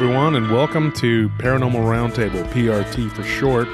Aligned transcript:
Everyone, 0.00 0.36
and 0.36 0.48
welcome 0.52 0.92
to 0.92 1.28
Paranormal 1.40 1.82
Roundtable, 1.82 2.48
PRT 2.52 3.10
for 3.10 3.24
short. 3.24 3.66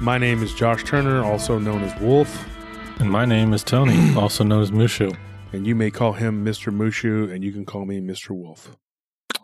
My 0.00 0.16
name 0.16 0.44
is 0.44 0.54
Josh 0.54 0.84
Turner, 0.84 1.24
also 1.24 1.58
known 1.58 1.82
as 1.82 2.00
Wolf, 2.00 2.46
And 3.00 3.10
my 3.10 3.24
name 3.24 3.52
is 3.52 3.64
Tony, 3.64 4.14
also 4.16 4.44
known 4.44 4.62
as 4.62 4.70
Mushu. 4.70 5.12
and 5.52 5.66
you 5.66 5.74
may 5.74 5.90
call 5.90 6.12
him 6.12 6.44
Mr. 6.44 6.72
Mushu, 6.72 7.32
and 7.34 7.42
you 7.42 7.50
can 7.50 7.64
call 7.66 7.84
me 7.84 8.00
Mr. 8.00 8.30
Wolf. 8.30 8.76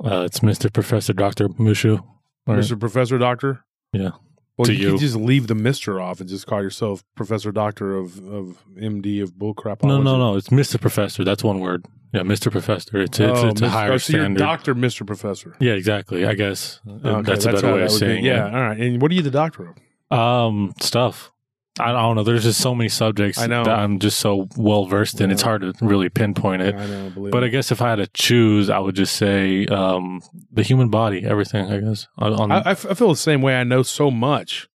Uh, 0.05 0.21
it's 0.21 0.39
Mr. 0.41 0.73
Professor 0.73 1.13
Dr. 1.13 1.49
Mushu. 1.49 2.05
Or- 2.47 2.55
Mr. 2.55 2.79
Professor 2.79 3.19
Doctor? 3.19 3.65
Yeah. 3.93 4.11
Well, 4.57 4.71
you, 4.71 4.77
you. 4.77 4.91
could 4.93 5.01
just 5.01 5.17
leave 5.17 5.49
the 5.49 5.55
Mr. 5.55 6.01
off 6.01 6.21
and 6.21 6.29
just 6.29 6.47
call 6.47 6.63
yourself 6.63 7.03
Professor 7.17 7.51
Doctor 7.51 7.97
of, 7.97 8.25
of 8.29 8.65
MD 8.77 9.25
of 9.25 9.33
bullcrap. 9.33 9.83
No, 9.83 10.01
no, 10.01 10.17
no. 10.17 10.37
It's 10.37 10.51
Mr. 10.51 10.81
Professor. 10.81 11.25
That's 11.25 11.43
one 11.43 11.59
word. 11.59 11.85
Yeah, 12.17 12.23
Mr. 12.23 12.51
Professor. 12.51 12.99
It's 12.99 13.21
it's, 13.21 13.39
Oh, 13.41 13.49
it's 13.49 13.61
a 13.63 13.69
higher 13.69 13.93
oh, 13.93 13.99
so 13.99 14.13
you're 14.13 14.23
standard. 14.23 14.39
Doctor, 14.41 14.75
Mr. 14.75 15.07
Professor. 15.07 15.55
yeah, 15.61 15.73
exactly. 15.73 16.25
I 16.27 16.35
guess 16.35 16.81
Okay, 16.89 17.23
that's 17.23 17.45
a 17.45 17.53
better 17.53 17.67
way 17.75 17.83
of 17.83 17.91
would 17.93 18.01
be. 18.01 18.07
saying 18.07 18.25
Yeah, 18.25 18.49
it. 18.49 18.55
all 18.55 18.61
right. 18.63 18.79
And 18.81 19.01
what 19.03 19.11
are 19.11 19.15
you 19.15 19.23
the 19.23 19.31
doctor 19.31 19.75
of? 20.11 20.19
Um, 20.19 20.73
stuff. 20.81 21.33
I 21.79 21.93
don't 21.93 22.17
know. 22.17 22.23
There's 22.23 22.45
just 22.45 22.59
so 22.63 22.75
many 22.75 22.89
subjects 22.89 23.39
I 23.39 23.47
know. 23.49 23.63
that 23.65 23.79
I'm 23.79 23.99
just 23.99 24.19
so 24.19 24.49
well 24.57 24.87
versed 24.87 25.21
in. 25.21 25.31
It's 25.31 25.43
hard 25.43 25.61
to 25.61 25.75
really 25.83 26.09
pinpoint 26.09 26.63
it. 26.63 26.75
I 26.75 26.87
know, 26.87 27.11
believe 27.11 27.33
But 27.33 27.45
I 27.45 27.49
guess 27.49 27.71
if 27.71 27.83
I 27.83 27.91
had 27.91 27.97
to 27.97 28.07
choose, 28.07 28.71
I 28.71 28.79
would 28.79 28.95
just 28.97 29.15
say 29.17 29.67
um, 29.67 30.23
the 30.51 30.63
human 30.63 30.89
body, 30.89 31.23
everything. 31.27 31.71
I 31.71 31.81
guess. 31.81 32.07
On, 32.17 32.51
I, 32.51 32.71
I 32.71 32.75
feel 32.75 33.09
the 33.11 33.15
same 33.17 33.43
way. 33.43 33.57
I 33.57 33.65
know 33.65 33.83
so 33.83 34.11
much 34.11 34.69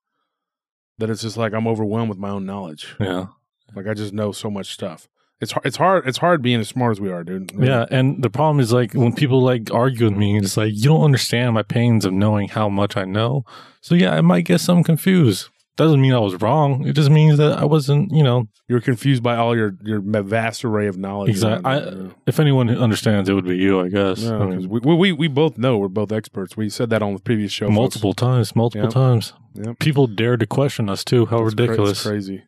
that 0.99 1.09
it's 1.09 1.23
just 1.23 1.37
like 1.37 1.53
I'm 1.53 1.65
overwhelmed 1.65 2.09
with 2.09 2.19
my 2.19 2.29
own 2.29 2.45
knowledge. 2.45 2.95
yeah. 2.99 3.27
Like 3.75 3.87
I 3.87 3.95
just 3.95 4.13
know 4.13 4.31
so 4.31 4.51
much 4.51 4.71
stuff. 4.73 5.07
It's 5.41 5.51
hard. 5.51 5.65
It's 5.65 5.77
hard. 5.77 6.07
It's 6.07 6.17
hard 6.19 6.41
being 6.41 6.59
as 6.59 6.69
smart 6.69 6.91
as 6.91 7.01
we 7.01 7.11
are, 7.11 7.23
dude. 7.23 7.51
Yeah, 7.57 7.85
and 7.89 8.23
the 8.23 8.29
problem 8.29 8.59
is 8.59 8.71
like 8.71 8.93
when 8.93 9.11
people 9.13 9.41
like 9.41 9.73
argue 9.73 10.05
with 10.07 10.15
me, 10.17 10.37
it's 10.37 10.55
like 10.55 10.73
you 10.75 10.83
don't 10.83 11.03
understand 11.03 11.53
my 11.55 11.63
pains 11.63 12.05
of 12.05 12.13
knowing 12.13 12.47
how 12.49 12.69
much 12.69 12.95
I 12.95 13.05
know. 13.05 13.43
So 13.81 13.95
yeah, 13.95 14.13
I 14.13 14.21
might 14.21 14.45
get 14.45 14.61
some 14.61 14.83
confused. 14.83 15.49
Doesn't 15.77 15.99
mean 16.01 16.13
I 16.13 16.19
was 16.19 16.35
wrong. 16.41 16.85
It 16.85 16.93
just 16.93 17.09
means 17.09 17.37
that 17.37 17.57
I 17.57 17.63
wasn't, 17.65 18.11
you 18.11 18.21
know. 18.21 18.47
You're 18.67 18.81
confused 18.81 19.23
by 19.23 19.35
all 19.37 19.55
your 19.55 19.75
your 19.83 19.99
vast 20.01 20.63
array 20.63 20.85
of 20.87 20.97
knowledge. 20.97 21.29
Exact- 21.31 21.65
around 21.65 21.83
I- 21.87 22.05
it, 22.07 22.11
If 22.27 22.39
anyone 22.39 22.69
understands, 22.69 23.27
it 23.27 23.33
would 23.33 23.45
be 23.45 23.57
you, 23.57 23.79
I 23.81 23.87
guess. 23.89 24.19
yeah. 24.21 24.37
I 24.37 24.45
mean, 24.45 24.69
we, 24.69 24.79
we 24.95 25.11
we 25.11 25.27
both 25.27 25.57
know 25.57 25.77
we're 25.79 25.87
both 25.87 26.11
experts. 26.11 26.55
We 26.55 26.69
said 26.69 26.89
that 26.91 27.01
on 27.01 27.13
the 27.13 27.19
previous 27.19 27.51
show. 27.51 27.65
folks. 27.67 27.75
multiple 27.75 28.13
times, 28.13 28.55
multiple 28.55 28.85
Yep. 28.87 28.93
times. 28.93 29.33
Yep. 29.55 29.79
People 29.79 30.05
dare 30.07 30.37
to 30.37 30.45
question 30.45 30.87
us 30.87 31.03
too. 31.03 31.25
How 31.25 31.43
It's 31.45 31.55
cra- 31.55 31.63
ridiculous! 31.65 31.91
it's 31.93 32.03
crazy. 32.07 32.43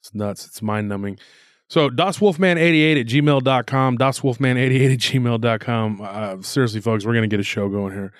It's 0.00 0.14
nuts. 0.14 0.46
It's 0.46 0.62
mind 0.62 0.88
numbing. 0.88 1.18
So 1.68 1.90
DosWolfman88 1.90 3.00
at 3.00 3.06
gmail.com, 3.06 3.98
DosWolfman88 3.98 4.92
at 4.92 4.98
gmail.com. 4.98 6.00
Uh, 6.02 6.42
seriously, 6.42 6.80
folks, 6.80 7.04
we're 7.04 7.12
going 7.12 7.28
to 7.28 7.28
get 7.28 7.40
a 7.40 7.44
show 7.44 7.68
going 7.68 7.92
here. 7.92 8.12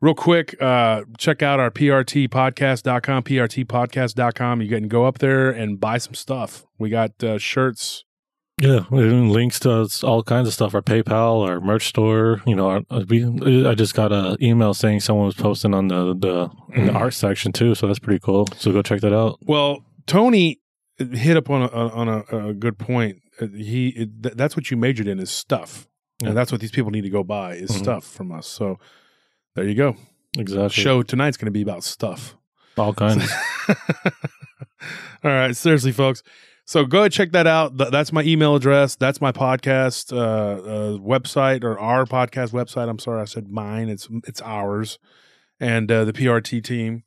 Real 0.00 0.14
quick, 0.14 0.60
uh, 0.60 1.02
check 1.18 1.42
out 1.42 1.60
our 1.60 1.70
PRTpodcast.com, 1.70 3.22
PRTpodcast.com. 3.22 4.62
You 4.62 4.68
can 4.68 4.88
go 4.88 5.04
up 5.06 5.18
there 5.18 5.50
and 5.50 5.78
buy 5.78 5.98
some 5.98 6.14
stuff. 6.14 6.66
We 6.78 6.90
got 6.90 7.22
uh, 7.22 7.38
shirts. 7.38 8.04
Yeah, 8.60 8.84
links 8.90 9.58
to 9.60 9.88
all 10.04 10.22
kinds 10.22 10.46
of 10.46 10.54
stuff. 10.54 10.74
Our 10.74 10.82
PayPal, 10.82 11.46
our 11.46 11.60
merch 11.60 11.88
store. 11.88 12.40
You 12.46 12.54
know, 12.54 12.68
our, 12.68 12.82
uh, 12.88 13.04
we. 13.08 13.66
I 13.66 13.74
just 13.74 13.94
got 13.94 14.12
an 14.12 14.36
email 14.40 14.74
saying 14.74 15.00
someone 15.00 15.26
was 15.26 15.34
posting 15.34 15.74
on 15.74 15.88
the 15.88 16.14
the, 16.14 16.50
in 16.72 16.86
the 16.86 16.92
art 16.92 17.14
section 17.14 17.50
too. 17.50 17.74
So 17.74 17.88
that's 17.88 17.98
pretty 17.98 18.20
cool. 18.20 18.46
So 18.56 18.70
go 18.70 18.80
check 18.80 19.00
that 19.00 19.12
out. 19.12 19.40
Well, 19.42 19.84
Tony 20.06 20.60
hit 20.98 21.36
up 21.36 21.50
on 21.50 21.62
a, 21.62 21.66
on 21.68 22.08
a, 22.08 22.48
a 22.48 22.54
good 22.54 22.78
point. 22.78 23.18
Uh, 23.40 23.46
He 23.48 23.88
it, 23.88 24.22
th- 24.22 24.34
That's 24.36 24.56
what 24.56 24.70
you 24.70 24.76
majored 24.76 25.08
in 25.08 25.18
is 25.18 25.30
stuff. 25.30 25.86
Yeah. 26.22 26.28
And 26.28 26.36
that's 26.36 26.52
what 26.52 26.60
these 26.60 26.70
people 26.70 26.90
need 26.92 27.02
to 27.02 27.10
go 27.10 27.24
buy 27.24 27.54
is 27.54 27.70
Mhm. 27.70 27.78
stuff 27.78 28.04
from 28.04 28.30
us. 28.32 28.46
So 28.46 28.78
there 29.56 29.66
you 29.66 29.74
go. 29.74 29.96
Exactly. 30.38 30.82
show 30.82 31.02
tonight's 31.02 31.36
going 31.36 31.46
to 31.46 31.52
be 31.52 31.62
about 31.62 31.82
stuff. 31.84 32.36
all 32.76 32.92
kinds. 32.94 33.30
All 35.24 35.30
right, 35.30 35.56
seriously, 35.56 35.92
folks. 35.92 36.22
So 36.66 36.84
go 36.84 37.00
ahead 37.00 37.12
check 37.12 37.32
that 37.32 37.46
out. 37.46 37.78
Th- 37.78 37.90
That's 37.90 38.12
my 38.12 38.22
email 38.22 38.54
address. 38.54 38.96
That's 38.96 39.20
my 39.20 39.32
podcast 39.32 40.12
uh, 40.12 40.16
uh, 40.16 40.98
website 40.98 41.62
or 41.64 41.78
our 41.78 42.04
podcast 42.04 42.52
website. 42.52 42.88
I'm 42.88 42.98
sorry, 42.98 43.22
I 43.22 43.24
said 43.24 43.48
mine. 43.48 43.88
It's 43.88 44.08
it's 44.26 44.42
ours, 44.42 44.98
and 45.60 45.90
uh, 45.90 46.04
the 46.04 46.12
PRT 46.12 46.62
team. 46.64 47.04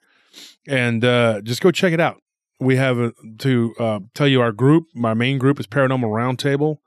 And 0.67 1.03
uh, 1.05 1.41
just 1.41 1.61
go 1.61 1.69
check 1.71 1.93
it 1.93 1.99
out. 1.99 2.21
We 2.59 2.75
have 2.77 2.97
a, 2.97 3.13
to 3.39 3.75
uh, 3.79 3.99
tell 4.13 4.27
you 4.27 4.41
our 4.41 4.51
group. 4.51 4.85
My 4.95 5.13
main 5.13 5.37
group 5.37 5.59
is 5.59 5.67
Paranormal 5.67 6.09
Roundtable, 6.09 6.77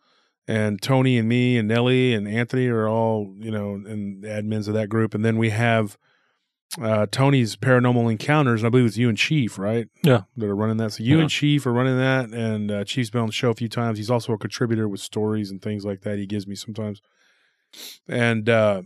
and 0.49 0.83
Tony 0.83 1.17
and 1.17 1.29
me 1.29 1.57
and 1.57 1.69
Nellie 1.69 2.13
and 2.13 2.27
Anthony 2.27 2.67
are 2.67 2.89
all 2.89 3.35
you 3.39 3.51
know 3.51 3.75
and 3.75 4.23
the 4.23 4.29
admins 4.29 4.69
of 4.69 4.75
that 4.75 4.89
group. 4.89 5.15
And 5.15 5.25
then 5.25 5.39
we 5.39 5.51
have 5.51 5.97
uh, 6.81 7.07
Tony's 7.11 7.57
Paranormal 7.57 8.11
Encounters, 8.11 8.63
and 8.63 8.67
I 8.67 8.71
believe 8.71 8.87
it's 8.87 8.97
you 8.97 9.09
and 9.09 9.19
Chief, 9.19 9.59
right? 9.59 9.89
Yeah. 10.03 10.23
that 10.37 10.47
are 10.47 10.55
running 10.57 10.77
that. 10.79 10.93
So 10.93 11.03
you 11.03 11.21
and 11.21 11.31
Chief 11.31 11.67
are 11.67 11.73
running 11.73 11.99
that, 11.99 12.31
and 12.31 12.71
uh, 12.71 12.85
Chief's 12.85 13.11
been 13.11 13.23
on 13.23 13.27
the 13.27 13.33
show 13.33 13.51
a 13.51 13.55
few 13.55 13.69
times. 13.69 13.99
He's 13.99 14.11
also 14.11 14.33
a 14.33 14.39
contributor 14.39 14.89
with 14.89 15.01
stories 15.01 15.51
and 15.51 15.61
things 15.61 15.85
like 15.85 16.03
that. 16.03 16.19
He 16.19 16.27
gives 16.27 16.47
me 16.47 16.55
sometimes, 16.55 17.01
and 18.09 18.49
uh, 18.49 18.83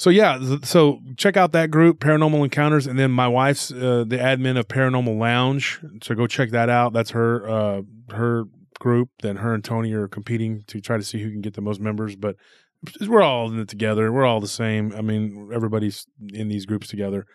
so 0.00 0.08
yeah, 0.08 0.40
so 0.62 0.98
check 1.18 1.36
out 1.36 1.52
that 1.52 1.70
group, 1.70 2.00
Paranormal 2.00 2.42
Encounters, 2.42 2.86
and 2.86 2.98
then 2.98 3.10
my 3.10 3.28
wife's 3.28 3.70
uh, 3.70 4.06
the 4.08 4.16
admin 4.16 4.58
of 4.58 4.66
Paranormal 4.66 5.18
Lounge. 5.18 5.78
So 6.02 6.14
go 6.14 6.26
check 6.26 6.52
that 6.52 6.70
out. 6.70 6.94
That's 6.94 7.10
her 7.10 7.46
uh, 7.46 7.82
her 8.08 8.44
group. 8.78 9.10
Then 9.20 9.36
her 9.36 9.52
and 9.52 9.62
Tony 9.62 9.92
are 9.92 10.08
competing 10.08 10.64
to 10.68 10.80
try 10.80 10.96
to 10.96 11.02
see 11.02 11.22
who 11.22 11.30
can 11.30 11.42
get 11.42 11.52
the 11.52 11.60
most 11.60 11.82
members, 11.82 12.16
but 12.16 12.36
we're 13.06 13.20
all 13.20 13.52
in 13.52 13.60
it 13.60 13.68
together. 13.68 14.10
We're 14.10 14.24
all 14.24 14.40
the 14.40 14.48
same. 14.48 14.90
I 14.96 15.02
mean, 15.02 15.50
everybody's 15.52 16.06
in 16.32 16.48
these 16.48 16.64
groups 16.64 16.88
together. 16.88 17.26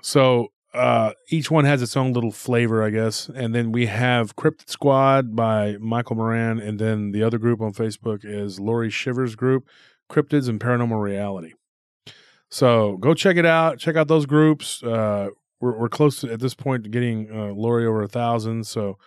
So 0.00 0.52
uh, 0.72 1.12
each 1.28 1.50
one 1.50 1.66
has 1.66 1.82
its 1.82 1.94
own 1.94 2.14
little 2.14 2.32
flavor, 2.32 2.82
I 2.82 2.88
guess. 2.88 3.28
And 3.28 3.54
then 3.54 3.70
we 3.70 3.84
have 3.84 4.34
Cryptid 4.34 4.70
Squad 4.70 5.36
by 5.36 5.76
Michael 5.78 6.16
Moran, 6.16 6.58
and 6.58 6.78
then 6.78 7.12
the 7.12 7.22
other 7.22 7.36
group 7.36 7.60
on 7.60 7.74
Facebook 7.74 8.20
is 8.24 8.58
Lori 8.58 8.88
Shivers 8.88 9.34
Group, 9.34 9.68
Cryptids 10.10 10.48
and 10.48 10.58
Paranormal 10.58 11.02
Reality. 11.02 11.52
So 12.50 12.96
go 12.98 13.14
check 13.14 13.36
it 13.36 13.46
out. 13.46 13.78
Check 13.78 13.96
out 13.96 14.08
those 14.08 14.26
groups. 14.26 14.82
Uh, 14.82 15.28
we're 15.60 15.78
we're 15.78 15.88
close 15.88 16.20
to, 16.20 16.32
at 16.32 16.40
this 16.40 16.54
point 16.54 16.84
to 16.84 16.90
getting 16.90 17.30
uh, 17.30 17.52
Lori 17.52 17.86
over 17.86 18.02
a 18.02 18.08
thousand. 18.08 18.66
So 18.66 18.98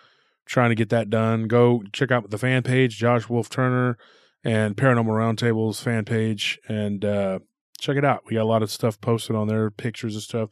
trying 0.45 0.69
to 0.69 0.75
get 0.75 0.89
that 0.89 1.09
done. 1.09 1.47
Go 1.47 1.83
check 1.94 2.12
out 2.12 2.30
the 2.30 2.38
fan 2.38 2.63
page, 2.63 2.97
Josh 2.97 3.30
Wolf 3.30 3.50
Turner 3.50 3.97
and 4.44 4.75
Paranormal 4.75 5.06
Roundtable's 5.06 5.81
fan 5.81 6.06
page, 6.06 6.59
and 6.68 7.03
uh, 7.06 7.39
check 7.80 7.97
it 7.97 8.06
out. 8.06 8.24
We 8.25 8.36
got 8.36 8.44
a 8.44 8.45
lot 8.45 8.63
of 8.63 8.71
stuff 8.71 9.00
posted 9.00 9.36
on 9.36 9.47
there, 9.47 9.69
pictures 9.69 10.15
and 10.15 10.24
stuff. 10.24 10.50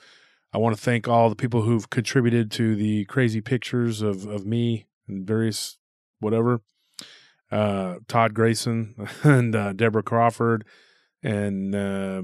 I 0.54 0.60
want 0.60 0.75
to 0.75 0.81
thank 0.81 1.07
all 1.07 1.30
the 1.30 1.36
people 1.36 1.63
who've 1.63 1.90
contributed 1.90 2.51
to 2.51 2.75
the 2.75 3.06
crazy 3.06 3.42
pictures 3.42 4.01
of, 4.01 4.25
of 4.25 4.45
me 4.45 4.86
and 5.07 5.25
various 5.25 5.78
whatever. 6.19 6.62
Uh, 7.51 7.95
Todd 8.07 8.33
Grayson 8.33 8.95
and 9.24 9.56
uh, 9.56 9.74
Deborah 9.74 10.04
Crawford 10.04 10.66
and 11.24 11.74
uh, 11.74 12.22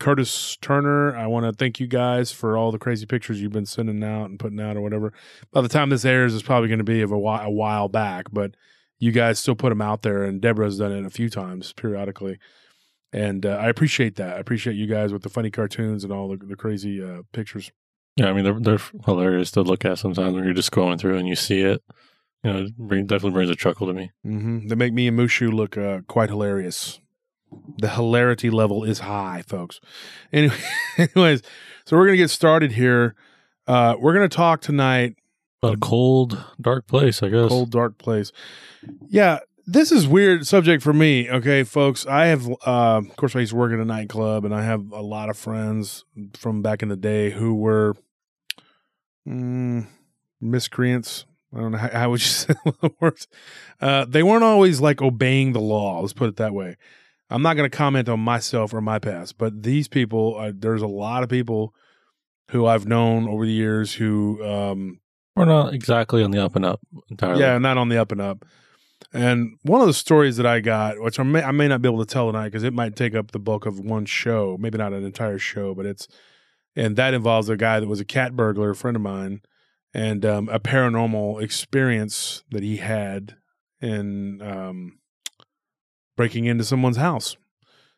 Curtis 0.00 0.56
Turner. 0.60 1.14
I 1.16 1.26
want 1.28 1.46
to 1.46 1.52
thank 1.52 1.78
you 1.78 1.86
guys 1.86 2.32
for 2.32 2.56
all 2.56 2.72
the 2.72 2.78
crazy 2.78 3.06
pictures 3.06 3.40
you've 3.40 3.52
been 3.52 3.66
sending 3.66 4.02
out 4.02 4.30
and 4.30 4.38
putting 4.38 4.58
out 4.58 4.76
or 4.76 4.80
whatever. 4.80 5.12
By 5.52 5.60
the 5.60 5.68
time 5.68 5.90
this 5.90 6.04
airs, 6.04 6.34
it's 6.34 6.42
probably 6.42 6.68
going 6.68 6.78
to 6.78 6.84
be 6.84 7.02
of 7.02 7.12
a 7.12 7.18
while, 7.18 7.46
a 7.46 7.50
while 7.50 7.88
back, 7.88 8.26
but 8.32 8.56
you 8.98 9.12
guys 9.12 9.38
still 9.38 9.54
put 9.54 9.68
them 9.68 9.80
out 9.80 10.02
there, 10.02 10.24
and 10.24 10.40
Deborah's 10.40 10.78
done 10.78 10.92
it 10.92 11.06
a 11.06 11.10
few 11.10 11.30
times 11.30 11.72
periodically. 11.72 12.38
And 13.12 13.44
uh, 13.44 13.50
I 13.50 13.68
appreciate 13.68 14.16
that. 14.16 14.36
I 14.36 14.40
appreciate 14.40 14.74
you 14.74 14.86
guys 14.86 15.12
with 15.12 15.22
the 15.22 15.28
funny 15.28 15.50
cartoons 15.50 16.04
and 16.04 16.12
all 16.12 16.28
the, 16.28 16.36
the 16.44 16.56
crazy 16.56 17.02
uh, 17.02 17.22
pictures. 17.32 17.70
yeah, 18.16 18.28
I 18.28 18.32
mean 18.32 18.44
they're 18.44 18.60
they're 18.60 18.86
hilarious 19.04 19.50
to 19.52 19.62
look 19.62 19.84
at 19.84 19.98
sometimes 19.98 20.34
when 20.34 20.44
you're 20.44 20.54
just 20.54 20.70
scrolling 20.70 20.98
through 20.98 21.16
and 21.16 21.28
you 21.28 21.36
see 21.36 21.60
it. 21.60 21.82
You 22.44 22.52
know, 22.52 22.58
it 22.60 23.06
definitely 23.06 23.32
brings 23.32 23.50
a 23.50 23.56
chuckle 23.56 23.86
to 23.86 23.92
me. 23.92 24.12
Mm-hmm. 24.26 24.68
They 24.68 24.74
make 24.74 24.94
me 24.94 25.08
and 25.08 25.18
Mushu 25.18 25.52
look 25.52 25.76
uh, 25.76 26.00
quite 26.08 26.30
hilarious. 26.30 27.00
The 27.78 27.88
hilarity 27.88 28.50
level 28.50 28.84
is 28.84 29.00
high, 29.00 29.42
folks. 29.46 29.80
Anyway, 30.32 30.56
anyways, 30.98 31.42
so 31.84 31.96
we're 31.96 32.06
gonna 32.06 32.16
get 32.16 32.30
started 32.30 32.72
here. 32.72 33.14
Uh, 33.66 33.96
we're 33.98 34.14
gonna 34.14 34.28
talk 34.28 34.60
tonight. 34.60 35.16
But 35.60 35.74
a 35.74 35.76
cold, 35.78 36.42
dark 36.60 36.86
place, 36.86 37.22
I 37.22 37.28
guess. 37.28 37.48
Cold, 37.48 37.70
dark 37.70 37.98
place. 37.98 38.32
Yeah, 39.08 39.40
this 39.66 39.92
is 39.92 40.08
weird 40.08 40.46
subject 40.46 40.82
for 40.82 40.92
me. 40.92 41.30
Okay, 41.30 41.64
folks. 41.64 42.06
I 42.06 42.26
have, 42.26 42.48
uh, 42.48 42.98
of 42.98 43.16
course, 43.16 43.36
I 43.36 43.40
used 43.40 43.50
to 43.50 43.56
work 43.56 43.72
at 43.72 43.78
a 43.78 43.84
nightclub, 43.84 44.44
and 44.44 44.54
I 44.54 44.62
have 44.62 44.90
a 44.92 45.02
lot 45.02 45.28
of 45.28 45.36
friends 45.36 46.04
from 46.36 46.62
back 46.62 46.82
in 46.82 46.88
the 46.88 46.96
day 46.96 47.30
who 47.30 47.54
were 47.54 47.94
mm, 49.28 49.86
miscreants. 50.40 51.24
I 51.54 51.60
don't 51.60 51.72
know 51.72 51.78
how, 51.78 51.90
how 51.90 52.10
would 52.10 52.20
you 52.20 52.26
say 52.28 52.54
the 52.64 52.90
words. 53.00 53.28
Uh, 53.80 54.06
they 54.08 54.22
weren't 54.22 54.44
always 54.44 54.80
like 54.80 55.02
obeying 55.02 55.52
the 55.52 55.60
law. 55.60 56.00
Let's 56.00 56.12
put 56.12 56.28
it 56.28 56.36
that 56.36 56.54
way. 56.54 56.76
I'm 57.30 57.42
not 57.42 57.54
going 57.56 57.70
to 57.70 57.76
comment 57.76 58.08
on 58.08 58.20
myself 58.20 58.74
or 58.74 58.80
my 58.80 58.98
past, 58.98 59.38
but 59.38 59.62
these 59.62 59.88
people, 59.88 60.36
uh, 60.38 60.52
there's 60.54 60.82
a 60.82 60.88
lot 60.88 61.22
of 61.22 61.28
people 61.28 61.74
who 62.50 62.66
I've 62.66 62.86
known 62.86 63.28
over 63.28 63.46
the 63.46 63.52
years 63.52 63.94
who, 63.94 64.44
um, 64.44 65.00
We're 65.36 65.44
not 65.44 65.72
exactly 65.72 66.22
on 66.24 66.32
the 66.32 66.44
up 66.44 66.56
and 66.56 66.64
up 66.64 66.80
entirely. 67.08 67.40
yeah, 67.40 67.58
not 67.58 67.78
on 67.78 67.88
the 67.88 67.98
up 67.98 68.10
and 68.10 68.20
up. 68.20 68.44
And 69.12 69.56
one 69.62 69.80
of 69.80 69.86
the 69.86 69.94
stories 69.94 70.36
that 70.36 70.46
I 70.46 70.60
got, 70.60 71.00
which 71.00 71.18
I 71.18 71.22
may, 71.22 71.42
I 71.42 71.52
may 71.52 71.68
not 71.68 71.80
be 71.82 71.88
able 71.88 72.04
to 72.04 72.12
tell 72.12 72.30
tonight 72.30 72.48
because 72.48 72.64
it 72.64 72.74
might 72.74 72.96
take 72.96 73.14
up 73.14 73.30
the 73.30 73.38
bulk 73.38 73.64
of 73.66 73.80
one 73.80 74.04
show, 74.04 74.56
maybe 74.60 74.78
not 74.78 74.92
an 74.92 75.04
entire 75.04 75.38
show, 75.38 75.74
but 75.74 75.86
it's, 75.86 76.06
and 76.76 76.96
that 76.96 77.14
involves 77.14 77.48
a 77.48 77.56
guy 77.56 77.80
that 77.80 77.88
was 77.88 78.00
a 78.00 78.04
cat 78.04 78.36
burglar, 78.36 78.70
a 78.70 78.76
friend 78.76 78.96
of 78.96 79.02
mine, 79.02 79.40
and 79.94 80.24
um, 80.24 80.48
a 80.50 80.60
paranormal 80.60 81.42
experience 81.42 82.44
that 82.50 82.62
he 82.62 82.76
had 82.76 83.36
in 83.80 84.40
um, 84.42 84.98
breaking 86.20 86.44
into 86.44 86.62
someone's 86.62 86.98
house 86.98 87.38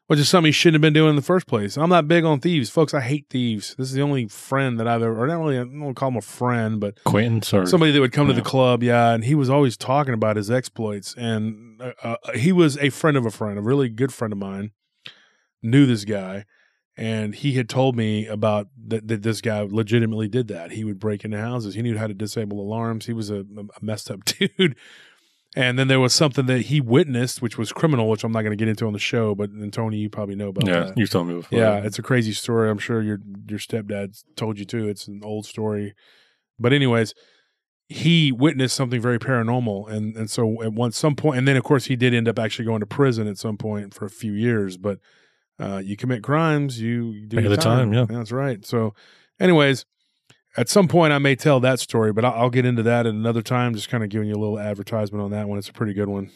which 0.06 0.20
is 0.20 0.28
something 0.28 0.48
he 0.48 0.52
shouldn't 0.52 0.74
have 0.74 0.82
been 0.82 0.92
doing 0.92 1.10
in 1.10 1.16
the 1.16 1.22
first 1.22 1.46
place. 1.46 1.78
I'm 1.78 1.88
not 1.88 2.06
big 2.06 2.22
on 2.22 2.38
thieves, 2.38 2.68
folks. 2.68 2.92
I 2.92 3.00
hate 3.00 3.26
thieves. 3.30 3.74
This 3.76 3.88
is 3.88 3.94
the 3.94 4.02
only 4.02 4.28
friend 4.28 4.78
that 4.78 4.86
I've 4.86 5.00
ever, 5.00 5.18
or 5.18 5.26
not 5.26 5.38
really, 5.38 5.58
I 5.58 5.64
don't 5.64 5.94
call 5.94 6.10
him 6.10 6.18
a 6.18 6.20
friend, 6.20 6.78
but 6.78 6.98
acquaintance 6.98 7.54
or 7.54 7.64
somebody 7.64 7.92
that 7.92 8.00
would 8.00 8.12
come 8.12 8.26
to 8.26 8.34
the 8.34 8.42
club. 8.42 8.82
Yeah, 8.82 9.14
and 9.14 9.24
he 9.24 9.34
was 9.34 9.48
always 9.48 9.74
talking 9.74 10.12
about 10.12 10.36
his 10.36 10.50
exploits, 10.50 11.14
and 11.16 11.80
uh, 11.80 11.92
uh, 12.02 12.16
he 12.34 12.52
was 12.52 12.76
a 12.76 12.90
friend 12.90 13.16
of 13.16 13.24
a 13.24 13.30
friend, 13.30 13.58
a 13.58 13.62
really 13.62 13.88
good 13.88 14.12
friend 14.12 14.34
of 14.34 14.38
mine. 14.38 14.72
Knew 15.62 15.86
this 15.86 16.04
guy, 16.04 16.44
and 16.94 17.34
he 17.34 17.52
had 17.52 17.70
told 17.70 17.96
me 17.96 18.26
about 18.26 18.68
that, 18.88 19.08
that 19.08 19.22
this 19.22 19.40
guy 19.40 19.60
legitimately 19.62 20.28
did 20.28 20.48
that. 20.48 20.72
He 20.72 20.84
would 20.84 20.98
break 20.98 21.24
into 21.24 21.38
houses. 21.38 21.74
He 21.74 21.80
knew 21.80 21.96
how 21.96 22.06
to 22.06 22.14
disable 22.14 22.60
alarms. 22.60 23.06
He 23.06 23.14
was 23.14 23.30
a, 23.30 23.46
a 23.56 23.84
messed 23.84 24.10
up 24.10 24.24
dude. 24.26 24.76
And 25.54 25.78
then 25.78 25.88
there 25.88 26.00
was 26.00 26.14
something 26.14 26.46
that 26.46 26.62
he 26.62 26.80
witnessed, 26.80 27.42
which 27.42 27.58
was 27.58 27.72
criminal, 27.72 28.08
which 28.08 28.24
I'm 28.24 28.32
not 28.32 28.40
going 28.40 28.52
to 28.52 28.56
get 28.56 28.68
into 28.68 28.86
on 28.86 28.94
the 28.94 28.98
show. 28.98 29.34
But 29.34 29.50
and 29.50 29.70
Tony, 29.72 29.98
you 29.98 30.08
probably 30.08 30.34
know 30.34 30.48
about 30.48 30.66
yeah, 30.66 30.84
that. 30.84 30.98
you've 30.98 31.10
told 31.10 31.28
me 31.28 31.34
before. 31.34 31.58
Yeah, 31.58 31.76
it's 31.76 31.98
a 31.98 32.02
crazy 32.02 32.32
story. 32.32 32.70
I'm 32.70 32.78
sure 32.78 33.02
your 33.02 33.18
your 33.48 33.58
stepdad 33.58 34.22
told 34.34 34.58
you 34.58 34.64
too. 34.64 34.88
It's 34.88 35.08
an 35.08 35.20
old 35.22 35.44
story, 35.44 35.94
but 36.58 36.72
anyways, 36.72 37.14
he 37.88 38.32
witnessed 38.32 38.74
something 38.74 39.00
very 39.00 39.18
paranormal, 39.18 39.90
and 39.90 40.16
and 40.16 40.30
so 40.30 40.62
at 40.62 40.72
one 40.72 40.92
some 40.92 41.16
point, 41.16 41.38
and 41.38 41.46
then 41.46 41.56
of 41.56 41.64
course 41.64 41.84
he 41.84 41.96
did 41.96 42.14
end 42.14 42.28
up 42.28 42.38
actually 42.38 42.64
going 42.64 42.80
to 42.80 42.86
prison 42.86 43.28
at 43.28 43.36
some 43.36 43.58
point 43.58 43.92
for 43.92 44.06
a 44.06 44.10
few 44.10 44.32
years. 44.32 44.78
But 44.78 45.00
uh, 45.58 45.82
you 45.84 45.98
commit 45.98 46.22
crimes, 46.22 46.80
you, 46.80 47.10
you 47.10 47.26
do 47.26 47.46
the 47.46 47.58
time, 47.58 47.92
yeah. 47.92 48.06
that's 48.08 48.32
right. 48.32 48.64
So, 48.64 48.94
anyways. 49.38 49.84
At 50.56 50.68
some 50.68 50.86
point, 50.86 51.12
I 51.12 51.18
may 51.18 51.34
tell 51.34 51.60
that 51.60 51.80
story, 51.80 52.12
but 52.12 52.24
I'll, 52.24 52.32
I'll 52.32 52.50
get 52.50 52.66
into 52.66 52.82
that 52.82 53.06
at 53.06 53.14
another 53.14 53.42
time. 53.42 53.74
Just 53.74 53.88
kind 53.88 54.04
of 54.04 54.10
giving 54.10 54.28
you 54.28 54.34
a 54.34 54.36
little 54.36 54.58
advertisement 54.58 55.22
on 55.22 55.30
that 55.30 55.48
one. 55.48 55.58
It's 55.58 55.68
a 55.68 55.72
pretty 55.72 55.94
good 55.94 56.08
one. 56.08 56.30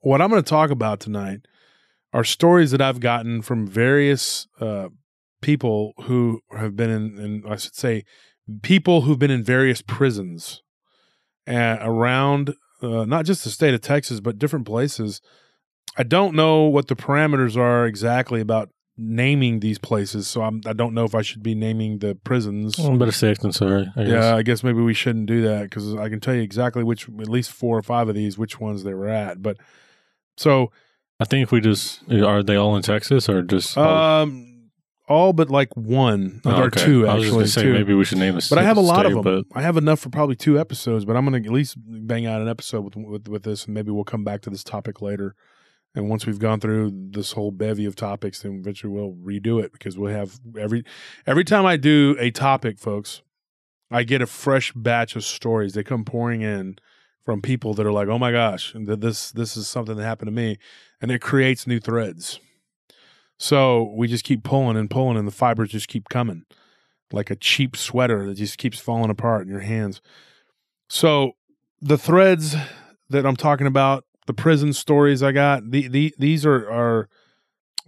What 0.00 0.20
I'm 0.20 0.30
going 0.30 0.42
to 0.42 0.48
talk 0.48 0.70
about 0.70 1.00
tonight 1.00 1.40
are 2.12 2.24
stories 2.24 2.70
that 2.70 2.80
I've 2.80 3.00
gotten 3.00 3.42
from 3.42 3.66
various 3.66 4.46
uh, 4.60 4.88
people 5.40 5.92
who 6.02 6.40
have 6.56 6.74
been 6.76 6.90
in, 6.90 7.18
in, 7.18 7.44
I 7.48 7.56
should 7.56 7.74
say, 7.74 8.04
people 8.62 9.02
who've 9.02 9.18
been 9.18 9.30
in 9.30 9.44
various 9.44 9.82
prisons 9.82 10.62
uh, 11.46 11.76
around 11.80 12.54
uh, 12.82 13.04
not 13.04 13.24
just 13.24 13.44
the 13.44 13.50
state 13.50 13.74
of 13.74 13.80
Texas, 13.80 14.20
but 14.20 14.38
different 14.38 14.66
places. 14.66 15.20
I 15.96 16.02
don't 16.02 16.34
know 16.34 16.62
what 16.64 16.88
the 16.88 16.96
parameters 16.96 17.56
are 17.56 17.86
exactly 17.86 18.40
about 18.40 18.70
naming 18.98 19.60
these 19.60 19.78
places, 19.78 20.26
so 20.26 20.42
I'm, 20.42 20.60
I 20.66 20.72
don't 20.72 20.92
know 20.92 21.04
if 21.04 21.14
I 21.14 21.22
should 21.22 21.42
be 21.42 21.54
naming 21.54 21.98
the 22.00 22.14
prisons. 22.16 22.76
Well, 22.78 22.96
better 22.98 23.12
safe 23.12 23.38
than 23.38 23.52
sorry. 23.52 23.90
I. 23.96 24.02
Yeah, 24.02 24.34
I 24.36 24.42
guess 24.42 24.64
maybe 24.64 24.80
we 24.82 24.92
shouldn't 24.94 25.26
do 25.26 25.42
that 25.42 25.62
because 25.64 25.94
I 25.94 26.08
can 26.08 26.18
tell 26.20 26.34
you 26.34 26.42
exactly 26.42 26.82
which, 26.82 27.08
at 27.08 27.28
least 27.28 27.52
four 27.52 27.78
or 27.78 27.82
five 27.82 28.08
of 28.08 28.14
these, 28.16 28.36
which 28.36 28.58
ones 28.60 28.82
they 28.84 28.94
were 28.94 29.08
at. 29.08 29.40
But 29.40 29.56
so 30.36 30.72
I 31.20 31.24
think 31.24 31.44
if 31.44 31.52
we 31.52 31.60
just 31.60 32.02
are 32.10 32.42
they 32.42 32.56
all 32.56 32.76
in 32.76 32.82
Texas 32.82 33.28
or 33.28 33.42
just 33.42 33.78
all- 33.78 34.22
Um, 34.22 34.70
all 35.08 35.32
but 35.32 35.48
like 35.48 35.74
one 35.74 36.42
Oh, 36.44 36.60
or 36.60 36.64
okay. 36.64 36.84
two 36.84 37.06
I 37.08 37.14
was 37.14 37.24
just 37.24 37.28
actually. 37.32 37.38
gonna 37.38 37.46
say 37.48 37.62
two. 37.62 37.72
maybe 37.72 37.94
we 37.94 38.04
should 38.04 38.18
name 38.18 38.36
a 38.36 38.40
but 38.50 38.58
I 38.58 38.62
have 38.62 38.76
a 38.76 38.80
lot 38.82 39.06
of 39.06 39.24
them. 39.24 39.44
I 39.54 39.62
have 39.62 39.76
enough 39.78 40.00
for 40.00 40.10
probably 40.10 40.36
two 40.36 40.58
episodes, 40.60 41.04
but 41.06 41.16
I'm 41.16 41.24
going 41.24 41.42
to 41.42 41.48
at 41.48 41.52
least 41.52 41.76
bang 41.78 42.26
out 42.26 42.42
an 42.42 42.48
episode 42.48 42.82
with, 42.82 42.96
with 42.96 43.26
with 43.28 43.42
this, 43.44 43.64
and 43.64 43.74
maybe 43.74 43.90
we'll 43.90 44.04
come 44.04 44.22
back 44.22 44.42
to 44.42 44.50
this 44.50 44.62
topic 44.62 45.00
later. 45.00 45.34
And 45.94 46.08
once 46.08 46.26
we've 46.26 46.38
gone 46.38 46.60
through 46.60 46.92
this 47.10 47.32
whole 47.32 47.50
bevy 47.50 47.84
of 47.84 47.96
topics, 47.96 48.42
then 48.42 48.58
eventually 48.60 48.92
we'll 48.92 49.14
redo 49.14 49.62
it 49.62 49.72
because 49.72 49.98
we'll 49.98 50.12
have 50.14 50.38
every 50.58 50.84
every 51.26 51.44
time 51.44 51.66
I 51.66 51.76
do 51.76 52.16
a 52.20 52.30
topic, 52.30 52.78
folks, 52.78 53.22
I 53.90 54.02
get 54.02 54.22
a 54.22 54.26
fresh 54.26 54.72
batch 54.72 55.16
of 55.16 55.24
stories. 55.24 55.72
They 55.72 55.82
come 55.82 56.04
pouring 56.04 56.42
in 56.42 56.78
from 57.24 57.42
people 57.42 57.74
that 57.74 57.86
are 57.86 57.92
like, 57.92 58.08
"Oh 58.08 58.18
my 58.18 58.32
gosh, 58.32 58.72
th- 58.72 59.00
this 59.00 59.32
this 59.32 59.56
is 59.56 59.68
something 59.68 59.96
that 59.96 60.04
happened 60.04 60.28
to 60.28 60.32
me," 60.32 60.58
and 61.00 61.10
it 61.10 61.20
creates 61.20 61.66
new 61.66 61.80
threads. 61.80 62.38
So 63.38 63.92
we 63.96 64.08
just 64.08 64.24
keep 64.24 64.42
pulling 64.42 64.76
and 64.76 64.90
pulling, 64.90 65.16
and 65.16 65.26
the 65.26 65.32
fibers 65.32 65.70
just 65.70 65.88
keep 65.88 66.08
coming, 66.08 66.44
like 67.12 67.30
a 67.30 67.36
cheap 67.36 67.76
sweater 67.76 68.26
that 68.26 68.34
just 68.34 68.58
keeps 68.58 68.78
falling 68.78 69.10
apart 69.10 69.42
in 69.42 69.48
your 69.48 69.60
hands. 69.60 70.00
So 70.88 71.32
the 71.80 71.98
threads 71.98 72.56
that 73.10 73.24
I'm 73.24 73.36
talking 73.36 73.66
about, 73.66 74.04
the 74.28 74.34
prison 74.34 74.74
stories 74.74 75.22
I 75.22 75.32
got, 75.32 75.70
the, 75.70 75.88
the 75.88 76.14
these 76.18 76.44
are 76.44 76.70
are 76.70 77.08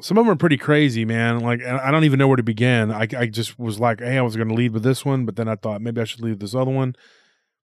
some 0.01 0.17
of 0.17 0.25
them 0.25 0.33
are 0.33 0.37
pretty 0.37 0.57
crazy, 0.57 1.05
man. 1.05 1.41
Like 1.41 1.63
I 1.63 1.91
don't 1.91 2.05
even 2.05 2.19
know 2.19 2.29
where 2.29 2.39
to 2.39 2.43
begin. 2.43 2.91
I 2.91 3.07
I 3.17 3.27
just 3.27 3.59
was 3.59 3.79
like, 3.79 4.01
hey, 4.01 4.17
I 4.17 4.23
was 4.23 4.37
going 4.37 4.49
to 4.49 4.55
lead 4.55 4.73
with 4.73 4.83
this 4.83 5.05
one, 5.05 5.27
but 5.27 5.37
then 5.37 5.49
I 5.49 5.57
thought 5.57 5.83
maybe 5.83 6.01
I 6.01 6.05
should 6.05 6.23
leave 6.23 6.39
this 6.39 6.55
other 6.55 6.71
one. 6.71 6.97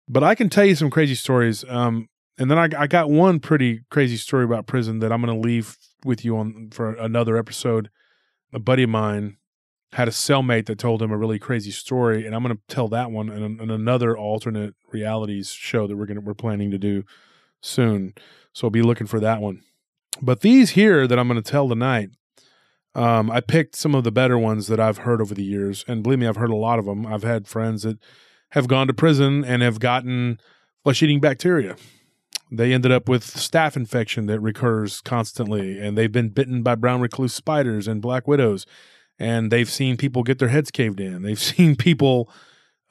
But 0.07 0.23
I 0.23 0.35
can 0.35 0.47
tell 0.47 0.63
you 0.63 0.75
some 0.75 0.91
crazy 0.91 1.15
stories. 1.15 1.65
Um, 1.67 2.07
and 2.37 2.51
then 2.51 2.59
I, 2.59 2.69
I 2.77 2.85
got 2.85 3.09
one 3.09 3.39
pretty 3.39 3.81
crazy 3.89 4.15
story 4.15 4.45
about 4.45 4.67
prison 4.67 4.99
that 4.99 5.11
I'm 5.11 5.23
going 5.23 5.41
to 5.41 5.47
leave 5.47 5.75
with 6.05 6.23
you 6.23 6.37
on 6.37 6.69
for 6.71 6.93
another 6.93 7.37
episode. 7.37 7.89
A 8.53 8.59
buddy 8.59 8.83
of 8.83 8.91
mine 8.91 9.37
had 9.93 10.07
a 10.07 10.11
cellmate 10.11 10.67
that 10.67 10.77
told 10.77 11.01
him 11.01 11.11
a 11.11 11.17
really 11.17 11.39
crazy 11.39 11.71
story, 11.71 12.27
and 12.27 12.35
I'm 12.35 12.43
going 12.43 12.55
to 12.55 12.61
tell 12.67 12.89
that 12.89 13.09
one 13.09 13.29
in, 13.29 13.59
in 13.59 13.71
another 13.71 14.15
alternate 14.15 14.75
realities 14.91 15.49
show 15.49 15.87
that 15.87 15.97
we're 15.97 16.05
going 16.05 16.23
we're 16.23 16.35
planning 16.35 16.69
to 16.69 16.77
do 16.77 17.03
soon. 17.61 18.13
So 18.53 18.69
be 18.69 18.81
looking 18.81 19.07
for 19.07 19.19
that 19.19 19.41
one. 19.41 19.61
But 20.21 20.41
these 20.41 20.71
here 20.71 21.07
that 21.07 21.17
I'm 21.17 21.27
going 21.27 21.41
to 21.41 21.51
tell 21.51 21.69
tonight, 21.69 22.09
um, 22.93 23.31
I 23.31 23.39
picked 23.39 23.75
some 23.75 23.95
of 23.95 24.03
the 24.03 24.11
better 24.11 24.37
ones 24.37 24.67
that 24.67 24.79
I've 24.79 24.99
heard 24.99 25.21
over 25.21 25.33
the 25.33 25.43
years, 25.43 25.85
and 25.87 26.03
believe 26.03 26.19
me, 26.19 26.27
I've 26.27 26.35
heard 26.35 26.49
a 26.49 26.55
lot 26.55 26.79
of 26.79 26.85
them. 26.85 27.05
I've 27.05 27.23
had 27.23 27.47
friends 27.47 27.83
that 27.83 27.97
have 28.49 28.67
gone 28.67 28.87
to 28.87 28.93
prison 28.93 29.45
and 29.45 29.61
have 29.61 29.79
gotten 29.79 30.39
flesh-eating 30.83 31.21
bacteria. 31.21 31.77
They 32.51 32.73
ended 32.73 32.91
up 32.91 33.07
with 33.07 33.23
staph 33.23 33.77
infection 33.77 34.25
that 34.25 34.41
recurs 34.41 34.99
constantly, 34.99 35.79
and 35.79 35.97
they've 35.97 36.11
been 36.11 36.29
bitten 36.29 36.63
by 36.63 36.75
brown 36.75 36.99
recluse 36.99 37.33
spiders 37.33 37.87
and 37.87 38.01
black 38.01 38.27
widows, 38.27 38.65
and 39.17 39.51
they've 39.51 39.69
seen 39.69 39.95
people 39.95 40.23
get 40.23 40.39
their 40.39 40.49
heads 40.49 40.69
caved 40.69 40.99
in. 40.99 41.21
They've 41.21 41.39
seen 41.39 41.77
people 41.77 42.29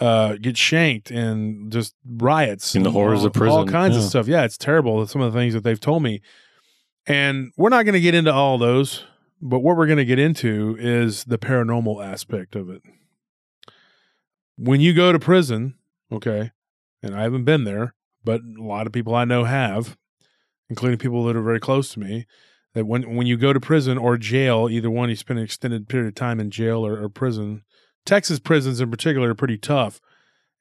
uh, 0.00 0.36
get 0.36 0.56
shanked 0.56 1.10
and 1.10 1.70
just 1.70 1.94
riots 2.06 2.74
In 2.74 2.82
the 2.82 2.90
horrors 2.90 3.20
all, 3.20 3.26
of 3.26 3.32
prison, 3.34 3.58
all 3.58 3.66
kinds 3.66 3.96
of 3.96 4.02
stuff. 4.02 4.26
Yeah, 4.26 4.44
it's 4.44 4.56
terrible. 4.56 5.06
Some 5.06 5.20
of 5.20 5.32
the 5.32 5.38
things 5.38 5.54
that 5.54 5.62
they've 5.62 5.80
told 5.80 6.02
me, 6.02 6.22
and 7.06 7.52
we're 7.56 7.68
not 7.68 7.84
going 7.84 7.94
to 7.94 8.00
get 8.00 8.14
into 8.14 8.32
all 8.32 8.58
those. 8.58 9.04
But 9.42 9.60
what 9.60 9.76
we're 9.76 9.86
going 9.86 9.98
to 9.98 10.04
get 10.04 10.18
into 10.18 10.76
is 10.78 11.24
the 11.24 11.38
paranormal 11.38 12.04
aspect 12.04 12.54
of 12.54 12.68
it. 12.68 12.82
When 14.58 14.82
you 14.82 14.92
go 14.92 15.12
to 15.12 15.18
prison, 15.18 15.76
okay, 16.12 16.50
and 17.02 17.14
I 17.14 17.22
haven't 17.22 17.44
been 17.44 17.64
there, 17.64 17.94
but 18.22 18.42
a 18.42 18.62
lot 18.62 18.86
of 18.86 18.92
people 18.92 19.14
I 19.14 19.24
know 19.24 19.44
have, 19.44 19.96
including 20.68 20.98
people 20.98 21.24
that 21.24 21.36
are 21.36 21.42
very 21.42 21.60
close 21.60 21.94
to 21.94 22.00
me, 22.00 22.26
that 22.74 22.86
when 22.86 23.16
when 23.16 23.26
you 23.26 23.38
go 23.38 23.54
to 23.54 23.60
prison 23.60 23.96
or 23.96 24.18
jail, 24.18 24.68
either 24.70 24.90
one, 24.90 25.08
you 25.08 25.16
spend 25.16 25.38
an 25.38 25.44
extended 25.46 25.88
period 25.88 26.08
of 26.08 26.14
time 26.14 26.38
in 26.38 26.50
jail 26.50 26.86
or, 26.86 27.02
or 27.02 27.08
prison. 27.08 27.62
Texas 28.04 28.38
prisons 28.38 28.80
in 28.80 28.90
particular 28.90 29.30
are 29.30 29.34
pretty 29.34 29.58
tough, 29.58 30.00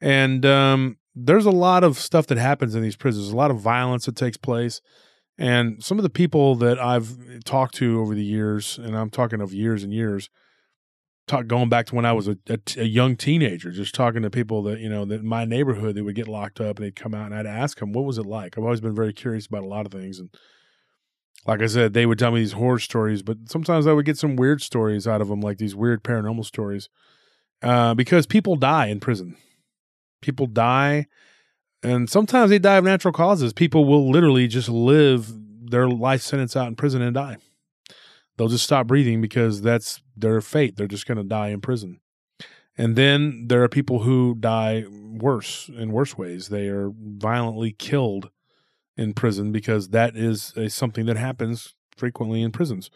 and 0.02 0.46
um, 0.46 0.98
there's 1.16 1.46
a 1.46 1.52
lot 1.52 1.84
of 1.84 1.98
stuff 1.98 2.28
that 2.28 2.38
happens 2.38 2.76
in 2.76 2.82
these 2.82 2.96
prisons. 2.96 3.26
There's 3.26 3.34
a 3.34 3.38
lot 3.38 3.52
of 3.52 3.60
violence 3.60 4.06
that 4.06 4.16
takes 4.16 4.38
place, 4.38 4.82
and 5.38 5.84
some 5.84 5.98
of 5.98 6.04
the 6.04 6.10
people 6.10 6.56
that 6.56 6.80
I've 6.80 7.44
talked 7.46 7.76
to 7.76 8.02
over 8.02 8.14
the 8.14 8.24
years, 8.24 8.78
and 8.78 8.96
I'm 8.96 9.10
talking 9.10 9.42
of 9.42 9.54
years 9.54 9.84
and 9.84 9.94
years, 9.94 10.30
talk 11.28 11.48
going 11.48 11.70
back 11.70 11.86
to 11.88 11.96
when 11.96 12.06
I 12.06 12.12
was 12.12 12.28
a, 12.28 12.38
a, 12.76 12.84
young 12.84 13.16
teenager, 13.16 13.72
just 13.72 13.96
talking 13.96 14.24
to 14.24 14.30
people 14.30 14.64
that 14.64 14.80
you 14.80 14.90
know 14.90 15.06
that 15.06 15.22
in 15.22 15.28
my 15.28 15.46
neighborhood 15.46 15.96
they 15.96 16.02
would 16.02 16.16
get 16.16 16.28
locked 16.28 16.60
up 16.60 16.78
and 16.78 16.86
they'd 16.86 16.96
come 16.96 17.14
out 17.14 17.28
and 17.28 17.36
I'd 17.36 17.46
ask 17.46 17.80
them 17.80 17.94
what 17.94 18.06
was 18.06 18.18
it 18.18 18.26
like. 18.26 18.58
I've 18.58 18.64
always 18.64 18.82
been 18.82 18.96
very 18.96 19.14
curious 19.14 19.46
about 19.46 19.64
a 19.64 19.68
lot 19.68 19.86
of 19.86 19.92
things, 19.92 20.20
and 20.20 20.30
like 21.48 21.62
I 21.62 21.68
said, 21.68 21.94
they 21.94 22.06
would 22.06 22.20
tell 22.20 22.32
me 22.32 22.42
these 22.42 22.54
horror 22.54 22.80
stories, 22.80 23.22
but 23.22 23.38
sometimes 23.48 23.88
I 23.88 23.94
would 23.94 24.06
get 24.06 24.18
some 24.18 24.36
weird 24.36 24.62
stories 24.62 25.08
out 25.08 25.22
of 25.22 25.30
them, 25.30 25.40
like 25.40 25.58
these 25.58 25.76
weird 25.76 26.04
paranormal 26.04 26.46
stories, 26.46 26.90
uh, 27.62 27.94
because 27.94 28.26
people 28.26 28.56
die 28.56 28.88
in 28.88 29.00
prison. 29.00 29.36
People 30.22 30.48
die, 30.48 31.08
and 31.82 32.10
sometimes 32.10 32.50
they 32.50 32.60
die 32.60 32.78
of 32.78 32.84
natural 32.84 33.14
causes. 33.14 33.54
People 33.54 33.86
will 33.86 34.10
literally 34.10 34.48
just 34.48 34.70
live 34.70 35.32
their 35.72 35.88
life 35.88 36.22
sentence 36.22 36.56
out 36.56 36.68
in 36.68 36.76
prison 36.76 37.02
and 37.02 37.14
die 37.14 37.38
they'll 38.40 38.48
just 38.48 38.64
stop 38.64 38.88
breathing 38.88 39.22
because 39.22 39.62
that's 39.62 40.02
their 40.16 40.40
fate. 40.40 40.78
They're 40.78 40.88
just 40.88 41.06
going 41.06 41.18
to 41.18 41.26
die 41.26 41.50
in 41.50 41.60
prison. 41.60 42.00
And 42.78 42.96
then 42.96 43.48
there 43.48 43.62
are 43.64 43.68
people 43.68 44.00
who 44.00 44.36
die 44.40 44.86
worse 44.88 45.70
in 45.70 45.92
worse 45.92 46.18
ways. 46.18 46.48
They 46.48 46.70
are 46.70 46.90
violently 46.98 47.74
killed 47.74 48.30
in 48.96 49.14
prison 49.14 49.52
because 49.52 49.90
that 49.90 50.16
is 50.16 50.54
a, 50.56 50.70
something 50.70 51.06
that 51.08 51.18
happens 51.18 51.76
frequently 51.98 52.42
in 52.42 52.52
prisons. 52.52 52.90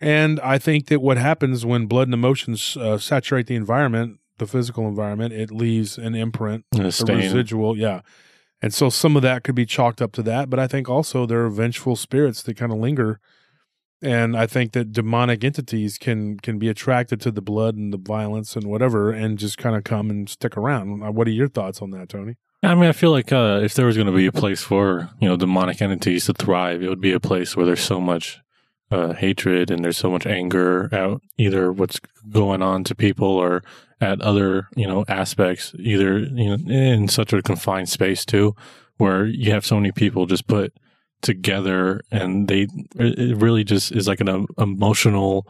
And 0.00 0.40
I 0.40 0.58
think 0.58 0.86
that 0.86 1.00
what 1.00 1.16
happens 1.16 1.64
when 1.64 1.86
blood 1.86 2.08
and 2.08 2.14
emotions 2.14 2.76
uh, 2.76 2.98
saturate 2.98 3.46
the 3.46 3.54
environment, 3.54 4.18
the 4.38 4.46
physical 4.46 4.86
environment, 4.86 5.32
it 5.32 5.50
leaves 5.50 5.96
an 5.96 6.14
imprint 6.14 6.64
a 6.74 6.78
a 6.78 7.16
residual, 7.24 7.78
yeah. 7.78 8.00
And 8.60 8.72
so 8.72 8.88
some 8.88 9.16
of 9.16 9.22
that 9.22 9.44
could 9.44 9.54
be 9.54 9.66
chalked 9.66 10.00
up 10.02 10.12
to 10.12 10.22
that, 10.24 10.50
but 10.50 10.58
I 10.58 10.66
think 10.66 10.88
also 10.88 11.26
there 11.26 11.44
are 11.44 11.50
vengeful 11.50 11.96
spirits 11.96 12.42
that 12.42 12.56
kind 12.56 12.72
of 12.72 12.78
linger. 12.78 13.20
And 14.02 14.36
I 14.36 14.46
think 14.46 14.72
that 14.72 14.92
demonic 14.92 15.42
entities 15.42 15.96
can 15.96 16.38
can 16.38 16.58
be 16.58 16.68
attracted 16.68 17.20
to 17.22 17.30
the 17.30 17.40
blood 17.40 17.76
and 17.76 17.92
the 17.92 17.98
violence 17.98 18.54
and 18.54 18.66
whatever, 18.66 19.10
and 19.10 19.38
just 19.38 19.56
kind 19.56 19.74
of 19.74 19.84
come 19.84 20.10
and 20.10 20.28
stick 20.28 20.56
around. 20.56 21.02
Uh, 21.02 21.10
What 21.10 21.26
are 21.26 21.30
your 21.30 21.48
thoughts 21.48 21.80
on 21.80 21.90
that, 21.92 22.10
Tony? 22.10 22.36
I 22.62 22.74
mean, 22.74 22.84
I 22.84 22.92
feel 22.92 23.10
like 23.10 23.32
uh, 23.32 23.60
if 23.62 23.74
there 23.74 23.86
was 23.86 23.96
going 23.96 24.06
to 24.06 24.12
be 24.12 24.26
a 24.26 24.32
place 24.32 24.62
for 24.62 25.08
you 25.18 25.28
know 25.28 25.36
demonic 25.36 25.80
entities 25.80 26.26
to 26.26 26.34
thrive, 26.34 26.82
it 26.82 26.88
would 26.90 27.00
be 27.00 27.12
a 27.12 27.20
place 27.20 27.56
where 27.56 27.64
there's 27.64 27.80
so 27.80 27.98
much 28.00 28.40
uh, 28.90 29.12
hatred 29.14 29.70
and 29.70 29.84
there's 29.84 29.98
so 29.98 30.10
much 30.10 30.26
anger 30.26 30.88
at 30.92 31.18
either 31.38 31.72
what's 31.72 32.00
going 32.30 32.62
on 32.62 32.84
to 32.84 32.94
people 32.94 33.28
or 33.28 33.62
at 34.00 34.20
other 34.20 34.68
you 34.76 34.86
know 34.86 35.04
aspects, 35.08 35.74
either 35.78 36.18
you 36.18 36.56
know 36.56 36.72
in 36.72 37.08
such 37.08 37.32
a 37.32 37.42
confined 37.42 37.88
space 37.88 38.24
too, 38.24 38.54
where 38.96 39.26
you 39.26 39.52
have 39.52 39.66
so 39.66 39.76
many 39.76 39.92
people 39.92 40.26
just 40.26 40.46
put 40.46 40.72
together 41.22 42.02
and 42.10 42.46
they 42.48 42.68
it 42.96 43.36
really 43.38 43.64
just 43.64 43.90
is 43.92 44.06
like 44.06 44.20
an 44.20 44.28
um, 44.28 44.46
emotional 44.58 45.46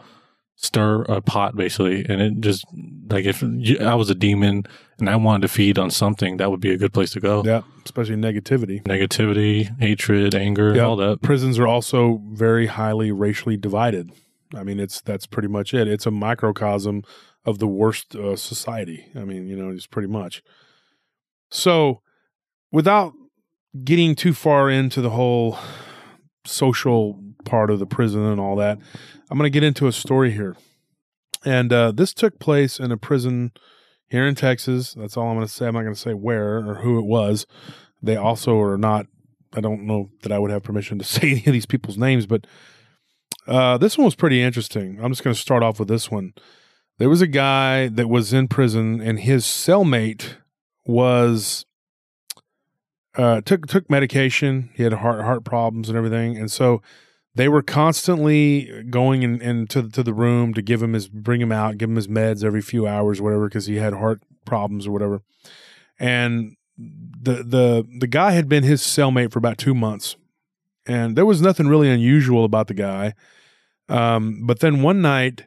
stir 0.57 1.03
a 1.03 1.21
pot 1.21 1.57
basically. 1.57 2.07
And 2.09 2.21
it 2.21 2.41
just 2.41 2.65
like 3.11 3.25
if 3.27 3.43
you, 3.43 3.79
i 3.81 3.95
was 3.95 4.11
a 4.11 4.15
demon 4.15 4.65
and 4.99 5.09
i 5.11 5.17
wanted 5.17 5.43
to 5.43 5.49
feed 5.49 5.79
on 5.79 5.91
something 5.91 6.37
that 6.39 6.51
would 6.51 6.61
be 6.61 6.73
a 6.73 6.79
good 6.79 6.93
place 6.93 7.11
to 7.11 7.21
go 7.21 7.43
Yeah, 7.45 7.63
especially 7.85 8.17
negativity. 8.17 8.83
negativity 8.85 9.79
hatred 9.81 10.35
anger 10.35 10.75
Yeah. 10.75 10.83
all 10.85 10.97
that 10.97 11.21
prisons 11.23 11.59
are 11.59 11.67
also 11.69 12.23
very 12.33 12.67
highly 12.67 13.13
racially 13.13 13.57
divided. 13.57 14.11
I 14.55 14.63
mean, 14.63 14.79
it's 14.79 15.01
that's 15.01 15.27
pretty 15.27 15.49
much 15.49 15.75
it. 15.75 15.89
It's 15.89 16.07
a 16.07 16.11
microcosm 16.13 17.03
of 17.45 17.59
the 17.59 17.67
worst 17.67 18.15
uh, 18.15 18.37
society. 18.37 19.07
I 19.17 19.25
mean, 19.25 19.49
you 19.49 19.57
know, 19.57 19.71
it's 19.71 19.89
pretty 19.89 20.07
much. 20.09 20.41
So, 21.51 22.01
without 22.71 23.13
getting 23.85 24.15
too 24.15 24.33
far 24.33 24.71
into 24.71 25.01
the 25.01 25.11
whole 25.11 25.59
social 26.45 27.21
part 27.45 27.71
of 27.71 27.81
the 27.81 27.87
prison 27.87 28.23
and 28.25 28.41
all 28.41 28.55
that, 28.57 28.79
I'm 29.31 29.37
going 29.37 29.51
to 29.51 29.55
get 29.55 29.65
into 29.67 29.89
a 29.89 29.93
story 29.93 30.31
here. 30.33 30.57
And 31.45 31.73
uh, 31.73 31.93
this 31.93 32.15
took 32.15 32.39
place 32.39 32.79
in 32.79 32.93
a 32.93 32.97
prison 32.97 33.51
here 34.09 34.27
in 34.27 34.35
Texas. 34.35 34.95
That's 34.95 35.17
all 35.17 35.29
I'm 35.29 35.37
going 35.37 35.47
to 35.47 35.53
say. 35.53 35.67
I'm 35.67 35.75
not 35.75 35.83
going 35.83 35.95
to 35.95 36.01
say 36.01 36.15
where 36.15 36.59
or 36.59 36.77
who 36.77 36.99
it 36.99 37.05
was. 37.05 37.47
They 38.03 38.17
also 38.17 38.61
are 38.61 38.79
not 38.79 39.07
I 39.57 39.61
don't 39.61 39.87
know 39.87 40.11
that 40.23 40.33
I 40.33 40.39
would 40.39 40.51
have 40.51 40.63
permission 40.63 40.99
to 40.99 41.05
say 41.05 41.31
any 41.31 41.47
of 41.47 41.53
these 41.53 41.67
people's 41.67 41.99
names, 41.99 42.27
but 42.27 42.47
uh, 43.47 43.79
this 43.79 43.97
one 43.97 44.05
was 44.05 44.15
pretty 44.15 44.43
interesting. 44.43 44.99
I'm 45.03 45.13
just 45.13 45.25
going 45.25 45.35
to 45.35 45.41
start 45.41 45.63
off 45.63 45.79
with 45.79 45.89
this 45.89 46.11
one. 46.11 46.35
There 46.99 47.09
was 47.09 47.23
a 47.23 47.27
guy 47.27 47.89
that 47.89 48.09
was 48.09 48.33
in 48.33 48.49
prison, 48.49 49.01
and 49.01 49.21
his 49.21 49.45
cellmate 49.45 50.37
was 50.87 51.67
uh, 53.17 53.41
took 53.43 53.67
took 53.67 53.91
medication. 53.91 54.71
He 54.75 54.83
had 54.83 54.95
heart 54.95 55.23
heart 55.23 55.45
problems 55.45 55.89
and 55.89 55.97
everything, 55.97 56.37
and 56.37 56.51
so 56.51 56.83
they 57.37 57.49
were 57.49 57.63
constantly 57.63 58.83
going 58.89 59.23
in, 59.23 59.41
into 59.43 59.89
to 59.91 60.03
the 60.03 60.15
room 60.15 60.55
to 60.55 60.63
give 60.63 60.83
him 60.83 60.95
his 60.95 61.07
bring 61.09 61.41
him 61.41 61.53
out, 61.53 61.79
give 61.79 61.91
him 61.91 61.97
his 61.97 62.09
meds 62.09 62.43
every 62.43 62.63
few 62.63 62.87
hours, 62.87 63.21
whatever, 63.21 63.49
because 63.49 63.67
he 63.67 63.77
had 63.77 63.93
heart 63.93 64.23
problems 64.45 64.87
or 64.87 64.91
whatever. 64.91 65.23
And 65.99 66.57
the 66.79 67.43
the 67.43 67.87
the 68.01 68.07
guy 68.07 68.33
had 68.33 68.49
been 68.49 68.65
his 68.65 68.83
cellmate 68.83 69.33
for 69.33 69.39
about 69.39 69.59
two 69.59 69.75
months, 69.75 70.17
and 70.87 71.15
there 71.15 71.27
was 71.27 71.43
nothing 71.43 71.69
really 71.69 71.91
unusual 71.91 72.45
about 72.45 72.69
the 72.69 72.75
guy. 72.75 73.15
Um, 73.89 74.47
but 74.47 74.61
then 74.61 74.83
one 74.83 75.01
night, 75.03 75.47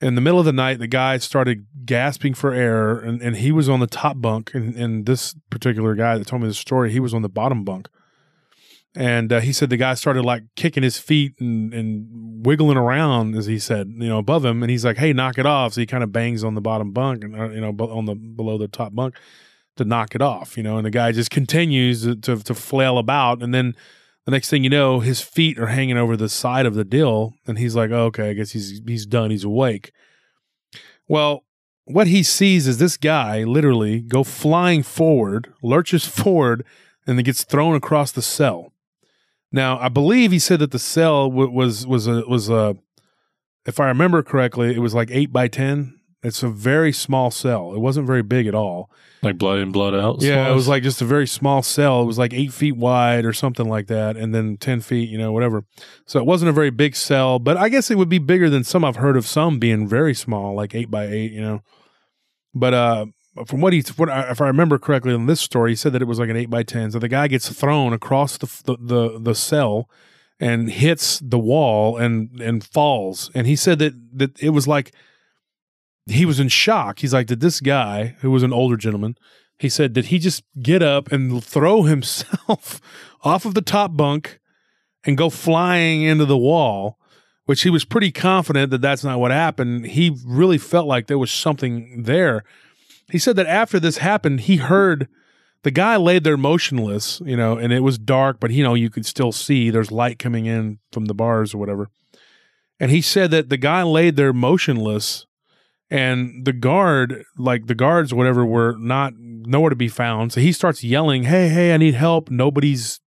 in 0.00 0.14
the 0.14 0.20
middle 0.20 0.38
of 0.38 0.46
the 0.46 0.52
night, 0.52 0.78
the 0.78 0.86
guy 0.86 1.18
started 1.18 1.66
gasping 1.84 2.34
for 2.34 2.52
air, 2.52 2.98
and, 2.98 3.22
and 3.22 3.36
he 3.36 3.52
was 3.52 3.68
on 3.68 3.80
the 3.80 3.86
top 3.86 4.20
bunk. 4.20 4.54
And, 4.54 4.74
and 4.76 5.06
this 5.06 5.34
particular 5.50 5.94
guy 5.94 6.18
that 6.18 6.26
told 6.26 6.42
me 6.42 6.48
the 6.48 6.54
story, 6.54 6.90
he 6.90 7.00
was 7.00 7.14
on 7.14 7.22
the 7.22 7.28
bottom 7.28 7.64
bunk. 7.64 7.88
And 8.96 9.30
uh, 9.30 9.40
he 9.40 9.52
said 9.52 9.68
the 9.68 9.76
guy 9.76 9.92
started 9.92 10.24
like 10.24 10.44
kicking 10.56 10.82
his 10.82 10.98
feet 10.98 11.34
and, 11.38 11.74
and 11.74 12.46
wiggling 12.46 12.78
around, 12.78 13.36
as 13.36 13.44
he 13.44 13.58
said, 13.58 13.88
you 13.88 14.08
know, 14.08 14.18
above 14.18 14.42
him. 14.42 14.62
And 14.62 14.70
he's 14.70 14.86
like, 14.86 14.96
"Hey, 14.96 15.12
knock 15.12 15.36
it 15.36 15.44
off!" 15.44 15.74
So 15.74 15.82
he 15.82 15.86
kind 15.86 16.02
of 16.02 16.12
bangs 16.12 16.42
on 16.42 16.54
the 16.54 16.62
bottom 16.62 16.92
bunk, 16.92 17.22
and 17.22 17.38
uh, 17.38 17.50
you 17.50 17.60
know, 17.60 17.70
on 17.70 18.06
the 18.06 18.14
below 18.14 18.56
the 18.56 18.68
top 18.68 18.94
bunk 18.94 19.14
to 19.76 19.84
knock 19.84 20.14
it 20.14 20.22
off, 20.22 20.56
you 20.56 20.62
know. 20.62 20.78
And 20.78 20.86
the 20.86 20.90
guy 20.90 21.12
just 21.12 21.30
continues 21.30 22.04
to 22.04 22.16
to, 22.16 22.42
to 22.42 22.54
flail 22.54 22.96
about, 22.96 23.42
and 23.42 23.54
then 23.54 23.76
the 24.24 24.30
next 24.30 24.48
thing 24.48 24.64
you 24.64 24.70
know, 24.70 25.00
his 25.00 25.20
feet 25.20 25.58
are 25.58 25.66
hanging 25.66 25.98
over 25.98 26.16
the 26.16 26.30
side 26.30 26.64
of 26.64 26.74
the 26.74 26.84
dill, 26.84 27.34
and 27.46 27.58
he's 27.58 27.76
like, 27.76 27.90
oh, 27.90 28.06
"Okay, 28.06 28.30
I 28.30 28.32
guess 28.32 28.52
he's 28.52 28.80
he's 28.86 29.04
done. 29.04 29.30
He's 29.30 29.44
awake." 29.44 29.92
Well, 31.06 31.44
what 31.84 32.06
he 32.06 32.22
sees 32.22 32.66
is 32.66 32.78
this 32.78 32.96
guy 32.96 33.44
literally 33.44 34.00
go 34.00 34.24
flying 34.24 34.82
forward, 34.82 35.52
lurches 35.62 36.06
forward, 36.06 36.64
and 37.06 37.18
then 37.18 37.24
gets 37.24 37.44
thrown 37.44 37.76
across 37.76 38.10
the 38.10 38.22
cell. 38.22 38.72
Now, 39.52 39.78
I 39.78 39.88
believe 39.88 40.32
he 40.32 40.38
said 40.38 40.58
that 40.58 40.70
the 40.72 40.78
cell 40.78 41.28
w- 41.30 41.50
was 41.50 41.86
was 41.86 42.06
a 42.06 42.22
was 42.26 42.48
a, 42.50 42.76
if 43.64 43.80
I 43.80 43.86
remember 43.86 44.22
correctly, 44.22 44.74
it 44.74 44.80
was 44.80 44.94
like 44.94 45.10
eight 45.10 45.32
by 45.32 45.48
ten. 45.48 45.94
It's 46.22 46.42
a 46.42 46.48
very 46.48 46.92
small 46.92 47.30
cell. 47.30 47.72
It 47.74 47.78
wasn't 47.78 48.06
very 48.06 48.22
big 48.22 48.48
at 48.48 48.54
all. 48.54 48.90
like 49.22 49.38
blood 49.38 49.60
in 49.60 49.70
blood 49.70 49.94
out 49.94 50.20
Yeah, 50.22 50.50
it 50.50 50.54
was 50.54 50.66
like 50.66 50.82
just 50.82 51.00
a 51.00 51.04
very 51.04 51.26
small 51.26 51.62
cell. 51.62 52.02
It 52.02 52.06
was 52.06 52.18
like 52.18 52.32
eight 52.34 52.52
feet 52.52 52.76
wide 52.76 53.24
or 53.24 53.32
something 53.32 53.68
like 53.68 53.86
that, 53.86 54.16
and 54.16 54.34
then 54.34 54.56
ten 54.56 54.80
feet, 54.80 55.08
you 55.08 55.18
know, 55.18 55.30
whatever. 55.30 55.64
So 56.06 56.18
it 56.18 56.26
wasn't 56.26 56.48
a 56.48 56.52
very 56.52 56.70
big 56.70 56.96
cell, 56.96 57.38
but 57.38 57.56
I 57.56 57.68
guess 57.68 57.90
it 57.90 57.98
would 57.98 58.08
be 58.08 58.18
bigger 58.18 58.50
than 58.50 58.64
some 58.64 58.84
I've 58.84 58.96
heard 58.96 59.16
of. 59.16 59.26
Some 59.26 59.58
being 59.60 59.86
very 59.86 60.14
small, 60.14 60.54
like 60.56 60.74
eight 60.74 60.90
by 60.90 61.06
eight, 61.06 61.30
you 61.32 61.40
know. 61.40 61.60
But 62.54 62.74
uh, 62.74 63.06
from 63.46 63.60
what 63.60 63.72
he, 63.72 63.82
what 63.96 64.08
I, 64.08 64.30
if 64.30 64.40
I 64.40 64.46
remember 64.46 64.78
correctly 64.78 65.14
in 65.14 65.26
this 65.26 65.40
story, 65.40 65.72
he 65.72 65.76
said 65.76 65.92
that 65.92 66.02
it 66.02 66.06
was 66.06 66.18
like 66.18 66.30
an 66.30 66.36
eight 66.36 66.50
by 66.50 66.62
ten. 66.62 66.90
So 66.90 66.98
the 66.98 67.08
guy 67.08 67.28
gets 67.28 67.48
thrown 67.48 67.92
across 67.92 68.38
the 68.38 68.46
the 68.64 68.76
the, 68.80 69.18
the 69.18 69.34
cell 69.34 69.90
and 70.38 70.70
hits 70.70 71.18
the 71.20 71.38
wall 71.38 71.96
and 71.96 72.40
and 72.40 72.64
falls. 72.64 73.30
And 73.34 73.46
he 73.46 73.56
said 73.56 73.78
that 73.80 73.94
that 74.18 74.42
it 74.42 74.50
was 74.50 74.66
like 74.66 74.92
he 76.06 76.24
was 76.24 76.40
in 76.40 76.48
shock. 76.48 77.00
He's 77.00 77.12
like, 77.12 77.26
did 77.26 77.40
this 77.40 77.60
guy 77.60 78.16
who 78.20 78.30
was 78.30 78.42
an 78.42 78.52
older 78.52 78.76
gentleman? 78.76 79.16
He 79.58 79.68
said, 79.68 79.92
did 79.92 80.06
he 80.06 80.18
just 80.18 80.44
get 80.62 80.82
up 80.82 81.10
and 81.10 81.42
throw 81.42 81.82
himself 81.84 82.80
off 83.22 83.44
of 83.44 83.54
the 83.54 83.62
top 83.62 83.96
bunk 83.96 84.38
and 85.04 85.16
go 85.16 85.30
flying 85.30 86.02
into 86.02 86.24
the 86.24 86.38
wall? 86.38 86.98
Which 87.46 87.62
he 87.62 87.70
was 87.70 87.84
pretty 87.84 88.10
confident 88.10 88.70
that 88.72 88.80
that's 88.80 89.04
not 89.04 89.20
what 89.20 89.30
happened. 89.30 89.86
He 89.86 90.16
really 90.26 90.58
felt 90.58 90.88
like 90.88 91.06
there 91.06 91.18
was 91.18 91.30
something 91.30 92.02
there. 92.02 92.42
He 93.10 93.18
said 93.18 93.36
that 93.36 93.46
after 93.46 93.78
this 93.78 93.98
happened, 93.98 94.40
he 94.40 94.56
heard 94.56 95.08
the 95.62 95.70
guy 95.70 95.96
laid 95.96 96.24
there 96.24 96.36
motionless, 96.36 97.20
you 97.24 97.36
know, 97.36 97.56
and 97.56 97.72
it 97.72 97.80
was 97.80 97.98
dark, 97.98 98.38
but 98.40 98.50
you 98.50 98.62
know, 98.62 98.74
you 98.74 98.90
could 98.90 99.06
still 99.06 99.32
see 99.32 99.70
there's 99.70 99.90
light 99.90 100.18
coming 100.18 100.46
in 100.46 100.78
from 100.92 101.06
the 101.06 101.14
bars 101.14 101.54
or 101.54 101.58
whatever. 101.58 101.88
And 102.78 102.90
he 102.90 103.00
said 103.00 103.30
that 103.30 103.48
the 103.48 103.56
guy 103.56 103.82
laid 103.82 104.16
there 104.16 104.32
motionless 104.32 105.26
and 105.90 106.44
the 106.44 106.52
guard, 106.52 107.24
like 107.38 107.66
the 107.66 107.74
guards, 107.74 108.12
whatever, 108.12 108.44
were 108.44 108.76
not 108.78 109.14
nowhere 109.16 109.70
to 109.70 109.76
be 109.76 109.88
found. 109.88 110.32
So 110.32 110.40
he 110.40 110.52
starts 110.52 110.82
yelling, 110.82 111.24
"Hey, 111.24 111.48
hey, 111.48 111.72
I 111.72 111.76
need 111.76 111.94
help!" 111.94 112.30
Nobody's 112.30 113.00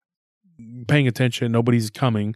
paying 0.87 1.07
attention. 1.07 1.51
Nobody's 1.51 1.89
coming. 1.89 2.35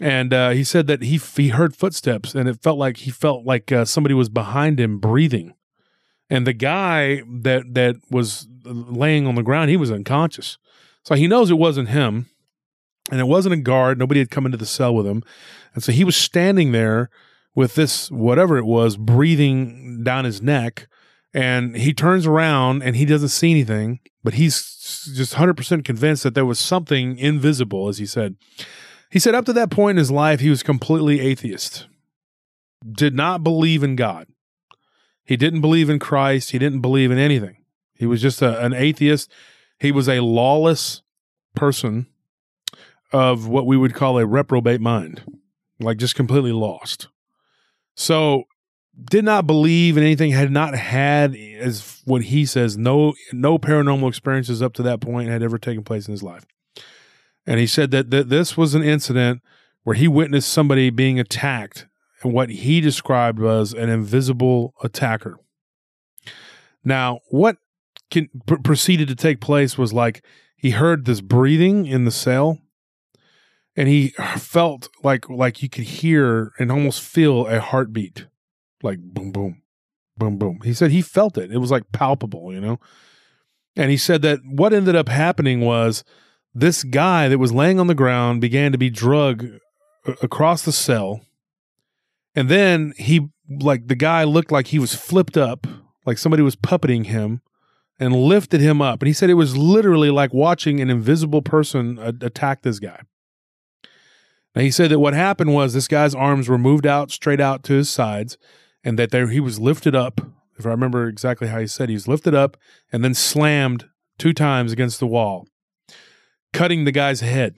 And 0.00 0.32
uh, 0.32 0.50
he 0.50 0.64
said 0.64 0.86
that 0.86 1.02
he 1.02 1.18
he 1.36 1.48
heard 1.50 1.76
footsteps, 1.76 2.34
and 2.34 2.48
it 2.48 2.62
felt 2.62 2.78
like 2.78 2.98
he 2.98 3.10
felt 3.10 3.44
like 3.44 3.70
uh, 3.70 3.84
somebody 3.84 4.14
was 4.14 4.30
behind 4.30 4.80
him 4.80 4.98
breathing. 4.98 5.54
And 6.30 6.46
the 6.46 6.52
guy 6.52 7.22
that 7.42 7.74
that 7.74 7.96
was 8.10 8.46
laying 8.64 9.26
on 9.26 9.34
the 9.34 9.42
ground, 9.42 9.70
he 9.70 9.76
was 9.76 9.90
unconscious. 9.90 10.58
So 11.04 11.14
he 11.14 11.26
knows 11.26 11.50
it 11.50 11.54
wasn't 11.54 11.88
him, 11.88 12.26
and 13.10 13.20
it 13.20 13.26
wasn't 13.26 13.54
a 13.54 13.58
guard. 13.58 13.98
Nobody 13.98 14.20
had 14.20 14.30
come 14.30 14.46
into 14.46 14.58
the 14.58 14.66
cell 14.66 14.94
with 14.94 15.06
him, 15.06 15.22
and 15.74 15.82
so 15.82 15.92
he 15.92 16.04
was 16.04 16.16
standing 16.16 16.72
there 16.72 17.10
with 17.54 17.74
this 17.74 18.10
whatever 18.10 18.56
it 18.58 18.64
was 18.64 18.96
breathing 18.96 20.04
down 20.04 20.24
his 20.24 20.40
neck. 20.40 20.86
And 21.32 21.76
he 21.76 21.94
turns 21.94 22.26
around 22.26 22.82
and 22.82 22.96
he 22.96 23.04
doesn't 23.04 23.28
see 23.28 23.52
anything 23.52 24.00
but 24.22 24.34
he's 24.34 25.12
just 25.14 25.34
100% 25.34 25.84
convinced 25.84 26.22
that 26.22 26.34
there 26.34 26.46
was 26.46 26.58
something 26.58 27.18
invisible 27.18 27.88
as 27.88 27.98
he 27.98 28.06
said. 28.06 28.36
He 29.10 29.18
said 29.18 29.34
up 29.34 29.44
to 29.46 29.52
that 29.54 29.70
point 29.70 29.96
in 29.96 29.98
his 29.98 30.10
life 30.10 30.40
he 30.40 30.50
was 30.50 30.62
completely 30.62 31.20
atheist. 31.20 31.86
Did 32.90 33.14
not 33.14 33.42
believe 33.42 33.82
in 33.82 33.96
god 33.96 34.26
he 35.24 35.36
didn't 35.36 35.60
believe 35.60 35.90
in 35.90 35.98
christ. 35.98 36.50
He 36.50 36.58
didn't 36.58 36.80
believe 36.80 37.10
in 37.10 37.18
anything. 37.18 37.56
He 37.94 38.06
was 38.06 38.22
just 38.22 38.42
a, 38.42 38.64
an 38.64 38.72
atheist. 38.72 39.30
He 39.78 39.92
was 39.92 40.08
a 40.08 40.20
lawless 40.20 41.02
person 41.54 42.06
of 43.12 43.46
what 43.48 43.66
we 43.66 43.76
would 43.76 43.94
call 43.94 44.18
a 44.18 44.26
reprobate 44.26 44.80
mind 44.80 45.22
like 45.80 45.96
just 45.96 46.14
completely 46.14 46.52
lost. 46.52 47.08
So 47.94 48.44
did 49.02 49.24
not 49.24 49.46
believe 49.46 49.96
in 49.96 50.02
anything, 50.02 50.30
had 50.30 50.50
not 50.50 50.74
had 50.74 51.34
as 51.34 52.02
what 52.04 52.24
he 52.24 52.44
says, 52.44 52.76
no 52.76 53.14
no 53.32 53.58
paranormal 53.58 54.08
experiences 54.08 54.62
up 54.62 54.74
to 54.74 54.82
that 54.82 55.00
point 55.00 55.28
had 55.28 55.42
ever 55.42 55.58
taken 55.58 55.82
place 55.82 56.06
in 56.06 56.12
his 56.12 56.22
life. 56.22 56.46
And 57.46 57.58
he 57.58 57.66
said 57.66 57.90
that, 57.90 58.10
that 58.10 58.28
this 58.28 58.56
was 58.56 58.74
an 58.74 58.82
incident 58.82 59.42
where 59.82 59.96
he 59.96 60.06
witnessed 60.06 60.52
somebody 60.52 60.90
being 60.90 61.18
attacked 61.18 61.86
what 62.22 62.50
he 62.50 62.80
described 62.80 63.38
was 63.38 63.72
an 63.72 63.88
invisible 63.88 64.74
attacker. 64.82 65.38
Now, 66.84 67.20
what 67.28 67.56
can, 68.10 68.28
pr- 68.46 68.56
proceeded 68.56 69.08
to 69.08 69.14
take 69.14 69.40
place 69.40 69.78
was 69.78 69.92
like 69.92 70.24
he 70.56 70.70
heard 70.70 71.04
this 71.04 71.20
breathing 71.20 71.86
in 71.86 72.04
the 72.04 72.10
cell, 72.10 72.58
and 73.76 73.88
he 73.88 74.08
felt 74.36 74.88
like 75.02 75.28
like 75.30 75.62
you 75.62 75.68
could 75.68 75.84
hear 75.84 76.52
and 76.58 76.70
almost 76.70 77.00
feel 77.00 77.46
a 77.46 77.60
heartbeat, 77.60 78.26
like 78.82 78.98
boom 79.00 79.32
boom, 79.32 79.62
boom 80.16 80.38
boom. 80.38 80.60
He 80.64 80.74
said 80.74 80.90
he 80.90 81.02
felt 81.02 81.38
it. 81.38 81.52
It 81.52 81.58
was 81.58 81.70
like 81.70 81.92
palpable, 81.92 82.52
you 82.52 82.60
know. 82.60 82.78
And 83.76 83.90
he 83.90 83.96
said 83.96 84.22
that 84.22 84.40
what 84.44 84.72
ended 84.72 84.96
up 84.96 85.08
happening 85.08 85.60
was 85.60 86.04
this 86.52 86.82
guy 86.82 87.28
that 87.28 87.38
was 87.38 87.52
laying 87.52 87.78
on 87.78 87.86
the 87.86 87.94
ground 87.94 88.40
began 88.40 88.72
to 88.72 88.78
be 88.78 88.90
drug 88.90 89.46
a- 90.06 90.12
across 90.22 90.62
the 90.62 90.72
cell. 90.72 91.20
And 92.34 92.48
then 92.48 92.94
he, 92.96 93.28
like, 93.48 93.88
the 93.88 93.96
guy 93.96 94.24
looked 94.24 94.52
like 94.52 94.68
he 94.68 94.78
was 94.78 94.94
flipped 94.94 95.36
up, 95.36 95.66
like 96.06 96.18
somebody 96.18 96.42
was 96.42 96.56
puppeting 96.56 97.06
him 97.06 97.40
and 97.98 98.14
lifted 98.14 98.60
him 98.60 98.80
up. 98.80 99.02
And 99.02 99.06
he 99.06 99.12
said 99.12 99.30
it 99.30 99.34
was 99.34 99.56
literally 99.56 100.10
like 100.10 100.32
watching 100.32 100.80
an 100.80 100.90
invisible 100.90 101.42
person 101.42 101.98
attack 101.98 102.62
this 102.62 102.78
guy. 102.78 103.02
Now, 104.54 104.62
he 104.62 104.70
said 104.70 104.90
that 104.90 104.98
what 104.98 105.14
happened 105.14 105.54
was 105.54 105.74
this 105.74 105.86
guy's 105.86 106.14
arms 106.14 106.48
were 106.48 106.58
moved 106.58 106.86
out 106.86 107.10
straight 107.10 107.40
out 107.40 107.62
to 107.64 107.74
his 107.74 107.88
sides 107.88 108.36
and 108.82 108.98
that 108.98 109.10
there 109.10 109.28
he 109.28 109.38
was 109.38 109.60
lifted 109.60 109.94
up. 109.94 110.20
If 110.58 110.66
I 110.66 110.70
remember 110.70 111.06
exactly 111.08 111.48
how 111.48 111.60
he 111.60 111.66
said, 111.66 111.88
he 111.88 111.94
was 111.94 112.08
lifted 112.08 112.34
up 112.34 112.56
and 112.92 113.04
then 113.04 113.14
slammed 113.14 113.88
two 114.18 114.32
times 114.32 114.72
against 114.72 114.98
the 114.98 115.06
wall, 115.06 115.46
cutting 116.52 116.84
the 116.84 116.92
guy's 116.92 117.20
head. 117.20 117.54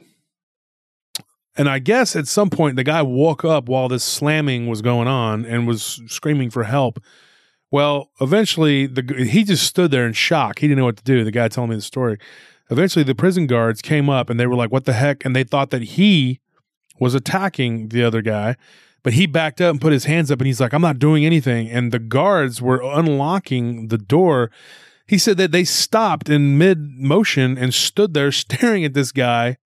And 1.57 1.69
I 1.69 1.79
guess 1.79 2.17
at 2.17 2.27
some 2.27 2.51
point 2.51 2.77
the 2.77 2.85
guy 2.85 3.03
woke 3.03 3.45
up 3.45 3.69
while 3.69 3.89
this 3.89 4.05
slamming 4.05 4.69
was 4.69 4.81
going 4.81 5.09
on 5.09 5.45
and 5.45 5.67
was 5.67 6.01
screaming 6.07 6.51
for 6.51 6.65
help. 6.65 7.03
Well, 7.71 8.11
eventually 8.21 8.87
the 8.87 9.03
he 9.29 9.45
just 9.45 9.67
stood 9.67 9.91
there 9.91 10.07
in 10.07 10.13
shock. 10.13 10.59
He 10.59 10.69
didn't 10.69 10.79
know 10.79 10.85
what 10.85 10.99
to 10.99 11.05
do. 11.05 11.25
The 11.25 11.31
guy 11.31 11.49
telling 11.49 11.71
me 11.71 11.77
the 11.77 11.83
story. 11.83 12.19
Eventually 12.71 13.03
the 13.03 13.15
prison 13.15 13.47
guards 13.47 13.83
came 13.83 14.09
up 14.09 14.31
and 14.31 14.41
they 14.41 14.47
were 14.47 14.55
like, 14.55 14.73
"What 14.73 14.85
the 14.85 14.93
heck?" 14.95 15.25
And 15.25 15.37
they 15.37 15.45
thought 15.45 15.71
that 15.71 15.83
he 15.83 16.41
was 16.99 17.15
attacking 17.15 17.89
the 17.89 18.03
other 18.03 18.23
guy, 18.23 18.57
but 19.03 19.15
he 19.15 19.27
backed 19.27 19.61
up 19.61 19.73
and 19.73 19.81
put 19.81 19.93
his 19.93 20.05
hands 20.05 20.31
up 20.31 20.41
and 20.41 20.47
he's 20.47 20.61
like, 20.61 20.73
"I'm 20.73 20.83
not 20.83 20.99
doing 20.99 21.25
anything." 21.27 21.69
And 21.69 21.93
the 21.93 21.99
guards 21.99 22.63
were 22.63 22.83
unlocking 22.83 23.89
the 23.89 23.99
door. 23.99 24.51
He 25.07 25.19
said 25.19 25.37
that 25.39 25.53
they 25.53 25.65
stopped 25.65 26.31
in 26.31 26.57
mid 26.57 26.79
motion 26.79 27.59
and 27.59 27.75
stood 27.75 28.15
there 28.15 28.33
staring 28.33 28.85
at 28.85 28.95
this 28.95 29.13
guy 29.13 29.57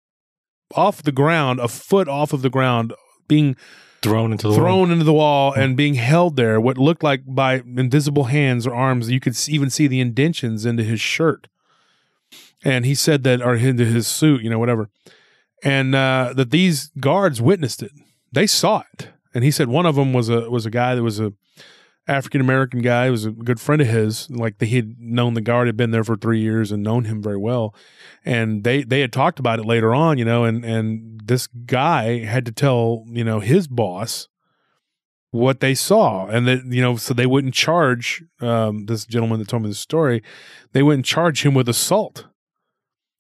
off 0.75 1.03
the 1.03 1.13
ground, 1.13 1.61
a 1.61 1.69
foot 1.69 2.09
off 2.09 2.33
of 2.33 2.43
the 2.43 2.51
ground, 2.51 2.93
being 3.29 3.57
Thrown 4.03 4.33
into 4.33 4.49
the 4.49 4.55
thrown 4.55 4.91
into 4.91 5.05
the 5.05 5.13
wall 5.13 5.53
and 5.53 5.77
being 5.77 5.95
held 5.95 6.37
there. 6.37 6.61
What 6.61 6.79
looked 6.79 7.03
like 7.03 7.23
by 7.27 7.55
invisible 7.55 8.25
hands 8.25 8.67
or 8.67 8.75
arms, 8.75 9.11
you 9.11 9.21
could 9.21 9.37
even 9.49 9.71
see 9.71 9.87
the 9.87 10.01
indentions 10.01 10.65
into 10.65 10.85
his 10.85 11.01
shirt. 11.01 11.49
And 12.63 12.85
he 12.85 12.95
said 12.95 13.25
that, 13.25 13.43
or 13.43 13.57
into 13.57 13.85
his 13.85 14.07
suit, 14.07 14.43
you 14.43 14.51
know, 14.51 14.59
whatever. 14.59 14.91
And 15.63 15.95
uh, 15.95 16.35
that 16.37 16.51
these 16.51 16.91
guards 17.01 17.41
witnessed 17.41 17.83
it. 17.83 17.93
They 18.33 18.47
saw 18.47 18.83
it. 18.93 19.09
And 19.35 19.43
he 19.43 19.51
said 19.51 19.69
one 19.69 19.87
of 19.87 19.97
them 19.97 20.13
was 20.13 20.29
a 20.29 20.51
was 20.51 20.67
a 20.67 20.71
guy 20.71 20.95
that 20.95 21.03
was 21.03 21.19
a 21.19 21.33
African 22.09 22.41
American 22.41 22.81
guy. 22.81 23.11
Was 23.11 23.25
a 23.25 23.31
good 23.31 23.61
friend 23.61 23.83
of 23.83 23.89
his. 23.89 24.31
Like 24.31 24.61
he 24.61 24.77
had 24.77 24.97
known 24.99 25.35
the 25.35 25.41
guard 25.41 25.67
had 25.67 25.77
been 25.77 25.91
there 25.91 26.05
for 26.05 26.17
three 26.17 26.41
years 26.41 26.71
and 26.71 26.83
known 26.83 27.05
him 27.05 27.23
very 27.23 27.37
well. 27.37 27.75
And 28.25 28.65
they 28.65 28.83
they 28.85 29.01
had 29.01 29.13
talked 29.13 29.39
about 29.39 29.59
it 29.59 29.67
later 29.67 29.95
on, 29.95 30.19
you 30.19 30.25
know. 30.25 30.45
And 30.45 30.65
and 30.65 31.21
this 31.25 31.47
guy 31.47 32.25
had 32.25 32.47
to 32.47 32.53
tell 32.53 33.05
you 33.09 33.25
know 33.25 33.41
his 33.41 33.67
boss 33.67 34.29
what 35.31 35.61
they 35.61 35.75
saw, 35.75 36.27
and 36.27 36.47
that 36.47 36.65
you 36.67 36.81
know 36.81 36.97
so 36.97 37.13
they 37.13 37.27
wouldn't 37.27 37.55
charge 37.55 38.23
um, 38.41 38.87
this 38.87 39.05
gentleman 39.05 39.39
that 39.41 39.49
told 39.49 39.63
me 39.65 39.69
the 39.69 39.75
story. 39.75 40.23
They 40.73 40.83
wouldn't 40.83 41.07
charge 41.07 41.45
him 41.45 41.55
with 41.55 41.69
assault. 41.69 42.27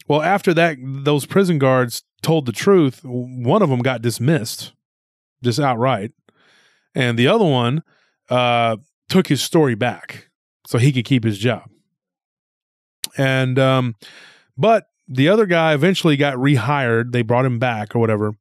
Well, 0.08 0.22
after 0.22 0.54
that, 0.54 0.76
those 0.80 1.26
prison 1.26 1.58
guards 1.58 2.04
told 2.22 2.46
the 2.46 2.52
truth. 2.52 3.00
One 3.04 3.62
of 3.62 3.70
them 3.70 3.80
got 3.80 4.02
dismissed, 4.02 4.72
just 5.42 5.58
outright, 5.58 6.12
and 6.94 7.18
the 7.18 7.26
other 7.26 7.44
one 7.44 7.82
uh, 8.28 8.76
took 9.08 9.28
his 9.28 9.42
story 9.42 9.74
back 9.74 10.28
so 10.66 10.78
he 10.78 10.92
could 10.92 11.04
keep 11.04 11.24
his 11.24 11.38
job. 11.38 11.68
And 13.16 13.58
um, 13.58 13.94
but 14.56 14.86
the 15.08 15.28
other 15.28 15.46
guy 15.46 15.72
eventually 15.74 16.16
got 16.16 16.34
rehired. 16.34 17.12
They 17.12 17.22
brought 17.22 17.44
him 17.44 17.58
back 17.58 17.94
or 17.94 17.98
whatever. 17.98 18.34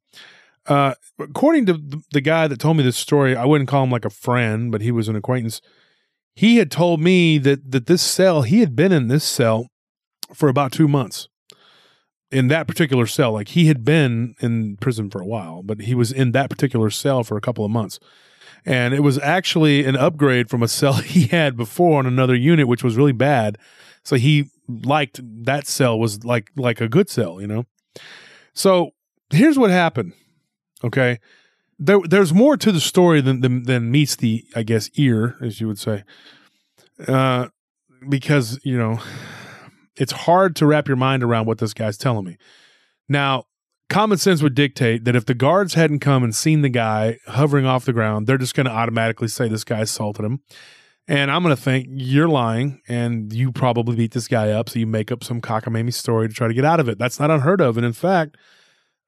Uh, 0.66 0.94
according 1.20 1.66
to 1.66 2.02
the 2.10 2.20
guy 2.20 2.48
that 2.48 2.58
told 2.58 2.76
me 2.76 2.82
this 2.82 2.96
story, 2.96 3.36
I 3.36 3.44
wouldn't 3.44 3.70
call 3.70 3.84
him 3.84 3.90
like 3.90 4.04
a 4.04 4.10
friend, 4.10 4.72
but 4.72 4.82
he 4.82 4.90
was 4.90 5.08
an 5.08 5.16
acquaintance. 5.16 5.60
He 6.34 6.56
had 6.56 6.70
told 6.70 7.00
me 7.00 7.38
that 7.38 7.70
that 7.70 7.86
this 7.86 8.02
cell, 8.02 8.42
he 8.42 8.60
had 8.60 8.74
been 8.74 8.92
in 8.92 9.08
this 9.08 9.24
cell 9.24 9.68
for 10.34 10.48
about 10.48 10.72
two 10.72 10.88
months. 10.88 11.28
In 12.32 12.48
that 12.48 12.66
particular 12.66 13.06
cell, 13.06 13.32
like 13.32 13.48
he 13.48 13.66
had 13.66 13.84
been 13.84 14.34
in 14.40 14.76
prison 14.78 15.08
for 15.10 15.20
a 15.20 15.26
while, 15.26 15.62
but 15.62 15.82
he 15.82 15.94
was 15.94 16.10
in 16.10 16.32
that 16.32 16.50
particular 16.50 16.90
cell 16.90 17.22
for 17.22 17.36
a 17.36 17.40
couple 17.40 17.64
of 17.64 17.70
months 17.70 18.00
and 18.66 18.92
it 18.92 19.00
was 19.00 19.18
actually 19.20 19.84
an 19.84 19.96
upgrade 19.96 20.50
from 20.50 20.62
a 20.62 20.68
cell 20.80 20.94
he 20.94 21.28
had 21.28 21.56
before 21.56 21.98
on 22.00 22.06
another 22.06 22.34
unit 22.34 22.68
which 22.68 22.84
was 22.84 22.96
really 22.96 23.12
bad. 23.12 23.56
So 24.02 24.16
he 24.16 24.50
liked 24.68 25.20
that 25.44 25.66
cell 25.66 25.98
was 25.98 26.24
like 26.24 26.50
like 26.56 26.80
a 26.80 26.88
good 26.88 27.08
cell 27.08 27.40
you 27.40 27.46
know? 27.46 27.64
So 28.52 28.90
here's 29.30 29.58
what 29.58 29.70
happened 29.70 30.12
okay? 30.84 31.18
There, 31.78 32.00
there's 32.08 32.32
more 32.32 32.56
to 32.56 32.72
the 32.72 32.80
story 32.80 33.20
than, 33.20 33.40
than 33.40 33.62
than 33.64 33.90
meets 33.90 34.16
the 34.16 34.44
i 34.54 34.62
guess 34.62 34.90
ear 34.94 35.36
as 35.40 35.60
you 35.60 35.68
would 35.68 35.78
say. 35.78 36.04
Uh 37.06 37.48
because 38.08 38.58
you 38.64 38.76
know 38.76 39.00
it's 39.96 40.12
hard 40.12 40.56
to 40.56 40.66
wrap 40.66 40.88
your 40.88 40.96
mind 40.96 41.22
around 41.22 41.46
what 41.46 41.58
this 41.58 41.72
guy's 41.72 41.96
telling 41.96 42.24
me. 42.24 42.36
Now 43.08 43.46
common 43.88 44.18
sense 44.18 44.42
would 44.42 44.54
dictate 44.54 45.04
that 45.04 45.16
if 45.16 45.26
the 45.26 45.34
guards 45.34 45.74
hadn't 45.74 46.00
come 46.00 46.24
and 46.24 46.34
seen 46.34 46.62
the 46.62 46.68
guy 46.68 47.18
hovering 47.26 47.66
off 47.66 47.84
the 47.84 47.92
ground, 47.92 48.26
they're 48.26 48.38
just 48.38 48.54
going 48.54 48.66
to 48.66 48.72
automatically 48.72 49.28
say 49.28 49.48
this 49.48 49.64
guy 49.64 49.80
assaulted 49.80 50.24
him. 50.24 50.40
And 51.08 51.30
I'm 51.30 51.42
going 51.42 51.54
to 51.54 51.60
think 51.60 51.86
you're 51.88 52.28
lying 52.28 52.80
and 52.88 53.32
you 53.32 53.52
probably 53.52 53.94
beat 53.94 54.12
this 54.12 54.26
guy 54.26 54.50
up. 54.50 54.68
So 54.68 54.80
you 54.80 54.86
make 54.86 55.12
up 55.12 55.22
some 55.22 55.40
cockamamie 55.40 55.94
story 55.94 56.28
to 56.28 56.34
try 56.34 56.48
to 56.48 56.54
get 56.54 56.64
out 56.64 56.80
of 56.80 56.88
it. 56.88 56.98
That's 56.98 57.20
not 57.20 57.30
unheard 57.30 57.60
of. 57.60 57.76
And 57.76 57.86
in 57.86 57.92
fact, 57.92 58.36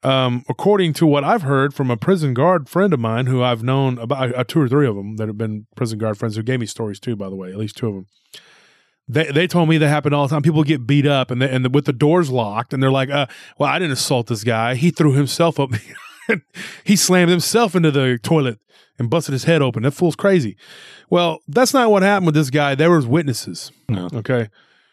um, 0.05 0.45
according 0.49 0.93
to 0.95 1.07
what 1.07 1.25
I've 1.25 1.43
heard 1.43 1.75
from 1.75 1.91
a 1.91 1.97
prison 1.97 2.35
guard 2.35 2.69
friend 2.69 2.93
of 2.93 3.01
mine 3.01 3.27
who 3.27 3.43
I've 3.43 3.65
known 3.65 3.99
about 3.99 4.33
uh, 4.33 4.45
two 4.45 4.61
or 4.61 4.69
three 4.69 4.87
of 4.87 4.95
them 4.95 5.17
that 5.17 5.27
have 5.27 5.39
been 5.39 5.67
prison 5.75 5.99
guard 5.99 6.17
friends 6.17 6.37
who 6.37 6.45
gave 6.45 6.61
me 6.61 6.67
stories 6.67 7.01
too, 7.01 7.17
by 7.17 7.29
the 7.29 7.35
way, 7.35 7.51
at 7.51 7.57
least 7.57 7.77
two 7.77 7.89
of 7.89 7.95
them. 7.95 8.07
They, 9.09 9.31
they 9.33 9.47
told 9.47 9.69
me 9.69 9.79
that 9.79 9.89
happened 9.89 10.15
all 10.15 10.27
the 10.29 10.35
time. 10.35 10.43
People 10.43 10.63
get 10.65 10.87
beat 10.87 11.07
up 11.07 11.31
and 11.31 11.41
they, 11.41 11.49
and 11.49 11.65
the, 11.65 11.71
with 11.71 11.87
the 11.87 11.93
doors 11.93 12.31
locked, 12.31 12.75
and 12.75 12.83
they're 12.83 12.91
like, 12.91 13.09
uh, 13.11 13.27
"Well, 13.59 13.71
I 13.71 13.79
didn't 13.79 13.93
assault 13.93 14.27
this 14.27 14.45
guy. 14.45 14.75
He 14.75 14.91
threw 14.91 15.13
himself 15.13 15.59
up. 15.59 15.71
he 16.85 16.95
slammed 16.97 17.31
himself 17.31 17.75
into 17.75 17.91
the 17.91 18.19
toilet 18.23 18.59
and 18.99 19.09
busted 19.09 19.33
his 19.33 19.45
head 19.45 19.63
open. 19.63 19.83
That 19.83 19.93
fool's 19.93 20.17
crazy." 20.17 20.57
Well, 21.11 21.39
that's 21.49 21.73
not 21.73 21.91
what 21.91 22.03
happened 22.03 22.27
with 22.27 22.35
this 22.35 22.51
guy. 22.51 22.75
There 22.75 22.91
was 22.91 23.07
witnesses. 23.07 23.73
No. 23.89 24.11
Okay, 24.13 24.49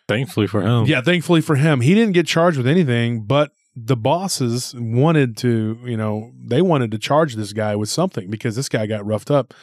Thankfully 0.08 0.48
for 0.48 0.62
him. 0.62 0.86
yeah. 0.86 1.02
Thankfully 1.02 1.42
for 1.42 1.56
him, 1.56 1.82
he 1.82 1.94
didn't 1.94 2.14
get 2.14 2.26
charged 2.26 2.58
with 2.58 2.68
anything, 2.68 3.24
but 3.26 3.52
the 3.76 3.98
bosses 3.98 4.74
wanted 4.78 5.36
to, 5.38 5.78
you 5.84 5.98
know, 5.98 6.32
they 6.42 6.62
wanted 6.62 6.92
to 6.92 6.98
charge 6.98 7.36
this 7.36 7.52
guy 7.52 7.76
with 7.76 7.90
something 7.90 8.30
because 8.30 8.56
this 8.56 8.70
guy 8.70 8.86
got 8.86 9.06
roughed 9.06 9.30
up. 9.30 9.54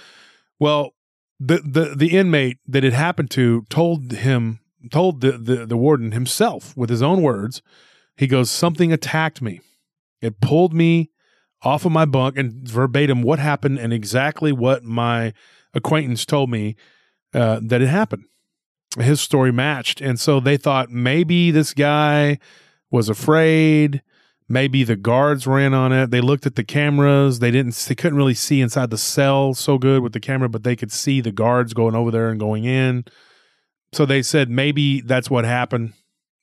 Well, 0.58 0.92
the 1.44 1.58
the 1.58 1.94
the 1.96 2.16
inmate 2.16 2.58
that 2.66 2.84
it 2.84 2.92
happened 2.92 3.30
to 3.32 3.66
told 3.68 4.12
him 4.12 4.60
told 4.90 5.20
the, 5.20 5.32
the 5.32 5.66
the 5.66 5.76
warden 5.76 6.12
himself 6.12 6.76
with 6.76 6.88
his 6.88 7.02
own 7.02 7.22
words. 7.22 7.62
He 8.16 8.26
goes, 8.26 8.50
"Something 8.50 8.92
attacked 8.92 9.42
me. 9.42 9.60
It 10.20 10.40
pulled 10.40 10.72
me 10.72 11.10
off 11.62 11.84
of 11.84 11.92
my 11.92 12.04
bunk 12.04 12.36
and 12.36 12.68
verbatim 12.68 13.22
what 13.22 13.38
happened 13.38 13.78
and 13.78 13.92
exactly 13.92 14.52
what 14.52 14.84
my 14.84 15.32
acquaintance 15.74 16.24
told 16.24 16.50
me 16.50 16.76
uh, 17.34 17.60
that 17.62 17.82
it 17.82 17.88
happened." 17.88 18.24
His 18.98 19.20
story 19.20 19.52
matched, 19.52 20.00
and 20.00 20.20
so 20.20 20.38
they 20.38 20.56
thought 20.56 20.90
maybe 20.90 21.50
this 21.50 21.72
guy 21.74 22.38
was 22.90 23.08
afraid. 23.08 24.02
Maybe 24.52 24.84
the 24.84 24.96
guards 24.96 25.46
ran 25.46 25.72
on 25.72 25.92
it. 25.92 26.10
They 26.10 26.20
looked 26.20 26.44
at 26.44 26.56
the 26.56 26.62
cameras. 26.62 27.38
They 27.38 27.50
didn't. 27.50 27.74
They 27.74 27.94
couldn't 27.94 28.18
really 28.18 28.34
see 28.34 28.60
inside 28.60 28.90
the 28.90 28.98
cell 28.98 29.54
so 29.54 29.78
good 29.78 30.02
with 30.02 30.12
the 30.12 30.20
camera, 30.20 30.50
but 30.50 30.62
they 30.62 30.76
could 30.76 30.92
see 30.92 31.22
the 31.22 31.32
guards 31.32 31.72
going 31.72 31.94
over 31.94 32.10
there 32.10 32.28
and 32.28 32.38
going 32.38 32.64
in. 32.64 33.06
So 33.94 34.04
they 34.04 34.20
said 34.20 34.50
maybe 34.50 35.00
that's 35.00 35.30
what 35.30 35.46
happened. 35.46 35.94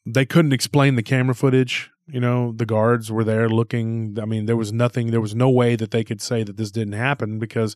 They 0.08 0.26
couldn't 0.26 0.54
explain 0.54 0.96
the 0.96 1.04
camera 1.04 1.36
footage. 1.36 1.92
You 2.08 2.20
know, 2.20 2.52
the 2.52 2.66
guards 2.66 3.12
were 3.12 3.24
there 3.24 3.48
looking. 3.48 4.18
I 4.20 4.26
mean, 4.26 4.48
there 4.48 4.58
was 4.58 4.74
nothing. 4.74 5.12
There 5.12 5.22
was 5.22 5.36
no 5.36 5.52
way 5.52 5.76
that 5.76 5.92
they 5.92 6.04
could 6.04 6.20
say 6.20 6.42
that 6.42 6.58
this 6.58 6.72
didn't 6.72 6.94
happen 6.94 7.38
because 7.38 7.76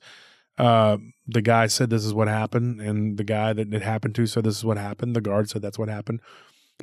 uh, 0.58 0.98
the 1.28 1.44
guy 1.44 1.68
said 1.68 1.92
this 1.92 2.06
is 2.06 2.14
what 2.16 2.28
happened, 2.28 2.82
and 2.82 3.20
the 3.20 3.24
guy 3.24 3.54
that 3.54 3.72
it 3.72 3.84
happened 3.84 4.16
to 4.16 4.26
said 4.26 4.46
this 4.46 4.58
is 4.58 4.66
what 4.66 4.80
happened. 4.80 5.16
The 5.16 5.22
guard 5.22 5.52
said 5.52 5.62
that's 5.62 5.78
what 5.78 5.90
happened, 5.90 6.22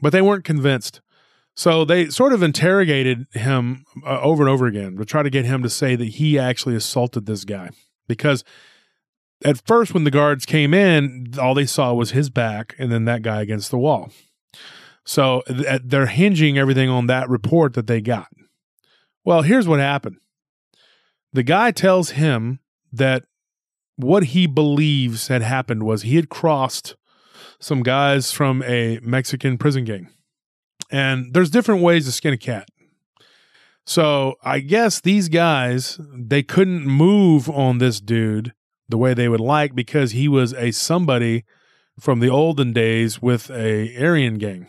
but 0.00 0.12
they 0.12 0.22
weren't 0.22 0.44
convinced. 0.44 1.00
So 1.60 1.84
they 1.84 2.08
sort 2.08 2.32
of 2.32 2.42
interrogated 2.42 3.26
him 3.32 3.84
uh, 4.06 4.18
over 4.22 4.42
and 4.42 4.48
over 4.48 4.64
again 4.64 4.96
to 4.96 5.04
try 5.04 5.22
to 5.22 5.28
get 5.28 5.44
him 5.44 5.62
to 5.62 5.68
say 5.68 5.94
that 5.94 6.06
he 6.06 6.38
actually 6.38 6.74
assaulted 6.74 7.26
this 7.26 7.44
guy. 7.44 7.68
Because 8.08 8.44
at 9.44 9.60
first, 9.66 9.92
when 9.92 10.04
the 10.04 10.10
guards 10.10 10.46
came 10.46 10.72
in, 10.72 11.34
all 11.38 11.52
they 11.52 11.66
saw 11.66 11.92
was 11.92 12.12
his 12.12 12.30
back 12.30 12.74
and 12.78 12.90
then 12.90 13.04
that 13.04 13.20
guy 13.20 13.42
against 13.42 13.70
the 13.70 13.76
wall. 13.76 14.10
So 15.04 15.42
th- 15.48 15.82
they're 15.84 16.06
hinging 16.06 16.56
everything 16.56 16.88
on 16.88 17.08
that 17.08 17.28
report 17.28 17.74
that 17.74 17.86
they 17.86 18.00
got. 18.00 18.28
Well, 19.26 19.42
here's 19.42 19.68
what 19.68 19.80
happened. 19.80 20.16
The 21.34 21.42
guy 21.42 21.72
tells 21.72 22.12
him 22.12 22.60
that 22.90 23.24
what 23.96 24.24
he 24.24 24.46
believes 24.46 25.28
had 25.28 25.42
happened 25.42 25.82
was 25.82 26.00
he 26.00 26.16
had 26.16 26.30
crossed 26.30 26.96
some 27.58 27.82
guys 27.82 28.32
from 28.32 28.62
a 28.62 28.98
Mexican 29.02 29.58
prison 29.58 29.84
gang. 29.84 30.08
And 30.90 31.32
there's 31.34 31.50
different 31.50 31.82
ways 31.82 32.06
to 32.06 32.12
skin 32.12 32.34
a 32.34 32.38
cat. 32.38 32.68
So 33.84 34.34
I 34.42 34.60
guess 34.60 35.00
these 35.00 35.28
guys, 35.28 35.98
they 36.14 36.42
couldn't 36.42 36.86
move 36.86 37.48
on 37.50 37.78
this 37.78 38.00
dude 38.00 38.52
the 38.88 38.98
way 38.98 39.14
they 39.14 39.28
would 39.28 39.40
like 39.40 39.74
because 39.74 40.12
he 40.12 40.28
was 40.28 40.52
a 40.54 40.70
somebody 40.70 41.44
from 41.98 42.20
the 42.20 42.28
olden 42.28 42.72
days 42.72 43.20
with 43.22 43.50
a 43.50 43.96
Aryan 43.96 44.38
gang. 44.38 44.68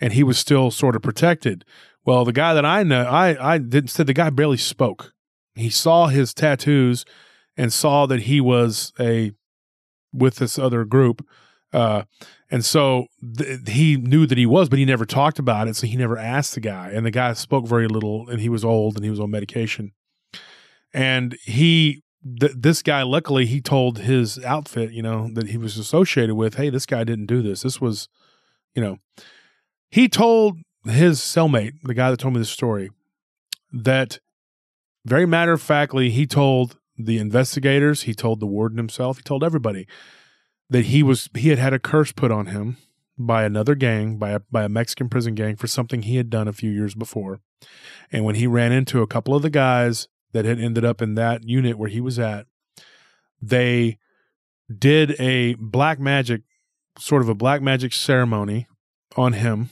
And 0.00 0.12
he 0.12 0.22
was 0.22 0.38
still 0.38 0.70
sort 0.70 0.94
of 0.94 1.02
protected. 1.02 1.64
Well, 2.04 2.24
the 2.24 2.32
guy 2.32 2.54
that 2.54 2.64
I 2.64 2.82
know, 2.84 3.04
I, 3.04 3.54
I 3.54 3.58
didn't 3.58 3.90
said 3.90 4.06
the 4.06 4.14
guy 4.14 4.30
barely 4.30 4.56
spoke. 4.56 5.12
He 5.54 5.70
saw 5.70 6.06
his 6.06 6.32
tattoos 6.32 7.04
and 7.56 7.72
saw 7.72 8.06
that 8.06 8.22
he 8.22 8.40
was 8.40 8.92
a 9.00 9.32
with 10.12 10.36
this 10.36 10.58
other 10.58 10.84
group. 10.84 11.26
Uh, 11.72 12.04
and 12.50 12.64
so 12.64 13.06
th- 13.36 13.68
he 13.68 13.96
knew 13.96 14.26
that 14.26 14.38
he 14.38 14.46
was, 14.46 14.68
but 14.68 14.78
he 14.78 14.84
never 14.84 15.04
talked 15.04 15.38
about 15.38 15.68
it. 15.68 15.76
So 15.76 15.86
he 15.86 15.96
never 15.96 16.16
asked 16.16 16.54
the 16.54 16.60
guy. 16.60 16.90
And 16.90 17.04
the 17.04 17.10
guy 17.10 17.32
spoke 17.34 17.66
very 17.66 17.88
little, 17.88 18.28
and 18.28 18.40
he 18.40 18.48
was 18.48 18.64
old 18.64 18.96
and 18.96 19.04
he 19.04 19.10
was 19.10 19.20
on 19.20 19.30
medication. 19.30 19.92
And 20.94 21.36
he, 21.42 22.02
th- 22.40 22.54
this 22.56 22.82
guy, 22.82 23.02
luckily, 23.02 23.44
he 23.44 23.60
told 23.60 23.98
his 23.98 24.42
outfit, 24.44 24.92
you 24.92 25.02
know, 25.02 25.28
that 25.34 25.48
he 25.48 25.58
was 25.58 25.76
associated 25.76 26.36
with, 26.36 26.54
hey, 26.54 26.70
this 26.70 26.86
guy 26.86 27.04
didn't 27.04 27.26
do 27.26 27.42
this. 27.42 27.62
This 27.62 27.80
was, 27.80 28.08
you 28.74 28.82
know, 28.82 28.96
he 29.90 30.08
told 30.08 30.58
his 30.84 31.20
cellmate, 31.20 31.72
the 31.82 31.94
guy 31.94 32.10
that 32.10 32.18
told 32.18 32.32
me 32.32 32.40
this 32.40 32.50
story, 32.50 32.90
that 33.72 34.20
very 35.04 35.26
matter 35.26 35.52
of 35.52 35.60
factly, 35.60 36.08
he 36.08 36.26
told 36.26 36.78
the 36.96 37.18
investigators, 37.18 38.02
he 38.02 38.14
told 38.14 38.40
the 38.40 38.46
warden 38.46 38.78
himself, 38.78 39.18
he 39.18 39.22
told 39.22 39.44
everybody 39.44 39.86
that 40.70 40.86
he 40.86 41.02
was 41.02 41.28
he 41.34 41.48
had 41.48 41.58
had 41.58 41.72
a 41.72 41.78
curse 41.78 42.12
put 42.12 42.30
on 42.30 42.46
him 42.46 42.76
by 43.18 43.44
another 43.44 43.74
gang, 43.74 44.16
by 44.16 44.30
a 44.30 44.40
by 44.50 44.64
a 44.64 44.68
Mexican 44.68 45.08
prison 45.08 45.34
gang 45.34 45.56
for 45.56 45.66
something 45.66 46.02
he 46.02 46.16
had 46.16 46.30
done 46.30 46.48
a 46.48 46.52
few 46.52 46.70
years 46.70 46.94
before. 46.94 47.40
And 48.12 48.24
when 48.24 48.36
he 48.36 48.46
ran 48.46 48.72
into 48.72 49.02
a 49.02 49.06
couple 49.06 49.34
of 49.34 49.42
the 49.42 49.50
guys 49.50 50.08
that 50.32 50.44
had 50.44 50.60
ended 50.60 50.84
up 50.84 51.02
in 51.02 51.14
that 51.14 51.44
unit 51.44 51.78
where 51.78 51.88
he 51.88 52.00
was 52.00 52.18
at, 52.18 52.46
they 53.40 53.98
did 54.76 55.18
a 55.20 55.54
black 55.54 55.98
magic 55.98 56.42
sort 56.98 57.22
of 57.22 57.28
a 57.28 57.34
black 57.34 57.62
magic 57.62 57.92
ceremony 57.92 58.66
on 59.16 59.32
him 59.32 59.70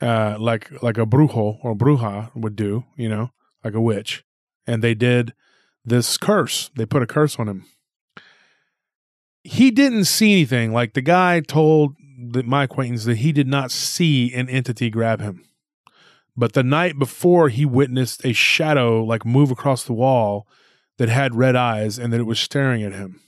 uh, 0.00 0.36
like 0.38 0.70
like 0.82 0.98
a 0.98 1.06
brujo 1.06 1.58
or 1.62 1.74
bruja 1.74 2.30
would 2.34 2.56
do, 2.56 2.84
you 2.96 3.08
know, 3.08 3.30
like 3.64 3.74
a 3.74 3.80
witch. 3.80 4.24
And 4.66 4.82
they 4.82 4.94
did 4.94 5.32
this 5.84 6.16
curse. 6.16 6.70
They 6.76 6.86
put 6.86 7.02
a 7.02 7.06
curse 7.06 7.38
on 7.38 7.48
him. 7.48 7.64
He 9.44 9.70
didn't 9.70 10.04
see 10.04 10.32
anything. 10.32 10.72
Like 10.72 10.94
the 10.94 11.00
guy 11.00 11.40
told 11.40 11.94
the, 12.18 12.42
my 12.42 12.64
acquaintance 12.64 13.04
that 13.04 13.18
he 13.18 13.32
did 13.32 13.46
not 13.46 13.70
see 13.70 14.32
an 14.34 14.48
entity 14.48 14.90
grab 14.90 15.20
him. 15.20 15.44
But 16.36 16.52
the 16.52 16.62
night 16.62 16.98
before, 16.98 17.48
he 17.48 17.64
witnessed 17.64 18.24
a 18.24 18.32
shadow 18.32 19.02
like 19.02 19.24
move 19.24 19.50
across 19.50 19.84
the 19.84 19.92
wall 19.92 20.46
that 20.98 21.08
had 21.08 21.34
red 21.34 21.56
eyes 21.56 21.98
and 21.98 22.12
that 22.12 22.20
it 22.20 22.26
was 22.26 22.38
staring 22.38 22.82
at 22.82 22.92
him. 22.92 23.20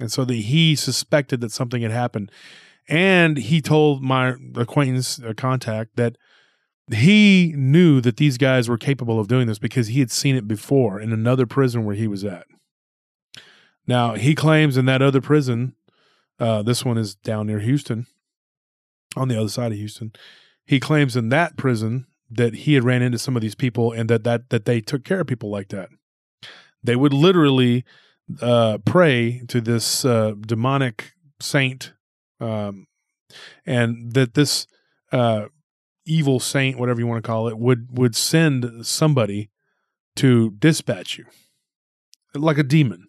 And 0.00 0.12
so 0.12 0.24
that 0.24 0.34
he 0.34 0.76
suspected 0.76 1.40
that 1.40 1.52
something 1.52 1.82
had 1.82 1.90
happened. 1.90 2.30
And 2.88 3.36
he 3.36 3.60
told 3.60 4.02
my 4.02 4.34
acquaintance, 4.54 5.18
a 5.18 5.34
contact, 5.34 5.96
that 5.96 6.16
he 6.92 7.52
knew 7.56 8.00
that 8.00 8.16
these 8.16 8.38
guys 8.38 8.68
were 8.68 8.78
capable 8.78 9.20
of 9.20 9.28
doing 9.28 9.46
this 9.46 9.58
because 9.58 9.88
he 9.88 10.00
had 10.00 10.10
seen 10.10 10.36
it 10.36 10.48
before 10.48 11.00
in 11.00 11.12
another 11.12 11.46
prison 11.46 11.84
where 11.84 11.96
he 11.96 12.06
was 12.06 12.24
at. 12.24 12.46
Now, 13.88 14.14
he 14.14 14.34
claims 14.34 14.76
in 14.76 14.84
that 14.84 15.00
other 15.00 15.22
prison, 15.22 15.74
uh, 16.38 16.62
this 16.62 16.84
one 16.84 16.98
is 16.98 17.14
down 17.14 17.46
near 17.46 17.58
Houston, 17.58 18.06
on 19.16 19.28
the 19.28 19.40
other 19.40 19.48
side 19.48 19.72
of 19.72 19.78
Houston. 19.78 20.12
He 20.66 20.78
claims 20.78 21.16
in 21.16 21.30
that 21.30 21.56
prison 21.56 22.06
that 22.30 22.54
he 22.54 22.74
had 22.74 22.84
ran 22.84 23.00
into 23.00 23.18
some 23.18 23.34
of 23.34 23.40
these 23.40 23.54
people 23.54 23.90
and 23.90 24.10
that 24.10 24.22
that 24.24 24.50
that 24.50 24.66
they 24.66 24.82
took 24.82 25.02
care 25.02 25.20
of 25.20 25.26
people 25.26 25.50
like 25.50 25.68
that. 25.68 25.88
They 26.84 26.94
would 26.94 27.14
literally 27.14 27.84
uh, 28.42 28.78
pray 28.84 29.42
to 29.48 29.62
this 29.62 30.04
uh, 30.04 30.34
demonic 30.38 31.12
saint, 31.40 31.94
um, 32.38 32.86
and 33.64 34.12
that 34.12 34.34
this 34.34 34.66
uh, 35.10 35.46
evil 36.04 36.38
saint, 36.38 36.78
whatever 36.78 37.00
you 37.00 37.06
want 37.06 37.24
to 37.24 37.26
call 37.26 37.48
it, 37.48 37.58
would 37.58 37.98
would 37.98 38.14
send 38.14 38.86
somebody 38.86 39.48
to 40.16 40.50
dispatch 40.50 41.16
you, 41.16 41.24
like 42.34 42.58
a 42.58 42.62
demon. 42.62 43.07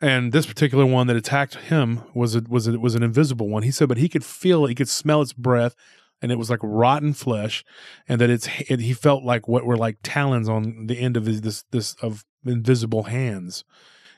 And 0.00 0.32
this 0.32 0.46
particular 0.46 0.84
one 0.84 1.06
that 1.06 1.16
attacked 1.16 1.54
him 1.54 2.02
was 2.14 2.34
it 2.34 2.48
was 2.48 2.66
it 2.66 2.80
was 2.80 2.94
an 2.94 3.02
invisible 3.02 3.48
one. 3.48 3.62
He 3.62 3.70
said, 3.70 3.88
but 3.88 3.98
he 3.98 4.08
could 4.08 4.24
feel 4.24 4.64
it, 4.64 4.68
he 4.68 4.74
could 4.74 4.88
smell 4.88 5.22
its 5.22 5.32
breath, 5.32 5.74
and 6.20 6.32
it 6.32 6.38
was 6.38 6.50
like 6.50 6.60
rotten 6.62 7.12
flesh, 7.12 7.64
and 8.08 8.20
that 8.20 8.30
it's 8.30 8.48
it, 8.68 8.80
he 8.80 8.92
felt 8.92 9.24
like 9.24 9.46
what 9.46 9.64
were 9.64 9.76
like 9.76 9.98
talons 10.02 10.48
on 10.48 10.86
the 10.86 10.98
end 10.98 11.16
of 11.16 11.26
his, 11.26 11.40
this 11.42 11.64
this 11.70 11.94
of 12.02 12.24
invisible 12.44 13.04
hands, 13.04 13.64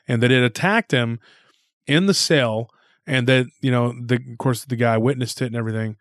and 0.07 0.21
that 0.23 0.31
it 0.31 0.43
attacked 0.43 0.91
him 0.91 1.19
in 1.85 2.05
the 2.07 2.13
cell, 2.13 2.69
and 3.05 3.27
that 3.27 3.45
you 3.61 3.71
know 3.71 3.93
the 3.93 4.15
of 4.15 4.37
course 4.37 4.65
the 4.65 4.75
guy 4.75 4.97
witnessed 4.97 5.41
it 5.41 5.47
and 5.47 5.55
everything, 5.55 5.95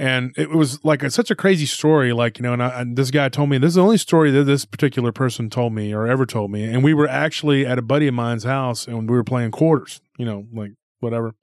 and 0.00 0.32
it 0.38 0.48
was 0.48 0.82
like 0.82 1.02
a, 1.02 1.10
such 1.10 1.30
a 1.30 1.34
crazy 1.34 1.66
story 1.66 2.14
like 2.14 2.38
you 2.38 2.42
know 2.42 2.54
and, 2.54 2.62
I, 2.62 2.80
and, 2.80 2.96
this 2.96 3.10
guy 3.10 3.28
told 3.28 3.50
me 3.50 3.58
this 3.58 3.68
is 3.68 3.74
the 3.74 3.82
only 3.82 3.98
story 3.98 4.30
that 4.30 4.44
this 4.44 4.64
particular 4.64 5.12
person 5.12 5.50
told 5.50 5.74
me 5.74 5.92
or 5.92 6.06
ever 6.06 6.24
told 6.24 6.50
me. 6.50 6.64
And 6.64 6.82
we 6.82 6.94
were 6.94 7.06
actually 7.06 7.66
at 7.66 7.78
a 7.78 7.82
buddy 7.82 8.08
of 8.08 8.14
mine's 8.14 8.44
house 8.44 8.86
and 8.86 9.08
we 9.08 9.14
were 9.14 9.24
playing 9.24 9.50
quarters 9.50 10.00
you 10.16 10.24
know 10.24 10.46
like 10.52 10.72
whatever. 11.00 11.34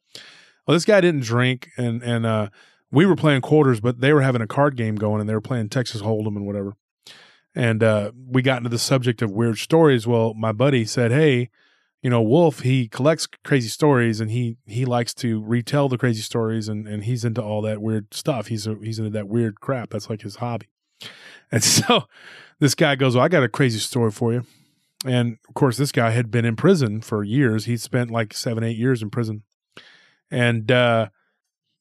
Well 0.65 0.73
this 0.73 0.85
guy 0.85 1.01
didn't 1.01 1.21
drink 1.21 1.69
and 1.77 2.01
and 2.01 2.25
uh 2.25 2.49
we 2.91 3.05
were 3.05 3.15
playing 3.15 3.41
quarters 3.41 3.79
but 3.79 4.01
they 4.01 4.11
were 4.11 4.21
having 4.21 4.41
a 4.41 4.47
card 4.47 4.75
game 4.75 4.95
going 4.95 5.21
and 5.21 5.29
they 5.29 5.35
were 5.35 5.41
playing 5.41 5.69
texas 5.69 6.01
hold'em 6.01 6.35
and 6.35 6.47
whatever. 6.47 6.73
And 7.53 7.83
uh 7.83 8.11
we 8.27 8.41
got 8.41 8.57
into 8.57 8.69
the 8.69 8.79
subject 8.79 9.21
of 9.21 9.29
weird 9.29 9.59
stories. 9.59 10.07
Well 10.07 10.33
my 10.33 10.51
buddy 10.51 10.83
said 10.83 11.11
hey 11.11 11.51
you 12.01 12.09
know, 12.09 12.21
Wolf, 12.21 12.61
he 12.61 12.87
collects 12.87 13.27
crazy 13.43 13.69
stories 13.69 14.19
and 14.19 14.29
he 14.31 14.57
he 14.65 14.85
likes 14.85 15.13
to 15.15 15.41
retell 15.41 15.89
the 15.89 15.97
crazy 15.97 16.21
stories 16.21 16.67
and 16.67 16.87
and 16.87 17.03
he's 17.03 17.25
into 17.25 17.41
all 17.41 17.61
that 17.63 17.81
weird 17.81 18.13
stuff. 18.13 18.47
He's 18.47 18.67
a, 18.67 18.75
he's 18.81 18.99
into 18.99 19.11
that 19.11 19.27
weird 19.27 19.59
crap. 19.59 19.89
That's 19.89 20.09
like 20.09 20.21
his 20.21 20.37
hobby. 20.37 20.67
And 21.49 21.63
so 21.63 22.03
this 22.59 22.75
guy 22.75 22.95
goes, 22.95 23.15
"Well, 23.15 23.23
I 23.23 23.29
got 23.29 23.41
a 23.41 23.47
crazy 23.47 23.79
story 23.79 24.11
for 24.11 24.33
you." 24.33 24.45
And 25.05 25.37
of 25.47 25.55
course, 25.55 25.77
this 25.77 25.93
guy 25.93 26.09
had 26.09 26.29
been 26.29 26.43
in 26.43 26.57
prison 26.57 26.99
for 26.99 27.23
years. 27.23 27.63
He 27.63 27.77
spent 27.77 28.11
like 28.11 28.33
7 28.33 28.65
8 28.65 28.75
years 28.75 29.01
in 29.01 29.09
prison. 29.09 29.43
And 30.29 30.69
uh 30.69 31.07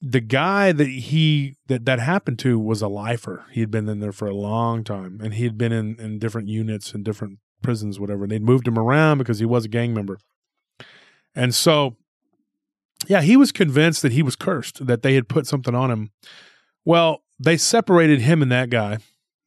the 0.00 0.20
guy 0.20 0.70
that 0.70 0.86
he 0.88 1.56
that 1.66 1.84
that 1.84 1.98
happened 1.98 2.38
to 2.40 2.60
was 2.60 2.80
a 2.80 2.88
lifer. 2.88 3.46
He 3.50 3.58
had 3.58 3.72
been 3.72 3.88
in 3.88 3.98
there 3.98 4.12
for 4.12 4.28
a 4.28 4.34
long 4.34 4.84
time 4.84 5.20
and 5.20 5.34
he 5.34 5.42
had 5.42 5.58
been 5.58 5.72
in 5.72 5.98
in 5.98 6.20
different 6.20 6.48
units 6.48 6.92
and 6.92 7.04
different 7.04 7.40
prisons, 7.62 7.98
whatever. 7.98 8.24
And 8.24 8.32
They'd 8.32 8.42
moved 8.42 8.68
him 8.68 8.78
around 8.78 9.18
because 9.18 9.38
he 9.38 9.44
was 9.44 9.64
a 9.64 9.68
gang 9.68 9.94
member. 9.94 10.18
And 11.34 11.54
so, 11.54 11.96
yeah, 13.06 13.22
he 13.22 13.36
was 13.36 13.52
convinced 13.52 14.02
that 14.02 14.12
he 14.12 14.22
was 14.22 14.36
cursed, 14.36 14.86
that 14.86 15.02
they 15.02 15.14
had 15.14 15.28
put 15.28 15.46
something 15.46 15.74
on 15.74 15.90
him. 15.90 16.10
Well, 16.84 17.22
they 17.38 17.56
separated 17.56 18.20
him 18.20 18.42
and 18.42 18.50
that 18.52 18.70
guy 18.70 18.98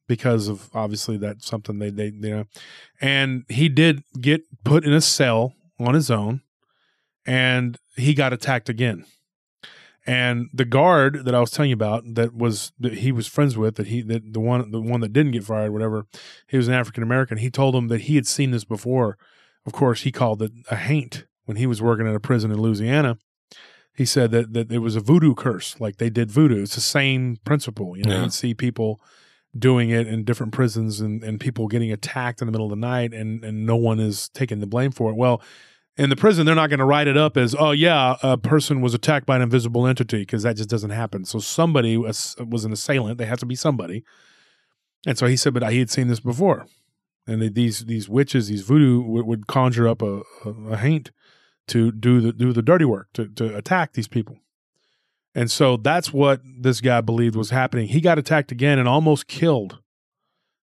because 0.06 0.48
of 0.48 0.70
obviously 0.74 1.16
that's 1.16 1.46
something 1.46 1.78
they, 1.78 1.90
they, 1.90 2.06
you 2.06 2.30
know, 2.30 2.44
and 3.00 3.44
he 3.48 3.68
did 3.68 4.02
get 4.20 4.42
put 4.64 4.84
in 4.84 4.92
a 4.92 5.00
cell 5.00 5.54
on 5.78 5.94
his 5.94 6.10
own 6.10 6.42
and 7.26 7.78
he 7.96 8.14
got 8.14 8.32
attacked 8.32 8.68
again. 8.68 9.04
And 10.10 10.50
the 10.52 10.64
guard 10.64 11.24
that 11.24 11.36
I 11.36 11.40
was 11.40 11.52
telling 11.52 11.70
you 11.70 11.74
about, 11.74 12.02
that 12.16 12.34
was 12.34 12.72
that 12.80 12.94
he 12.94 13.12
was 13.12 13.28
friends 13.28 13.56
with, 13.56 13.76
that 13.76 13.86
he 13.86 14.02
that 14.02 14.32
the 14.32 14.40
one 14.40 14.72
the 14.72 14.80
one 14.80 15.00
that 15.02 15.12
didn't 15.12 15.30
get 15.30 15.44
fired, 15.44 15.70
whatever, 15.70 16.04
he 16.48 16.56
was 16.56 16.66
an 16.66 16.74
African 16.74 17.04
American. 17.04 17.38
He 17.38 17.48
told 17.48 17.76
him 17.76 17.86
that 17.86 18.00
he 18.02 18.16
had 18.16 18.26
seen 18.26 18.50
this 18.50 18.64
before. 18.64 19.16
Of 19.64 19.72
course, 19.72 20.02
he 20.02 20.10
called 20.10 20.42
it 20.42 20.50
a 20.68 20.74
haint 20.74 21.26
when 21.44 21.58
he 21.58 21.66
was 21.66 21.80
working 21.80 22.08
at 22.08 22.16
a 22.16 22.18
prison 22.18 22.50
in 22.50 22.60
Louisiana. 22.60 23.18
He 23.94 24.04
said 24.04 24.32
that 24.32 24.52
that 24.52 24.72
it 24.72 24.80
was 24.80 24.96
a 24.96 25.00
voodoo 25.00 25.36
curse, 25.36 25.78
like 25.78 25.98
they 25.98 26.10
did 26.10 26.28
voodoo. 26.28 26.64
It's 26.64 26.74
the 26.74 26.80
same 26.80 27.36
principle. 27.44 27.96
You 27.96 28.02
know, 28.02 28.16
yeah. 28.16 28.24
you 28.24 28.30
see 28.30 28.52
people 28.52 29.00
doing 29.56 29.90
it 29.90 30.08
in 30.08 30.24
different 30.24 30.52
prisons 30.52 31.00
and, 31.00 31.22
and 31.22 31.38
people 31.38 31.68
getting 31.68 31.92
attacked 31.92 32.42
in 32.42 32.46
the 32.46 32.52
middle 32.52 32.66
of 32.66 32.70
the 32.70 32.76
night 32.76 33.12
and, 33.12 33.44
and 33.44 33.64
no 33.64 33.76
one 33.76 34.00
is 34.00 34.28
taking 34.30 34.58
the 34.58 34.66
blame 34.66 34.90
for 34.90 35.10
it. 35.10 35.16
Well, 35.16 35.40
in 35.96 36.10
the 36.10 36.16
prison, 36.16 36.46
they're 36.46 36.54
not 36.54 36.70
going 36.70 36.78
to 36.78 36.84
write 36.84 37.08
it 37.08 37.16
up 37.16 37.36
as, 37.36 37.54
oh, 37.58 37.72
yeah, 37.72 38.16
a 38.22 38.38
person 38.38 38.80
was 38.80 38.94
attacked 38.94 39.26
by 39.26 39.36
an 39.36 39.42
invisible 39.42 39.86
entity 39.86 40.20
because 40.20 40.44
that 40.44 40.56
just 40.56 40.70
doesn't 40.70 40.90
happen. 40.90 41.24
So 41.24 41.38
somebody 41.38 41.96
was, 41.96 42.36
was 42.48 42.64
an 42.64 42.72
assailant. 42.72 43.18
They 43.18 43.26
have 43.26 43.40
to 43.40 43.46
be 43.46 43.56
somebody. 43.56 44.04
And 45.06 45.18
so 45.18 45.26
he 45.26 45.36
said, 45.36 45.54
but 45.54 45.70
he 45.70 45.78
had 45.78 45.90
seen 45.90 46.08
this 46.08 46.20
before. 46.20 46.66
And 47.26 47.42
they, 47.42 47.48
these 47.48 47.84
these 47.84 48.08
witches, 48.08 48.48
these 48.48 48.62
voodoo 48.62 49.02
would, 49.02 49.26
would 49.26 49.46
conjure 49.46 49.86
up 49.86 50.02
a, 50.02 50.22
a, 50.44 50.50
a, 50.70 50.76
haint 50.76 51.10
to 51.68 51.92
do 51.92 52.20
the 52.20 52.32
do 52.32 52.52
the 52.52 52.62
dirty 52.62 52.84
work 52.84 53.08
to 53.14 53.28
to 53.28 53.56
attack 53.56 53.92
these 53.92 54.08
people. 54.08 54.38
And 55.34 55.50
so 55.50 55.76
that's 55.76 56.12
what 56.12 56.40
this 56.44 56.80
guy 56.80 57.00
believed 57.02 57.36
was 57.36 57.50
happening. 57.50 57.88
He 57.88 58.00
got 58.00 58.18
attacked 58.18 58.50
again 58.50 58.78
and 58.78 58.88
almost 58.88 59.28
killed. 59.28 59.78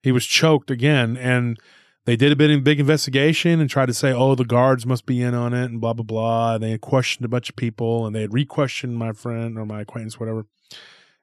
He 0.01 0.11
was 0.11 0.25
choked 0.25 0.71
again. 0.71 1.17
And 1.17 1.59
they 2.05 2.15
did 2.15 2.31
a 2.31 2.35
bit 2.35 2.63
big 2.63 2.79
investigation 2.79 3.59
and 3.59 3.69
tried 3.69 3.87
to 3.87 3.93
say, 3.93 4.13
oh, 4.13 4.35
the 4.35 4.45
guards 4.45 4.85
must 4.85 5.07
be 5.07 5.21
in 5.21 5.33
on 5.33 5.53
it 5.53 5.65
and 5.65 5.81
blah, 5.81 5.93
blah, 5.93 6.03
blah. 6.03 6.53
And 6.53 6.63
they 6.63 6.71
had 6.71 6.81
questioned 6.81 7.25
a 7.25 7.29
bunch 7.29 7.49
of 7.49 7.55
people 7.55 8.05
and 8.05 8.15
they 8.15 8.21
had 8.21 8.33
re 8.33 8.45
questioned 8.45 8.95
my 8.95 9.11
friend 9.11 9.57
or 9.57 9.65
my 9.65 9.81
acquaintance, 9.81 10.19
whatever. 10.19 10.45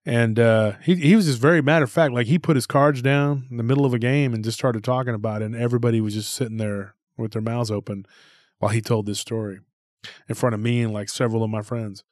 And 0.05 0.41
uh, 0.41 0.73
he, 0.83 0.97
he 0.97 1.15
was 1.15 1.27
just 1.27 1.39
very 1.39 1.63
matter 1.63 1.85
of 1.85 1.91
fact. 1.91 2.13
Like 2.13 2.27
he 2.27 2.37
put 2.37 2.57
his 2.57 2.67
cards 2.67 3.01
down 3.01 3.47
in 3.49 3.59
the 3.59 3.63
middle 3.63 3.87
of 3.87 3.95
a 3.95 3.99
game 4.01 4.35
and 4.35 4.43
just 4.43 4.59
started 4.59 4.83
talking 4.83 5.15
about 5.15 5.43
it. 5.43 5.47
And 5.47 5.55
everybody 5.57 6.01
was 6.01 6.15
just 6.15 6.35
sitting 6.35 6.57
there 6.57 6.97
with 7.17 7.33
their 7.33 7.43
mouths 7.43 7.71
open 7.71 8.05
while 8.59 8.73
he 8.73 8.81
told 8.81 9.07
this 9.07 9.21
story 9.21 9.61
in 10.29 10.35
front 10.35 10.55
of 10.55 10.61
me 10.61 10.83
and 10.83 10.93
like 10.93 11.09
several 11.09 11.45
of 11.45 11.51
my 11.51 11.63
friends. 11.63 12.03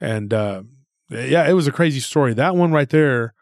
And 0.00 0.32
uh, 0.32 0.62
yeah, 1.10 1.48
it 1.48 1.54
was 1.54 1.66
a 1.66 1.72
crazy 1.72 1.98
story. 1.98 2.34
That 2.34 2.54
one 2.54 2.70
right 2.70 2.88
there 2.88 3.34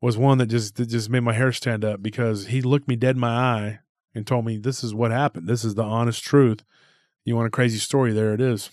was 0.00 0.16
one 0.16 0.38
that 0.38 0.46
just 0.46 0.76
that 0.76 0.86
just 0.86 1.10
made 1.10 1.20
my 1.20 1.32
hair 1.32 1.50
stand 1.50 1.84
up 1.84 2.00
because 2.02 2.46
he 2.46 2.62
looked 2.62 2.86
me 2.86 2.94
dead 2.94 3.16
in 3.16 3.20
my 3.20 3.28
eye 3.28 3.78
and 4.14 4.26
told 4.26 4.44
me 4.44 4.56
this 4.58 4.82
is 4.84 4.94
what 4.94 5.10
happened. 5.10 5.48
This 5.48 5.64
is 5.64 5.74
the 5.74 5.82
honest 5.82 6.22
truth. 6.22 6.62
You 7.24 7.36
want 7.36 7.46
a 7.46 7.50
crazy 7.50 7.78
story? 7.78 8.12
There 8.12 8.34
it 8.34 8.40
is. 8.40 8.70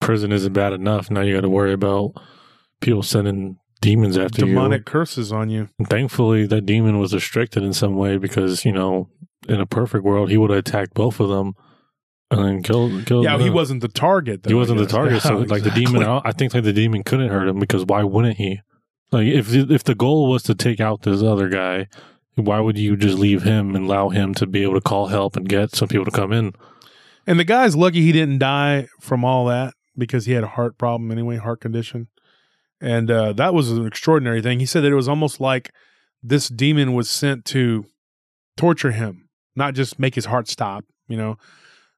Prison 0.00 0.32
isn't 0.32 0.52
bad 0.52 0.72
enough. 0.72 1.10
Now 1.10 1.20
you 1.20 1.34
got 1.34 1.42
to 1.42 1.48
worry 1.48 1.72
about 1.72 2.14
people 2.80 3.02
sending 3.02 3.58
demons 3.80 4.18
after 4.18 4.40
Demonic 4.40 4.48
you. 4.48 4.54
Demonic 4.54 4.84
curses 4.86 5.32
on 5.32 5.48
you. 5.50 5.68
And 5.78 5.88
thankfully, 5.88 6.46
that 6.46 6.66
demon 6.66 6.98
was 6.98 7.14
restricted 7.14 7.62
in 7.62 7.72
some 7.72 7.96
way 7.96 8.16
because 8.18 8.64
you 8.64 8.72
know, 8.72 9.08
in 9.48 9.60
a 9.60 9.66
perfect 9.66 10.04
world, 10.04 10.30
he 10.30 10.36
would 10.36 10.50
have 10.50 10.58
attacked 10.58 10.94
both 10.94 11.20
of 11.20 11.28
them 11.28 11.54
and 12.30 12.44
then 12.44 12.62
killed. 12.62 13.06
killed 13.06 13.24
Yeah, 13.24 13.36
them. 13.36 13.42
he 13.42 13.50
wasn't 13.50 13.80
the 13.82 13.88
target. 13.88 14.42
Though, 14.42 14.48
he 14.48 14.54
wasn't 14.54 14.78
the 14.78 14.86
target. 14.86 15.22
So 15.22 15.40
Yeah, 15.40 15.46
like 15.48 15.62
the 15.62 15.70
demon, 15.70 16.02
I 16.02 16.32
think 16.32 16.54
like 16.54 16.64
the 16.64 16.72
demon 16.72 17.04
couldn't 17.04 17.28
hurt 17.30 17.46
him 17.46 17.60
because 17.60 17.84
why 17.84 18.02
wouldn't 18.02 18.38
he? 18.38 18.60
Like 19.12 19.26
if 19.26 19.52
if 19.54 19.84
the 19.84 19.94
goal 19.94 20.28
was 20.30 20.42
to 20.44 20.54
take 20.54 20.80
out 20.80 21.02
this 21.02 21.22
other 21.22 21.48
guy, 21.48 21.86
why 22.34 22.60
would 22.60 22.78
you 22.78 22.96
just 22.96 23.18
leave 23.18 23.42
him 23.42 23.74
and 23.74 23.86
allow 23.86 24.08
him 24.08 24.34
to 24.34 24.46
be 24.46 24.62
able 24.62 24.74
to 24.74 24.80
call 24.80 25.08
help 25.08 25.36
and 25.36 25.48
get 25.48 25.74
some 25.74 25.88
people 25.88 26.04
to 26.04 26.10
come 26.10 26.32
in? 26.32 26.54
And 27.26 27.38
the 27.38 27.44
guy's 27.44 27.76
lucky 27.76 28.02
he 28.02 28.12
didn't 28.12 28.38
die 28.38 28.88
from 29.00 29.24
all 29.24 29.46
that 29.46 29.74
because 29.96 30.26
he 30.26 30.32
had 30.32 30.44
a 30.44 30.48
heart 30.48 30.78
problem 30.78 31.10
anyway, 31.10 31.36
heart 31.36 31.60
condition. 31.60 32.08
And 32.80 33.10
uh, 33.10 33.32
that 33.34 33.54
was 33.54 33.70
an 33.70 33.86
extraordinary 33.86 34.42
thing. 34.42 34.58
He 34.58 34.66
said 34.66 34.82
that 34.82 34.92
it 34.92 34.96
was 34.96 35.08
almost 35.08 35.40
like 35.40 35.70
this 36.22 36.48
demon 36.48 36.94
was 36.94 37.08
sent 37.08 37.44
to 37.46 37.86
torture 38.56 38.90
him, 38.90 39.28
not 39.54 39.74
just 39.74 39.98
make 39.98 40.14
his 40.14 40.24
heart 40.26 40.48
stop, 40.48 40.84
you 41.08 41.16
know. 41.16 41.36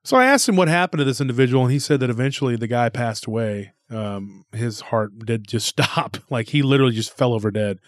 So 0.03 0.17
I 0.17 0.25
asked 0.25 0.47
him 0.47 0.55
what 0.55 0.67
happened 0.67 0.99
to 0.99 1.05
this 1.05 1.21
individual, 1.21 1.63
and 1.63 1.71
he 1.71 1.79
said 1.79 1.99
that 2.01 2.11
eventually 2.11 2.55
the 2.55 2.67
guy 2.67 2.89
passed 2.89 3.25
away. 3.25 3.73
Um, 3.89 4.45
his 4.51 4.81
heart 4.81 5.17
did 5.19 5.47
just 5.47 5.67
stop. 5.79 6.17
like 6.29 6.49
he 6.49 6.61
literally 6.61 6.93
just 6.93 7.15
fell 7.15 7.33
over 7.33 7.49
dead. 7.49 7.79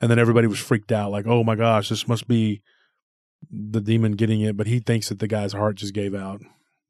And 0.00 0.10
then 0.10 0.18
everybody 0.18 0.46
was 0.46 0.60
freaked 0.60 0.92
out, 0.92 1.10
like, 1.10 1.26
oh 1.26 1.42
my 1.42 1.56
gosh, 1.56 1.88
this 1.88 2.06
must 2.06 2.28
be 2.28 2.62
the 3.50 3.80
demon 3.80 4.12
getting 4.12 4.40
it. 4.40 4.56
But 4.56 4.68
he 4.68 4.78
thinks 4.78 5.08
that 5.08 5.18
the 5.18 5.26
guy's 5.26 5.52
heart 5.52 5.76
just 5.76 5.92
gave 5.92 6.14
out 6.14 6.40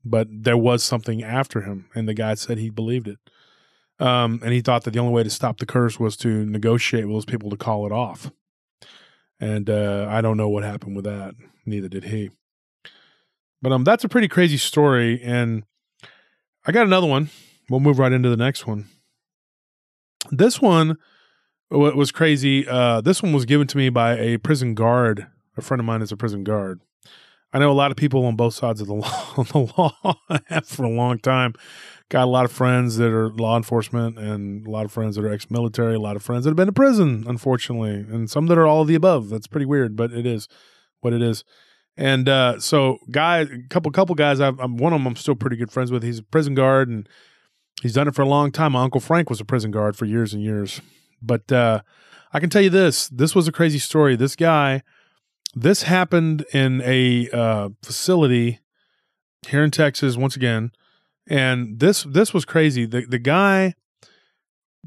but 0.05 0.29
there 0.31 0.57
was 0.57 0.83
something 0.83 1.23
after 1.23 1.63
him, 1.63 1.87
and 1.95 2.09
the 2.09 2.15
guy 2.15 2.35
said 2.35 2.59
he 2.59 2.71
believed 2.71 3.09
it. 3.09 3.19
Um, 4.01 4.41
and 4.45 4.53
he 4.53 4.61
thought 4.61 4.85
that 4.85 4.93
the 4.93 5.01
only 5.01 5.13
way 5.13 5.23
to 5.25 5.31
stop 5.31 5.59
the 5.59 5.67
curse 5.67 5.99
was 5.99 6.17
to 6.19 6.47
negotiate 6.47 7.07
with 7.07 7.17
those 7.17 7.25
people 7.25 7.51
to 7.51 7.57
call 7.57 7.85
it 7.85 7.93
off. 7.93 8.31
And 9.41 9.69
uh, 9.69 10.07
I 10.09 10.21
don't 10.21 10.37
know 10.37 10.49
what 10.49 10.63
happened 10.63 10.95
with 10.95 11.05
that. 11.05 11.35
Neither 11.67 11.89
did 11.89 12.05
he. 12.05 12.31
But 13.61 13.73
um, 13.73 13.85
that's 13.85 14.05
a 14.05 14.09
pretty 14.09 14.29
crazy 14.29 14.57
story, 14.57 15.21
and 15.23 15.65
I 16.65 16.73
got 16.73 16.87
another 16.87 17.09
one. 17.09 17.31
We'll 17.69 17.81
move 17.81 17.99
right 17.99 18.13
into 18.13 18.31
the 18.31 18.37
next 18.37 18.67
one. 18.67 18.87
This 20.31 20.61
one 20.61 20.97
wa- 21.71 21.95
was 21.95 22.13
crazy. 22.13 22.67
Uh, 22.67 23.01
this 23.01 23.23
one 23.23 23.33
was 23.33 23.45
given 23.45 23.67
to 23.69 23.77
me 23.77 23.89
by 23.89 24.17
a 24.19 24.39
prison 24.39 24.75
guard. 24.75 25.27
A 25.57 25.63
friend 25.63 25.81
of 25.81 25.87
mine 25.87 26.03
is 26.03 26.13
a 26.13 26.17
prison 26.17 26.45
guard. 26.45 26.81
I 27.53 27.59
know 27.59 27.71
a 27.71 27.73
lot 27.73 27.91
of 27.91 27.97
people 27.97 28.27
on 28.27 28.37
both 28.37 28.55
sides 28.55 28.81
of 28.81 28.87
the 28.87 28.95
law, 28.95 29.35
the 29.37 29.73
law 29.77 30.15
for 30.65 30.85
a 30.85 30.91
long 30.91 31.19
time. 31.19 31.55
Got 32.11 32.25
a 32.25 32.31
lot 32.31 32.45
of 32.45 32.53
friends 32.53 32.97
that 32.97 33.11
are 33.11 33.31
law 33.31 33.57
enforcement 33.57 34.19
and 34.19 34.67
a 34.67 34.71
lot 34.71 34.85
of 34.87 34.93
friends 34.93 35.17
that 35.17 35.25
are 35.25 35.33
ex 35.33 35.51
military, 35.51 35.95
a 35.95 36.01
lot 36.01 36.17
of 36.17 36.23
friends 36.23 36.45
that 36.45 36.51
have 36.51 36.57
been 36.57 36.67
to 36.67 36.73
prison, 36.73 37.25
unfortunately, 37.27 37.91
and 37.91 38.31
some 38.31 38.47
that 38.47 38.57
are 38.59 38.67
all 38.67 38.83
of 38.83 38.89
the 38.89 38.95
above. 38.95 39.29
That's 39.29 39.47
pretty 39.47 39.67
weird, 39.67 39.97
but 39.97 40.13
it 40.13 40.25
is 40.27 40.49
what 41.01 41.13
it 41.13 41.21
is. 41.21 41.45
And 41.99 42.29
uh, 42.29 42.61
so, 42.61 42.99
guy, 43.11 43.41
a 43.41 43.47
couple 43.69 43.91
couple 43.91 44.15
guys, 44.15 44.41
I've, 44.41 44.59
I'm 44.61 44.77
one 44.77 44.93
of 44.93 45.01
them. 45.01 45.07
I'm 45.09 45.17
still 45.17 45.35
pretty 45.35 45.57
good 45.57 45.73
friends 45.73 45.91
with. 45.91 46.03
He's 46.03 46.21
a 46.21 46.23
prison 46.23 46.55
guard, 46.55 46.89
and 46.89 47.09
he's 47.83 47.95
done 47.95 48.09
it 48.09 48.15
for 48.15 48.23
a 48.23 48.29
long 48.29 48.53
time. 48.53 48.73
My 48.73 48.85
uncle 48.85 49.01
Frank 49.01 49.29
was 49.29 49.41
a 49.41 49.45
prison 49.45 49.71
guard 49.71 49.97
for 49.97 50.05
years 50.05 50.33
and 50.33 50.43
years. 50.43 50.81
But 51.23 51.51
uh, 51.51 51.83
I 52.33 52.41
can 52.41 52.51
tell 52.51 52.63
you 52.63 52.71
this: 52.71 53.09
this 53.09 53.35
was 53.35 53.49
a 53.49 53.53
crazy 53.53 53.79
story. 53.79 54.17
This 54.17 54.37
guy, 54.37 54.83
this 55.55 55.83
happened 55.83 56.45
in 56.53 56.83
a 56.85 57.29
uh, 57.31 57.69
facility 57.83 58.61
here 59.47 59.63
in 59.63 59.71
Texas 59.71 60.17
once 60.17 60.37
again, 60.37 60.73
and 61.29 61.79
this 61.81 62.03
this 62.05 62.35
was 62.35 62.45
crazy. 62.45 62.87
The 62.87 63.07
the 63.07 63.19
guy 63.19 63.75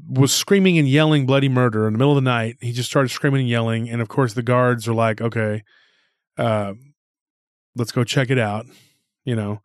was 0.08 0.32
screaming 0.32 0.78
and 0.78 0.88
yelling 0.88 1.26
bloody 1.26 1.48
murder 1.48 1.86
in 1.86 1.92
the 1.92 1.98
middle 1.98 2.12
of 2.12 2.22
the 2.22 2.30
night. 2.30 2.56
He 2.60 2.72
just 2.72 2.90
started 2.90 3.10
screaming 3.10 3.42
and 3.42 3.48
yelling, 3.48 3.88
and 3.88 4.00
of 4.00 4.08
course 4.08 4.34
the 4.34 4.42
guards 4.42 4.88
are 4.88 4.94
like, 4.94 5.20
"Okay, 5.20 5.62
uh, 6.38 6.74
let's 7.76 7.92
go 7.92 8.04
check 8.04 8.30
it 8.30 8.38
out." 8.38 8.66
You 9.24 9.36
know, 9.36 9.62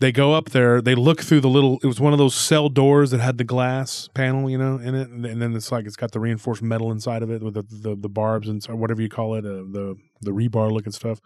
they 0.00 0.12
go 0.12 0.32
up 0.32 0.50
there. 0.50 0.80
They 0.80 0.94
look 0.94 1.20
through 1.20 1.40
the 1.40 1.48
little. 1.48 1.78
It 1.82 1.86
was 1.86 2.00
one 2.00 2.12
of 2.12 2.18
those 2.18 2.34
cell 2.34 2.68
doors 2.68 3.10
that 3.12 3.20
had 3.20 3.38
the 3.38 3.44
glass 3.44 4.08
panel, 4.14 4.50
you 4.50 4.58
know, 4.58 4.76
in 4.76 4.94
it, 4.94 5.08
and, 5.10 5.24
and 5.24 5.40
then 5.40 5.54
it's 5.54 5.70
like 5.70 5.86
it's 5.86 5.96
got 5.96 6.12
the 6.12 6.20
reinforced 6.20 6.62
metal 6.62 6.90
inside 6.90 7.22
of 7.22 7.30
it 7.30 7.42
with 7.42 7.54
the 7.54 7.62
the, 7.62 7.94
the 7.94 8.08
barbs 8.08 8.48
and 8.48 8.64
whatever 8.66 9.02
you 9.02 9.08
call 9.08 9.34
it, 9.34 9.44
uh, 9.44 9.62
the 9.70 9.96
the 10.20 10.32
rebar 10.32 10.72
looking 10.72 10.92
stuff. 10.92 11.20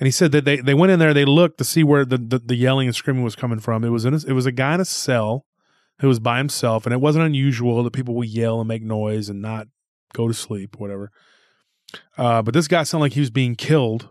And 0.00 0.06
he 0.06 0.10
said 0.10 0.32
that 0.32 0.46
they, 0.46 0.56
they 0.56 0.72
went 0.72 0.90
in 0.90 0.98
there, 0.98 1.12
they 1.12 1.26
looked 1.26 1.58
to 1.58 1.64
see 1.64 1.84
where 1.84 2.06
the, 2.06 2.16
the, 2.16 2.38
the 2.38 2.54
yelling 2.54 2.88
and 2.88 2.96
screaming 2.96 3.22
was 3.22 3.36
coming 3.36 3.60
from. 3.60 3.84
It 3.84 3.90
was 3.90 4.06
in 4.06 4.14
a, 4.14 4.20
it 4.26 4.32
was 4.32 4.46
a 4.46 4.52
guy 4.52 4.74
in 4.74 4.80
a 4.80 4.84
cell 4.86 5.44
who 5.98 6.08
was 6.08 6.18
by 6.18 6.38
himself, 6.38 6.86
and 6.86 6.94
it 6.94 7.02
wasn't 7.02 7.26
unusual 7.26 7.82
that 7.84 7.92
people 7.92 8.14
would 8.14 8.28
yell 8.28 8.60
and 8.60 8.68
make 8.68 8.82
noise 8.82 9.28
and 9.28 9.42
not 9.42 9.68
go 10.14 10.26
to 10.26 10.32
sleep, 10.32 10.76
whatever. 10.78 11.10
Uh, 12.16 12.40
but 12.40 12.54
this 12.54 12.66
guy 12.66 12.82
sounded 12.82 13.02
like 13.02 13.12
he 13.12 13.20
was 13.20 13.30
being 13.30 13.54
killed. 13.54 14.08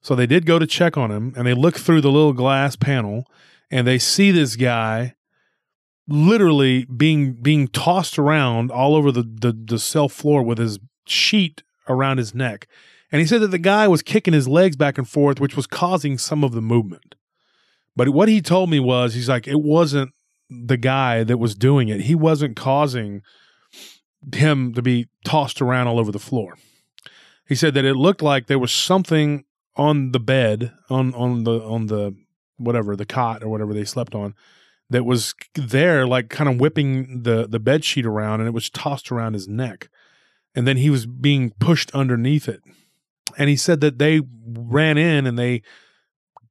So 0.00 0.14
they 0.14 0.26
did 0.26 0.46
go 0.46 0.58
to 0.58 0.66
check 0.66 0.96
on 0.96 1.10
him, 1.10 1.34
and 1.36 1.46
they 1.46 1.54
look 1.54 1.76
through 1.76 2.00
the 2.00 2.10
little 2.10 2.32
glass 2.32 2.76
panel, 2.76 3.24
and 3.70 3.86
they 3.86 3.98
see 3.98 4.30
this 4.30 4.56
guy 4.56 5.14
literally 6.06 6.86
being 6.86 7.34
being 7.34 7.68
tossed 7.68 8.18
around 8.18 8.70
all 8.70 8.94
over 8.94 9.12
the, 9.12 9.22
the, 9.22 9.52
the 9.52 9.78
cell 9.78 10.08
floor 10.08 10.42
with 10.42 10.58
his 10.58 10.78
sheet 11.06 11.62
around 11.88 12.18
his 12.18 12.34
neck. 12.34 12.66
And 13.10 13.20
he 13.20 13.26
said 13.26 13.40
that 13.40 13.48
the 13.48 13.58
guy 13.58 13.88
was 13.88 14.02
kicking 14.02 14.34
his 14.34 14.48
legs 14.48 14.76
back 14.76 14.98
and 14.98 15.08
forth, 15.08 15.40
which 15.40 15.56
was 15.56 15.66
causing 15.66 16.18
some 16.18 16.44
of 16.44 16.52
the 16.52 16.62
movement. 16.62 17.14
But 17.96 18.10
what 18.10 18.28
he 18.28 18.40
told 18.40 18.70
me 18.70 18.80
was, 18.80 19.14
he's 19.14 19.28
like, 19.28 19.48
it 19.48 19.60
wasn't 19.60 20.12
the 20.50 20.76
guy 20.76 21.24
that 21.24 21.38
was 21.38 21.54
doing 21.54 21.88
it. 21.88 22.02
He 22.02 22.14
wasn't 22.14 22.56
causing 22.56 23.22
him 24.34 24.72
to 24.74 24.82
be 24.82 25.08
tossed 25.24 25.60
around 25.60 25.88
all 25.88 25.98
over 25.98 26.12
the 26.12 26.18
floor. 26.18 26.56
He 27.46 27.54
said 27.54 27.74
that 27.74 27.84
it 27.84 27.94
looked 27.94 28.22
like 28.22 28.46
there 28.46 28.58
was 28.58 28.72
something 28.72 29.44
on 29.78 30.12
the 30.12 30.20
bed, 30.20 30.72
on 30.90 31.14
on 31.14 31.44
the 31.44 31.62
on 31.62 31.86
the 31.86 32.14
whatever 32.58 32.96
the 32.96 33.06
cot 33.06 33.42
or 33.42 33.48
whatever 33.48 33.72
they 33.72 33.84
slept 33.84 34.14
on, 34.14 34.34
that 34.90 35.04
was 35.04 35.34
there, 35.54 36.06
like 36.06 36.28
kind 36.28 36.50
of 36.50 36.60
whipping 36.60 37.22
the 37.22 37.46
the 37.46 37.60
bed 37.60 37.84
sheet 37.84 38.04
around, 38.04 38.40
and 38.40 38.48
it 38.48 38.52
was 38.52 38.68
tossed 38.68 39.10
around 39.10 39.34
his 39.34 39.48
neck, 39.48 39.88
and 40.54 40.66
then 40.66 40.76
he 40.76 40.90
was 40.90 41.06
being 41.06 41.50
pushed 41.58 41.90
underneath 41.92 42.48
it. 42.48 42.60
And 43.36 43.48
he 43.48 43.56
said 43.56 43.80
that 43.80 43.98
they 43.98 44.22
ran 44.46 44.98
in 44.98 45.26
and 45.26 45.38
they 45.38 45.62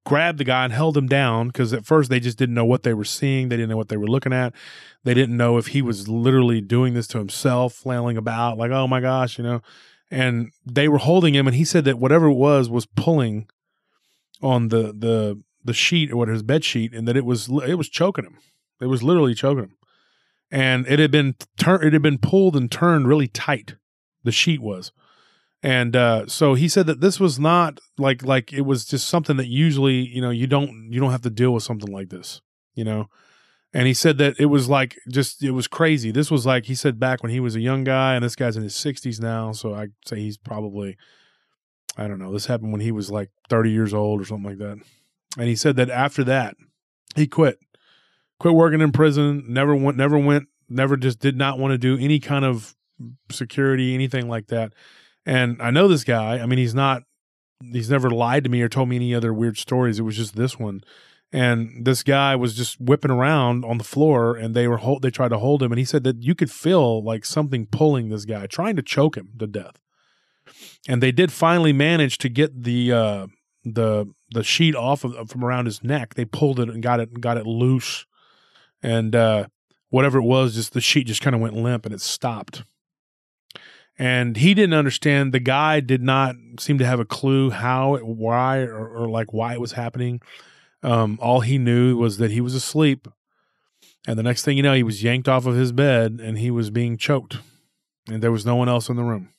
grabbed 0.06 0.38
the 0.38 0.46
guy 0.46 0.64
and 0.64 0.72
held 0.72 0.96
him 0.96 1.08
down 1.08 1.48
because 1.48 1.74
at 1.74 1.86
first 1.86 2.10
they 2.10 2.20
just 2.20 2.38
didn't 2.38 2.56
know 2.56 2.64
what 2.64 2.84
they 2.84 2.94
were 2.94 3.04
seeing. 3.04 3.50
They 3.50 3.58
didn't 3.58 3.70
know 3.70 3.78
what 3.78 3.90
they 3.90 3.98
were 3.98 4.08
looking 4.08 4.32
at. 4.32 4.54
They 5.04 5.14
didn't 5.14 5.36
know 5.36 5.58
if 5.58 5.68
he 5.68 5.82
was 5.82 6.08
literally 6.08 6.62
doing 6.62 6.94
this 6.94 7.08
to 7.08 7.18
himself, 7.18 7.74
flailing 7.74 8.16
about, 8.16 8.58
like, 8.58 8.72
oh 8.72 8.88
my 8.88 9.02
gosh, 9.02 9.38
you 9.38 9.44
know. 9.44 9.62
And 10.10 10.52
they 10.66 10.88
were 10.88 11.00
holding 11.00 11.36
him, 11.36 11.48
and 11.48 11.56
he 11.56 11.66
said 11.66 11.84
that 11.86 12.00
whatever 12.00 12.28
it 12.28 12.34
was 12.34 12.70
was 12.70 12.86
pulling 12.86 13.48
on 14.42 14.70
the 14.70 14.94
the 14.94 15.42
the 15.64 15.74
sheet 15.74 16.12
or 16.12 16.18
what 16.18 16.30
his 16.30 16.44
bed 16.44 16.64
sheet, 16.64 16.94
and 16.94 17.08
that 17.08 17.18
it 17.18 17.26
was 17.26 17.50
it 17.68 17.76
was 17.76 17.90
choking 17.90 18.26
him. 18.26 18.38
It 18.80 18.86
was 18.86 19.04
literally 19.04 19.34
choking 19.34 19.66
him, 19.66 19.78
and 20.50 20.88
it 20.88 21.00
had 21.00 21.12
been 21.12 21.36
turned. 21.60 21.84
It 21.84 21.94
had 21.94 22.02
been 22.02 22.20
pulled 22.20 22.56
and 22.56 22.72
turned 22.72 23.08
really 23.08 23.28
tight. 23.28 23.76
The 24.24 24.32
sheet 24.32 24.62
was, 24.62 24.92
and 25.62 25.96
uh, 25.96 26.28
so 26.28 26.54
he 26.54 26.70
said 26.70 26.86
that 26.88 27.02
this 27.02 27.20
was 27.20 27.40
not 27.40 27.80
like 27.98 28.24
like 28.24 28.54
it 28.54 28.62
was 28.62 28.86
just 28.86 29.08
something 29.08 29.38
that 29.38 29.48
usually 29.48 30.08
you 30.08 30.22
know 30.22 30.30
you 30.30 30.48
don't 30.48 30.92
you 30.92 31.00
don't 31.00 31.12
have 31.12 31.22
to 31.22 31.30
deal 31.30 31.54
with 31.54 31.64
something 31.64 31.92
like 31.92 32.10
this, 32.10 32.42
you 32.76 32.84
know. 32.84 33.10
And 33.78 33.86
he 33.86 33.94
said 33.94 34.18
that 34.18 34.40
it 34.40 34.48
was 34.48 34.68
like 34.68 34.98
just 35.08 35.44
it 35.44 35.52
was 35.52 35.68
crazy. 35.68 36.10
This 36.10 36.32
was 36.32 36.48
like 36.48 36.66
he 36.66 36.74
said 36.74 37.00
back 37.00 37.22
when 37.22 37.32
he 37.32 37.40
was 37.40 37.56
a 37.56 37.60
young 37.60 37.84
guy, 37.84 38.16
and 38.16 38.26
this 38.26 38.36
guy's 38.36 38.58
in 38.58 38.64
his 38.64 38.76
sixties 38.76 39.20
now. 39.20 39.52
So 39.52 39.76
I 39.76 39.90
say 40.04 40.20
he's 40.20 40.36
probably 40.38 40.98
I 41.96 42.08
don't 42.08 42.18
know. 42.18 42.34
This 42.34 42.48
happened 42.48 42.72
when 42.72 42.82
he 42.82 42.92
was 42.92 43.12
like 43.12 43.30
thirty 43.50 43.70
years 43.70 43.94
old 43.94 44.20
or 44.20 44.26
something 44.26 44.50
like 44.50 44.58
that. 44.58 44.80
And 45.38 45.48
he 45.48 45.56
said 45.56 45.76
that 45.76 45.92
after 45.92 46.24
that, 46.24 46.56
he 47.16 47.28
quit, 47.28 47.60
quit 48.40 48.56
working 48.56 48.82
in 48.82 48.92
prison. 48.92 49.46
Never 49.48 49.76
went, 49.76 49.96
never 49.96 50.18
went 50.18 50.48
never 50.70 50.98
just 50.98 51.20
did 51.20 51.38
not 51.38 51.60
want 51.60 51.72
to 51.72 51.78
do 51.78 52.04
any 52.04 52.20
kind 52.20 52.46
of 52.46 52.76
security, 53.32 53.94
anything 53.94 54.28
like 54.28 54.48
that. 54.48 54.74
And 55.24 55.62
I 55.62 55.70
know 55.70 55.88
this 55.88 56.04
guy. 56.04 56.40
I 56.40 56.48
mean, 56.48 56.58
he's 56.58 56.76
not, 56.76 57.04
he's 57.62 57.92
never 57.92 58.10
lied 58.10 58.44
to 58.46 58.50
me 58.50 58.62
or 58.62 58.70
told 58.70 58.90
me 58.90 58.96
any 58.96 59.14
other 59.14 59.34
weird 59.34 59.58
stories. 59.58 60.00
It 60.00 60.04
was 60.04 60.18
just 60.18 60.36
this 60.36 60.58
one. 60.58 60.82
And 61.34 61.86
this 61.86 62.04
guy 62.04 62.36
was 62.36 62.56
just 62.56 62.80
whipping 62.80 63.12
around 63.12 63.66
on 63.66 63.78
the 63.78 63.84
floor 63.84 64.36
and 64.36 64.56
they 64.56 64.68
were, 64.68 64.78
hold, 64.78 65.02
they 65.02 65.10
tried 65.10 65.30
to 65.30 65.38
hold 65.38 65.62
him. 65.62 65.72
And 65.72 65.80
he 65.80 65.86
said 65.86 66.04
that 66.06 66.24
you 66.24 66.36
could 66.36 66.50
feel 66.50 67.04
like 67.04 67.26
something 67.26 67.66
pulling 67.66 68.10
this 68.10 68.24
guy, 68.24 68.48
trying 68.48 68.78
to 68.78 68.82
choke 68.82 69.18
him 69.18 69.32
to 69.40 69.48
death. 69.48 69.78
And 70.88 71.04
they 71.04 71.12
did 71.12 71.32
finally 71.32 71.74
manage 71.74 72.18
to 72.20 72.30
get 72.30 72.64
the, 72.64 72.94
uh, 72.94 73.28
the, 73.66 74.06
the 74.32 74.44
sheet 74.44 74.76
off 74.76 75.04
of 75.04 75.30
from 75.30 75.44
around 75.44 75.66
his 75.66 75.84
neck. 75.84 76.14
They 76.14 76.24
pulled 76.24 76.62
it 76.62 76.70
and 76.70 76.82
got 76.82 77.02
it, 77.02 77.20
got 77.20 77.36
it 77.38 77.46
loose. 77.46 78.06
And, 78.82 79.14
uh, 79.14 79.48
whatever 79.90 80.20
it 80.20 80.24
was, 80.24 80.56
just 80.56 80.74
the 80.74 80.82
sheet 80.82 81.08
just 81.08 81.22
kind 81.22 81.36
of 81.36 81.42
went 81.42 81.56
limp 81.56 81.86
and 81.86 81.94
it 81.94 82.02
stopped 82.02 82.64
and 84.00 84.38
he 84.38 84.54
didn't 84.54 84.76
understand. 84.76 85.34
The 85.34 85.40
guy 85.40 85.80
did 85.80 86.02
not 86.02 86.36
seem 86.60 86.78
to 86.78 86.86
have 86.86 87.00
a 87.00 87.06
clue 87.06 87.50
how, 87.50 87.98
why, 87.98 88.60
or, 88.60 88.88
or 88.88 89.10
like 89.10 89.34
why 89.34 89.54
it 89.54 89.62
was 89.62 89.72
happening. 89.72 90.22
Um, 90.84 91.18
all 91.22 91.42
he 91.42 91.58
knew 91.58 91.98
was 91.98 92.18
that 92.18 92.32
he 92.32 92.42
was 92.42 92.56
asleep, 92.56 93.08
and 94.08 94.18
the 94.18 94.24
next 94.24 94.44
thing 94.44 94.58
you 94.58 94.64
know, 94.64 94.74
he 94.74 94.84
was 94.84 95.04
yanked 95.04 95.28
off 95.28 95.46
of 95.46 95.56
his 95.56 95.72
bed 95.72 96.20
and 96.24 96.38
he 96.38 96.52
was 96.52 96.70
being 96.70 96.98
choked, 96.98 97.40
and 98.08 98.22
there 98.22 98.32
was 98.32 98.46
no 98.46 98.56
one 98.56 98.70
else 98.70 98.90
in 98.90 98.96
the 98.96 99.04
room. 99.04 99.30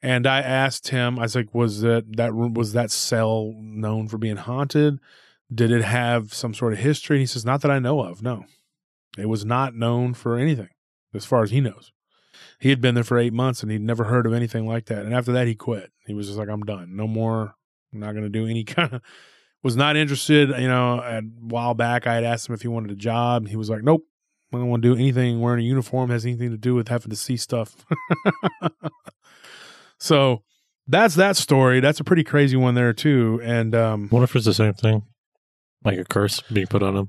And 0.00 0.26
I 0.26 0.40
asked 0.40 0.88
him, 0.88 1.18
I 1.18 1.22
was 1.22 1.36
like, 1.36 1.54
was 1.54 1.80
that 1.82 2.16
that 2.16 2.32
room 2.32 2.54
was 2.54 2.72
that 2.72 2.90
cell 2.90 3.52
known 3.56 4.08
for 4.08 4.18
being 4.18 4.36
haunted? 4.36 4.98
Did 5.52 5.70
it 5.70 5.84
have 5.84 6.32
some 6.32 6.54
sort 6.54 6.72
of 6.72 6.78
history? 6.78 7.16
And 7.16 7.20
he 7.22 7.26
says, 7.26 7.44
not 7.44 7.60
that 7.60 7.70
I 7.70 7.78
know 7.78 8.00
of. 8.00 8.22
No, 8.22 8.46
it 9.18 9.28
was 9.28 9.44
not 9.44 9.74
known 9.74 10.14
for 10.14 10.38
anything, 10.38 10.70
as 11.14 11.24
far 11.24 11.42
as 11.42 11.50
he 11.50 11.60
knows 11.60 11.92
he 12.62 12.70
had 12.70 12.80
been 12.80 12.94
there 12.94 13.02
for 13.02 13.18
eight 13.18 13.32
months 13.32 13.64
and 13.64 13.72
he'd 13.72 13.82
never 13.82 14.04
heard 14.04 14.24
of 14.24 14.32
anything 14.32 14.68
like 14.68 14.86
that. 14.86 15.04
And 15.04 15.12
after 15.12 15.32
that, 15.32 15.48
he 15.48 15.56
quit. 15.56 15.90
He 16.06 16.14
was 16.14 16.28
just 16.28 16.38
like, 16.38 16.48
I'm 16.48 16.62
done. 16.62 16.94
No 16.94 17.08
more. 17.08 17.56
I'm 17.92 17.98
not 17.98 18.12
going 18.12 18.22
to 18.22 18.28
do 18.28 18.46
any 18.46 18.62
kind 18.64 18.94
of. 18.94 19.02
Was 19.62 19.76
not 19.76 19.96
interested. 19.96 20.48
You 20.50 20.68
know, 20.68 20.98
a 21.00 21.20
while 21.40 21.74
back, 21.74 22.06
I 22.06 22.14
had 22.14 22.24
asked 22.24 22.48
him 22.48 22.54
if 22.54 22.62
he 22.62 22.68
wanted 22.68 22.90
a 22.90 22.96
job. 22.96 23.48
He 23.48 23.56
was 23.56 23.70
like, 23.70 23.82
Nope. 23.82 24.04
I 24.54 24.58
don't 24.58 24.68
want 24.68 24.82
to 24.82 24.94
do 24.94 25.00
anything 25.00 25.40
wearing 25.40 25.64
a 25.64 25.66
uniform 25.66 26.10
has 26.10 26.26
anything 26.26 26.50
to 26.50 26.58
do 26.58 26.74
with 26.74 26.88
having 26.88 27.08
to 27.08 27.16
see 27.16 27.38
stuff. 27.38 27.74
so 29.98 30.42
that's 30.86 31.14
that 31.14 31.36
story. 31.36 31.80
That's 31.80 32.00
a 32.00 32.04
pretty 32.04 32.24
crazy 32.24 32.56
one 32.56 32.74
there 32.74 32.92
too. 32.92 33.40
And 33.42 33.74
um, 33.74 34.08
what 34.10 34.22
if 34.22 34.36
it's 34.36 34.44
the 34.44 34.52
same 34.52 34.74
thing, 34.74 35.04
like 35.84 35.98
a 35.98 36.04
curse 36.04 36.42
being 36.52 36.66
put 36.66 36.82
on 36.82 36.96
him? 36.96 37.08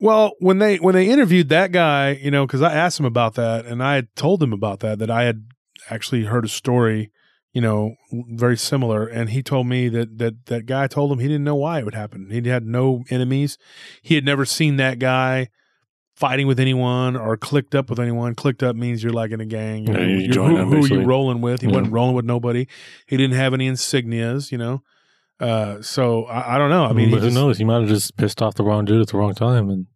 Well, 0.00 0.32
when 0.40 0.58
they 0.58 0.76
when 0.78 0.94
they 0.94 1.08
interviewed 1.08 1.48
that 1.50 1.70
guy, 1.70 2.10
you 2.10 2.30
know, 2.30 2.44
because 2.44 2.60
I 2.60 2.74
asked 2.74 2.98
him 2.98 3.06
about 3.06 3.34
that, 3.34 3.66
and 3.66 3.82
I 3.82 3.94
had 3.94 4.08
told 4.16 4.42
him 4.42 4.52
about 4.52 4.80
that 4.80 4.98
that 4.98 5.10
I 5.10 5.22
had 5.22 5.46
actually 5.88 6.24
heard 6.24 6.44
a 6.44 6.48
story, 6.48 7.12
you 7.52 7.60
know, 7.60 7.94
very 8.30 8.56
similar, 8.56 9.06
and 9.06 9.30
he 9.30 9.42
told 9.42 9.66
me 9.66 9.88
that 9.90 10.18
that 10.18 10.46
that 10.46 10.66
guy 10.66 10.86
told 10.86 11.12
him 11.12 11.18
he 11.18 11.26
didn't 11.28 11.44
know 11.44 11.54
why 11.56 11.78
it 11.80 11.84
would 11.84 11.94
happen. 11.94 12.28
He 12.30 12.48
had 12.48 12.64
no 12.64 13.04
enemies. 13.10 13.58
He 14.02 14.14
had 14.14 14.24
never 14.24 14.44
seen 14.44 14.76
that 14.76 14.98
guy 14.98 15.48
fighting 16.14 16.46
with 16.46 16.60
anyone 16.60 17.16
or 17.16 17.36
clicked 17.36 17.74
up 17.74 17.90
with 17.90 17.98
anyone. 17.98 18.34
Clicked 18.34 18.62
up 18.62 18.76
means 18.76 19.02
you're 19.02 19.12
like 19.12 19.32
in 19.32 19.40
a 19.40 19.46
gang. 19.46 19.86
You 19.86 19.92
know, 19.92 20.00
Yeah, 20.00 20.06
you 20.06 20.16
you're- 20.32 20.46
who, 20.46 20.56
them, 20.56 20.68
who 20.68 20.84
are 20.84 20.86
you 20.86 21.02
rolling 21.04 21.40
with? 21.40 21.60
He 21.62 21.66
Yeah. 21.68 21.74
wasn't 21.74 21.92
rolling 21.92 22.14
with 22.14 22.24
nobody. 22.24 22.66
He 23.06 23.16
didn't 23.16 23.36
have 23.36 23.52
any 23.54 23.68
insignias. 23.70 24.50
You 24.52 24.58
know. 24.58 24.82
Uh, 25.40 25.82
so 25.82 26.24
I, 26.26 26.54
I 26.54 26.58
don't 26.58 26.70
know. 26.70 26.84
I 26.84 26.92
mean, 26.92 27.10
but 27.10 27.20
who 27.20 27.26
just- 27.26 27.34
knows? 27.34 27.58
He 27.58 27.64
might 27.64 27.80
have 27.80 27.88
just 27.88 28.16
pissed 28.16 28.40
off 28.40 28.54
the 28.54 28.62
wrong 28.62 28.84
dude 28.84 29.00
at 29.02 29.08
the 29.08 29.18
wrong 29.18 29.34
time, 29.34 29.68
and 29.68 29.86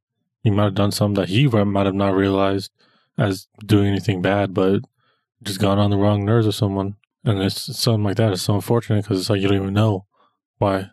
he 0.42 0.50
might 0.50 0.64
have 0.64 0.74
done 0.74 0.90
something 0.90 1.14
that 1.22 1.28
he 1.28 1.46
might 1.46 1.86
have 1.86 1.94
not 1.94 2.14
realized 2.14 2.70
as 3.16 3.46
doing 3.64 3.86
anything 3.86 4.20
bad, 4.20 4.52
but 4.52 4.80
just 5.42 5.60
gone 5.60 5.78
on 5.78 5.90
the 5.90 5.96
wrong 5.96 6.24
nerves 6.24 6.46
of 6.46 6.54
someone. 6.54 6.96
And 7.26 7.42
it's 7.42 7.76
something 7.78 8.04
like 8.04 8.16
that 8.16 8.32
is 8.32 8.42
so 8.42 8.54
unfortunate 8.54 9.02
because 9.04 9.20
it's 9.20 9.28
like 9.30 9.40
you 9.40 9.48
don't 9.48 9.56
even 9.60 9.74
know 9.74 10.06
why. 10.58 10.90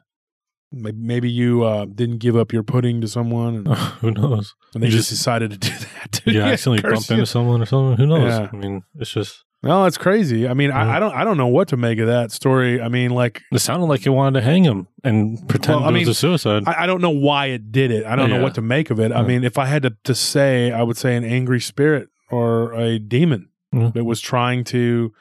Maybe, 0.75 0.97
maybe 0.97 1.29
you 1.29 1.63
uh, 1.63 1.85
didn't 1.85 2.17
give 2.17 2.35
up 2.35 2.51
your 2.51 2.63
pudding 2.63 2.99
to 3.01 3.07
someone, 3.07 3.55
and, 3.57 3.67
who 4.01 4.09
knows? 4.11 4.55
and 4.73 4.81
they 4.81 4.87
just, 4.87 5.09
just- 5.09 5.11
decided 5.11 5.51
to 5.51 5.57
do 5.57 5.69
that. 6.01 6.21
You 6.25 6.39
Yeah, 6.39 6.45
accidentally 6.47 6.81
curse 6.81 6.99
bump 6.99 7.09
you. 7.09 7.13
into 7.15 7.25
someone 7.27 7.61
or 7.61 7.65
something. 7.67 7.97
Who 7.97 8.07
knows? 8.07 8.27
Yeah. 8.27 8.49
I 8.51 8.55
mean, 8.55 8.81
it's 8.95 9.11
just 9.11 9.43
No, 9.61 9.85
it's 9.85 9.97
crazy. 9.99 10.47
I 10.47 10.55
mean, 10.55 10.69
Yeah. 10.69 10.83
I, 10.83 10.97
I 10.97 10.99
don't, 10.99 11.13
I 11.13 11.23
don't 11.23 11.37
know 11.37 11.47
what 11.47 11.67
to 11.67 11.77
make 11.77 11.99
of 11.99 12.07
that 12.07 12.31
story. 12.31 12.81
I 12.81 12.87
mean, 12.87 13.11
like, 13.11 13.41
it 13.51 13.59
sounded 13.59 13.85
like 13.85 14.01
he 14.01 14.09
wanted 14.09 14.39
to 14.39 14.43
hang 14.45 14.63
him 14.63 14.87
and 15.03 15.47
pretend 15.47 15.81
Well, 15.81 15.89
I 15.93 15.95
it 15.95 15.99
was 15.99 16.07
a 16.07 16.13
suicide. 16.15 16.63
I, 16.65 16.83
I 16.83 16.85
don't 16.87 17.01
know 17.01 17.11
why 17.11 17.47
it 17.47 17.71
did 17.71 17.91
it. 17.91 18.05
I 18.07 18.15
don't 18.15 18.31
know 18.31 18.41
what 18.41 18.55
to 18.55 18.61
make 18.63 18.89
of 18.89 18.99
it. 18.99 19.11
I 19.11 19.21
mean, 19.21 19.43
if 19.43 19.59
I 19.59 19.65
had 19.67 19.83
to, 19.83 19.95
to 20.05 20.15
say, 20.15 20.71
I 20.71 20.81
would 20.81 20.97
say 20.97 21.15
an 21.15 21.23
angry 21.23 21.59
spirit 21.59 22.09
or 22.31 22.73
a 22.73 22.97
demon 22.97 23.49
Yeah. 23.71 23.91
that 23.93 24.05
was 24.05 24.19
trying 24.21 24.63
to 24.65 25.13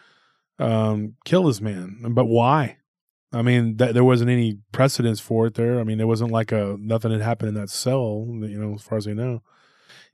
um, 0.62 1.16
kill 1.24 1.44
this 1.44 1.60
man. 1.60 2.04
But 2.10 2.26
why? 2.26 2.78
I 3.32 3.42
mean, 3.42 3.78
that 3.78 3.94
there 3.94 4.04
wasn't 4.04 4.30
any 4.30 4.58
precedence 4.72 5.18
for 5.18 5.46
it 5.46 5.54
there. 5.54 5.80
I 5.80 5.84
mean, 5.84 5.98
there 5.98 6.06
wasn't 6.06 6.30
like 6.30 6.52
a 6.52 6.76
nothing 6.78 7.10
had 7.10 7.22
happened 7.22 7.48
in 7.50 7.54
that 7.54 7.70
cell, 7.70 8.26
you 8.28 8.58
know, 8.58 8.74
as 8.74 8.82
far 8.82 8.98
as 8.98 9.08
I 9.08 9.12
know. 9.12 9.42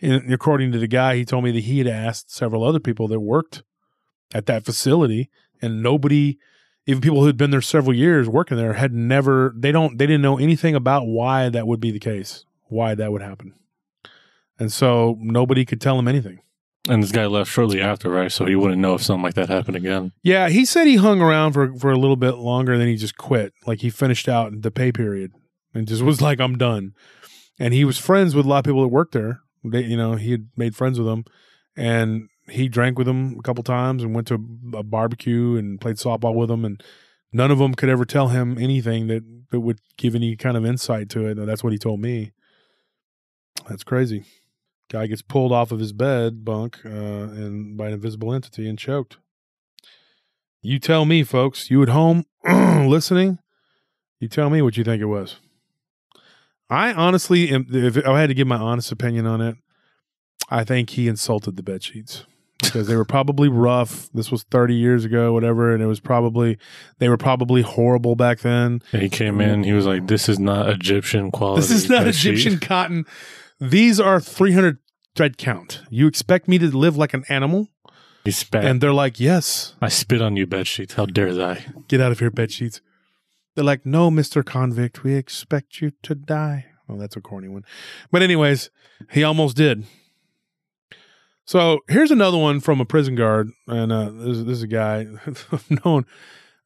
And 0.00 0.32
according 0.32 0.70
to 0.72 0.78
the 0.78 0.87
guy, 0.87 1.16
he 1.16 1.24
told 1.24 1.42
me 1.42 1.50
that 1.50 1.64
he 1.64 1.78
had 1.78 1.88
asked 1.88 2.30
several 2.30 2.62
other 2.62 2.78
people 2.78 3.08
that 3.08 3.18
worked 3.18 3.64
at 4.32 4.46
that 4.46 4.64
facility, 4.64 5.30
and 5.61 5.82
nobody, 5.82 6.38
even 6.87 7.00
people 7.00 7.20
who 7.20 7.26
had 7.26 7.37
been 7.37 7.50
there 7.50 7.61
several 7.61 7.96
years 7.96 8.28
working 8.28 8.56
there, 8.56 8.74
had 8.74 8.92
never. 8.92 9.52
They 9.56 9.72
don't. 9.72 9.98
They 9.98 10.06
didn't 10.06 10.22
know 10.22 10.38
anything 10.38 10.76
about 10.76 11.06
why 11.06 11.48
that 11.48 11.66
would 11.66 11.80
be 11.80 11.90
the 11.90 11.98
case, 11.98 12.44
why 12.66 12.94
that 12.94 13.11
would 13.11 13.22
happen, 13.22 13.54
and 14.61 14.72
so 14.72 15.16
nobody 15.18 15.64
could 15.64 15.80
tell 15.80 15.98
him 15.98 16.06
anything. 16.06 16.40
And 16.88 17.03
this 17.03 17.12
guy 17.12 17.27
left 17.27 17.51
shortly 17.51 17.81
after, 17.81 18.09
right? 18.09 18.33
So 18.33 18.46
he 18.46 18.57
wouldn't 18.57 18.81
know 18.81 18.94
if 18.94 19.03
something 19.03 19.22
like 19.22 19.35
that 19.35 19.48
happened 19.48 19.77
again. 19.77 20.12
Yeah, 20.22 20.48
he 20.48 20.64
said 20.64 20.87
he 20.87 20.96
hung 20.96 21.20
around 21.20 21.53
for 21.53 21.74
for 21.79 21.90
a 21.90 21.98
little 21.98 22.16
bit 22.16 22.37
longer, 22.37 22.72
and 22.72 22.81
then 22.81 22.88
he 22.88 22.96
just 22.96 23.16
quit. 23.16 23.53
Like 23.66 23.81
he 23.81 23.90
finished 23.90 24.29
out 24.29 24.53
the 24.62 24.70
pay 24.70 24.92
period 24.92 25.33
and 25.74 25.87
just 25.87 26.03
was 26.03 26.20
like, 26.29 26.40
"I'm 26.40 26.57
done." 26.57 26.94
And 27.59 27.74
he 27.74 27.85
was 27.85 27.98
friends 27.98 28.35
with 28.35 28.46
a 28.46 28.48
lot 28.48 28.59
of 28.59 28.64
people 28.64 28.83
that 28.83 28.88
worked 28.88 29.12
there. 29.12 29.40
They, 29.64 29.83
you 29.83 29.96
know, 29.96 30.14
he 30.14 30.31
had 30.31 30.48
made 30.57 30.77
friends 30.77 30.98
with 30.98 31.09
them, 31.09 31.24
and 31.77 32.29
he 32.48 32.68
drank 32.68 32.98
with 32.98 33.07
them 33.07 33.37
a 33.38 33.42
couple 33.42 33.62
times 33.62 34.03
and 34.03 34.14
went 34.14 34.27
to 34.29 34.35
a 34.74 34.83
barbecue 34.83 35.57
and 35.57 35.80
played 35.80 35.97
softball 35.97 36.34
with 36.34 36.49
them. 36.49 36.64
And 36.64 36.82
none 37.32 37.51
of 37.51 37.59
them 37.59 37.74
could 37.74 37.89
ever 37.89 38.05
tell 38.05 38.28
him 38.28 38.59
anything 38.59 39.09
that 39.09 39.22
that 39.51 39.61
would 39.61 39.80
give 39.97 40.14
any 40.14 40.36
kind 40.36 40.57
of 40.57 40.64
insight 40.64 41.09
to 41.11 41.26
it. 41.26 41.39
And 41.39 41.49
that's 41.49 41.64
what 41.64 41.72
he 41.72 41.78
told 41.78 42.01
me. 42.01 42.32
That's 43.68 43.84
crazy. 43.84 44.24
Guy 44.91 45.07
gets 45.07 45.22
pulled 45.22 45.53
off 45.53 45.70
of 45.70 45.80
his 45.80 45.93
bed 45.93 46.45
bunk 46.45 46.80
uh, 46.84 46.89
and 46.89 47.76
by 47.76 47.89
an 47.89 47.95
invisible 47.95 48.32
entity 48.32 48.68
and 48.68 48.78
choked. 48.78 49.18
You 50.62 50.78
tell 50.78 51.05
me, 51.05 51.22
folks. 51.22 51.70
You 51.70 51.82
at 51.82 51.89
home 51.91 52.24
listening? 52.47 53.39
You 54.18 54.28
tell 54.28 54.51
me 54.51 54.62
what 54.62 54.76
you 54.76 54.84
think 54.84 55.01
it 55.01 55.07
was. 55.07 55.36
I 56.70 56.93
honestly, 56.93 57.51
am, 57.51 57.66
if 57.70 58.07
I 58.07 58.20
had 58.20 58.28
to 58.28 58.34
give 58.34 58.47
my 58.47 58.57
honest 58.57 58.93
opinion 58.93 59.26
on 59.26 59.41
it, 59.41 59.57
I 60.51 60.64
think 60.64 60.91
he 60.91 61.09
insulted 61.09 61.57
the 61.57 61.62
bed 61.62 61.82
sheets 61.82 62.24
because 62.61 62.86
they 62.89 62.97
were 62.97 63.05
probably 63.05 63.49
rough. 63.49 64.09
This 64.12 64.30
was 64.30 64.43
30 64.45 64.74
years 64.74 65.05
ago, 65.05 65.32
whatever, 65.32 65.72
and 65.72 65.82
it 65.82 65.86
was 65.86 66.01
probably 66.01 66.59
they 66.99 67.09
were 67.09 67.16
probably 67.16 67.62
horrible 67.62 68.16
back 68.16 68.41
then. 68.41 68.82
And 68.93 69.03
he 69.03 69.09
came 69.09 69.41
in, 69.41 69.64
he 69.64 69.72
was 69.72 69.86
like, 69.86 70.07
"This 70.09 70.28
is 70.28 70.39
not 70.39 70.68
Egyptian 70.68 71.30
quality. 71.30 71.62
This 71.62 71.70
is 71.70 71.89
not 71.89 72.05
bed 72.05 72.14
sheet." 72.14 72.34
Egyptian 72.34 72.59
cotton. 72.59 73.07
These 73.61 73.98
are 73.98 74.20
300 74.20 74.78
thread 75.14 75.36
count. 75.36 75.82
You 75.90 76.06
expect 76.06 76.48
me 76.48 76.59
to 76.59 76.76
live 76.76 76.96
like 76.96 77.14
an 77.14 77.24
animal? 77.28 77.68
He 78.24 78.30
spat. 78.30 78.64
And 78.64 78.80
they're 78.80 78.92
like, 78.92 79.18
yes, 79.18 79.74
I 79.80 79.88
spit 79.88 80.20
on 80.20 80.36
you, 80.36 80.46
bed 80.46 80.66
sheets. 80.66 80.94
How 80.94 81.06
dare 81.06 81.30
I? 81.42 81.64
get 81.88 82.00
out 82.00 82.12
of 82.12 82.18
here, 82.18 82.30
bed 82.30 82.52
sheets. 82.52 82.80
They're 83.54 83.64
like, 83.64 83.84
no, 83.84 84.11
Mr. 84.11 84.44
Convict, 84.44 85.02
we 85.02 85.14
expect 85.14 85.80
you 85.80 85.92
to 86.02 86.14
die. 86.14 86.66
Oh, 86.88 86.96
that's 86.96 87.16
a 87.16 87.20
corny 87.20 87.48
one. 87.48 87.64
But, 88.11 88.22
anyways, 88.22 88.70
he 89.11 89.24
almost 89.24 89.56
did. 89.56 89.84
So 91.44 91.80
here's 91.88 92.11
another 92.11 92.36
one 92.36 92.61
from 92.61 92.80
a 92.80 92.84
prison 92.84 93.14
guard. 93.14 93.50
And 93.66 93.90
uh, 93.90 94.11
this, 94.11 94.38
this 94.38 94.59
is 94.59 94.62
a 94.62 94.68
guy 94.68 95.06
I've 95.26 95.84
known. 95.84 96.04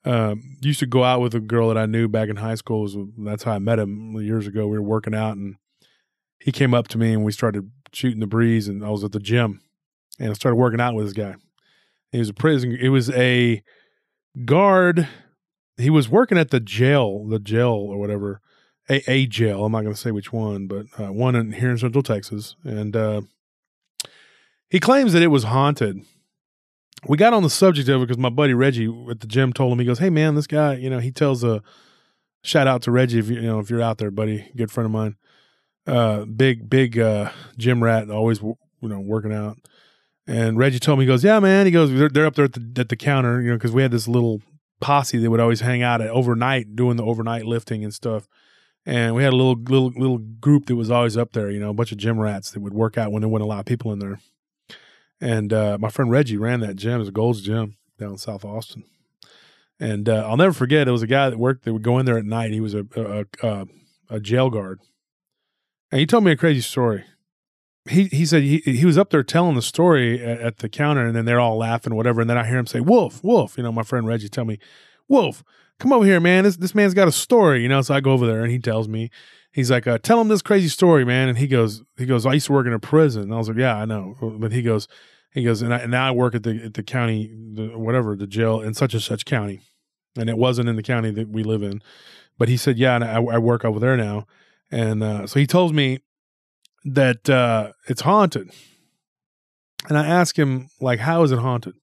Um, 0.05 0.59
used 0.61 0.80
to 0.80 0.86
go 0.86 1.05
out 1.05 1.20
with 1.20 1.34
a 1.34 1.40
girl 1.40 1.68
that 1.68 1.78
I 1.78 1.86
knew 1.86 2.09
back 2.09 2.28
in 2.28 2.36
high 2.36 2.57
school. 2.57 2.82
Was, 2.82 2.97
that's 3.18 3.45
how 3.45 3.53
I 3.53 3.61
met 3.61 3.78
him 3.78 4.20
years 4.20 4.49
ago. 4.49 4.66
We 4.66 4.78
were 4.78 4.82
working 4.82 5.14
out, 5.14 5.36
and 5.36 5.55
he 6.43 6.53
came 6.53 6.74
up 6.74 6.88
to 6.88 6.99
me, 6.99 7.12
and 7.12 7.24
we 7.24 7.32
started 7.32 7.70
shooting 7.93 8.20
the 8.20 8.26
breeze. 8.26 8.68
And 8.68 8.84
I 8.84 8.90
was 8.90 9.05
at 9.05 9.12
the 9.12 9.20
gym, 9.20 9.61
and 10.18 10.30
I 10.30 10.32
started 10.34 10.57
working 10.57 10.80
out 10.80 10.95
with 10.95 11.07
this 11.07 11.14
guy. 11.14 11.36
He 12.11 12.18
was 12.18 12.28
a 12.28 12.34
prison. 12.34 12.76
It 12.78 12.90
was 12.90 13.11
a 13.11 13.62
guard. 14.45 15.09
He 15.76 15.90
was 15.90 16.09
working 16.09 16.38
at 16.38 16.51
the 16.51 16.61
jail, 16.61 17.26
the 17.26 17.38
jail 17.38 17.72
or 17.72 17.99
whatever, 17.99 18.40
a, 18.90 19.03
a 19.11 19.26
jail. 19.26 19.64
I'm 19.64 19.72
not 19.72 19.82
going 19.82 19.95
to 19.95 20.01
say 20.01 20.11
which 20.11 20.32
one, 20.32 20.66
but 20.66 20.86
uh, 20.99 21.12
one 21.12 21.34
in 21.34 21.53
here 21.53 21.70
in 21.70 21.78
Central 21.78 22.03
Texas, 22.03 22.57
and 22.64 22.95
uh, 22.95 23.22
he 24.68 24.80
claims 24.80 25.12
that 25.12 25.22
it 25.22 25.28
was 25.28 25.45
haunted. 25.45 26.01
We 27.07 27.16
got 27.16 27.32
on 27.32 27.43
the 27.43 27.51
subject 27.51 27.88
of 27.88 28.01
it 28.01 28.07
because 28.07 28.18
my 28.18 28.28
buddy 28.28 28.55
Reggie 28.55 28.93
at 29.11 29.20
the 29.20 29.26
gym 29.26 29.53
told 29.53 29.72
him 29.72 29.78
he 29.78 29.84
goes, 29.84 29.99
"Hey 29.99 30.11
man, 30.11 30.34
this 30.34 30.47
guy, 30.47 30.74
you 30.74 30.90
know, 30.90 30.99
he 30.99 31.11
tells 31.11 31.43
a 31.43 31.62
shout 32.43 32.66
out 32.66 32.82
to 32.82 32.90
Reggie 32.90 33.18
if 33.18 33.28
you, 33.28 33.36
you 33.36 33.43
know 33.43 33.59
if 33.59 33.70
you're 33.70 33.82
out 33.82 33.99
there, 33.99 34.11
buddy, 34.11 34.51
good 34.57 34.70
friend 34.70 34.84
of 34.84 34.93
mine, 34.93 35.16
uh, 35.87 36.24
big 36.24 36.68
big 36.68 36.99
uh, 36.99 37.30
gym 37.57 37.83
rat, 37.83 38.11
always 38.11 38.41
you 38.41 38.57
know, 38.83 39.01
working 39.01 39.33
out. 39.33 39.59
And 40.26 40.57
Reggie 40.57 40.78
told 40.78 40.99
me, 40.99 41.05
he 41.05 41.09
goes, 41.09 41.24
"Yeah, 41.24 41.41
man." 41.41 41.66
He 41.66 41.72
goes, 41.72 41.93
"They're, 41.93 42.09
they're 42.09 42.26
up 42.26 42.35
there 42.35 42.45
at 42.45 42.53
the 42.53 42.72
at 42.78 42.89
the 42.89 42.97
counter, 42.97 43.41
you 43.41 43.51
know, 43.51 43.57
because 43.57 43.72
we 43.72 43.83
had 43.83 43.91
this 43.91 44.07
little 44.07 44.41
posse 44.80 45.18
that 45.18 45.30
would 45.30 45.41
always 45.41 45.61
hang 45.61 45.83
out 45.83 46.01
at 46.01 46.11
overnight 46.11 46.76
doing 46.76 46.97
the 46.97 47.05
overnight 47.05 47.45
lifting 47.45 47.85
and 47.85 47.93
stuff." 47.93 48.28
And 48.85 49.14
we 49.14 49.22
had 49.22 49.33
a 49.33 49.37
little 49.37 49.55
little 49.55 49.93
little 49.97 50.18
group 50.18 50.66
that 50.66 50.76
was 50.76 50.91
always 50.91 51.16
up 51.16 51.33
there, 51.33 51.51
you 51.51 51.61
know, 51.61 51.70
a 51.70 51.74
bunch 51.74 51.93
of 51.93 51.99
gym 51.99 52.18
rats 52.18 52.51
that 52.53 52.61
would 52.61 52.74
work 52.74 52.99
out 52.99 53.12
when 53.12 53.22
there 53.22 53.28
wasn't 53.28 53.47
a 53.47 53.49
lot 53.49 53.61
of 53.61 53.66
people 53.66 53.93
in 53.93 53.99
there. 53.99 54.20
And 55.20 55.53
uh, 55.53 55.78
my 55.78 55.89
friend 55.89 56.11
Reggie 56.11 56.37
ran 56.37 56.61
that 56.61 56.74
gym. 56.74 56.97
It 56.97 56.99
was 56.99 57.09
a 57.09 57.12
Gold's 57.12 57.43
Gym 57.43 57.76
down 57.97 58.11
in 58.11 58.18
South 58.18 58.45
Austin. 58.45 58.83
And 59.78 60.09
uh, 60.09 60.26
I'll 60.28 60.37
never 60.37 60.53
forget. 60.53 60.89
It 60.89 60.93
was 60.93 61.03
a 61.03 61.07
guy 61.07 61.30
that 61.30 61.39
worked 61.39 61.64
that 61.64 61.72
would 61.72 61.83
go 61.83 61.99
in 61.99 62.07
there 62.07 62.18
at 62.18 62.24
night. 62.24 62.51
He 62.51 62.61
was 62.61 62.74
a 62.74 62.85
a, 62.97 63.24
a, 63.43 63.66
a 64.11 64.20
jail 64.20 64.51
guard, 64.51 64.80
and 65.93 66.01
he 66.01 66.07
told 66.07 66.24
me 66.24 66.32
a 66.32 66.36
crazy 66.36 66.62
story. 66.62 67.05
He 67.88 68.05
he 68.07 68.24
said 68.26 68.43
he 68.43 68.59
he 68.59 68.84
was 68.84 68.99
up 68.99 69.11
there 69.11 69.22
telling 69.22 69.55
the 69.55 69.62
story 69.62 70.20
at, 70.24 70.40
at 70.40 70.57
the 70.59 70.68
counter, 70.68 71.07
and 71.07 71.14
then 71.14 71.24
they're 71.24 71.40
all 71.40 71.59
laughing, 71.59 71.95
whatever. 71.95 72.20
And 72.20 72.30
then 72.30 72.38
I 72.38 72.47
hear 72.47 72.59
him 72.59 72.66
say, 72.66 72.80
"Wolf, 72.80 73.22
Wolf," 73.22 73.57
you 73.57 73.62
know. 73.62 73.72
My 73.72 73.82
friend 73.82 74.07
Reggie 74.07 74.28
tell 74.28 74.45
me, 74.45 74.59
"Wolf, 75.09 75.45
come 75.78 75.93
over 75.93 76.05
here, 76.05 76.20
man. 76.20 76.45
This 76.45 76.57
this 76.57 76.74
man's 76.74 76.95
got 76.95 77.09
a 77.09 77.12
story, 77.12 77.62
you 77.62 77.68
know." 77.68 77.82
So 77.82 77.95
I 77.95 78.01
go 78.01 78.12
over 78.12 78.26
there, 78.26 78.43
and 78.43 78.51
he 78.51 78.59
tells 78.59 78.88
me, 78.88 79.11
he's 79.53 79.70
like, 79.70 79.86
uh, 79.86 79.99
"Tell 79.99 80.20
him 80.20 80.28
this 80.28 80.43
crazy 80.43 80.68
story, 80.68 81.05
man." 81.05 81.28
And 81.28 81.38
he 81.38 81.47
goes, 81.47 81.82
he 81.99 82.07
goes, 82.07 82.24
"I 82.24 82.34
used 82.34 82.47
to 82.47 82.53
work 82.53 82.66
in 82.66 82.72
a 82.72 82.78
prison." 82.78 83.24
And 83.24 83.34
I 83.34 83.38
was 83.38 83.49
like, 83.49 83.59
"Yeah, 83.59 83.76
I 83.76 83.84
know," 83.84 84.16
but 84.38 84.53
he 84.53 84.62
goes, 84.62 84.86
he 85.32 85.45
goes, 85.45 85.62
and, 85.62 85.72
I, 85.72 85.78
and 85.78 85.90
now 85.90 86.09
I 86.09 86.11
work 86.11 86.34
at 86.34 86.43
the 86.43 86.62
at 86.64 86.74
the 86.74 86.82
county, 86.82 87.34
the, 87.55 87.78
whatever, 87.78 88.14
the 88.14 88.26
jail 88.26 88.61
in 88.61 88.74
such 88.74 88.95
and 88.95 89.03
such 89.03 89.24
county, 89.24 89.61
and 90.16 90.28
it 90.28 90.36
wasn't 90.38 90.68
in 90.68 90.76
the 90.76 90.82
county 90.82 91.11
that 91.11 91.28
we 91.28 91.43
live 91.43 91.62
in, 91.62 91.82
but 92.38 92.49
he 92.49 92.57
said, 92.57 92.78
"Yeah, 92.78 92.95
and 92.95 93.05
I, 93.05 93.16
I 93.16 93.38
work 93.38 93.64
over 93.64 93.80
there 93.80 93.97
now," 93.97 94.26
and 94.73 95.03
uh, 95.03 95.27
so 95.27 95.39
he 95.39 95.47
tells 95.47 95.73
me 95.73 96.01
that 96.85 97.29
uh, 97.31 97.73
it's 97.87 98.01
haunted, 98.01 98.51
and 99.89 99.99
I 99.99 100.07
asked 100.07 100.39
him 100.39 100.70
like, 100.81 101.01
"How 101.01 101.23
is 101.23 101.31
it 101.31 101.39
haunted?" 101.39 101.75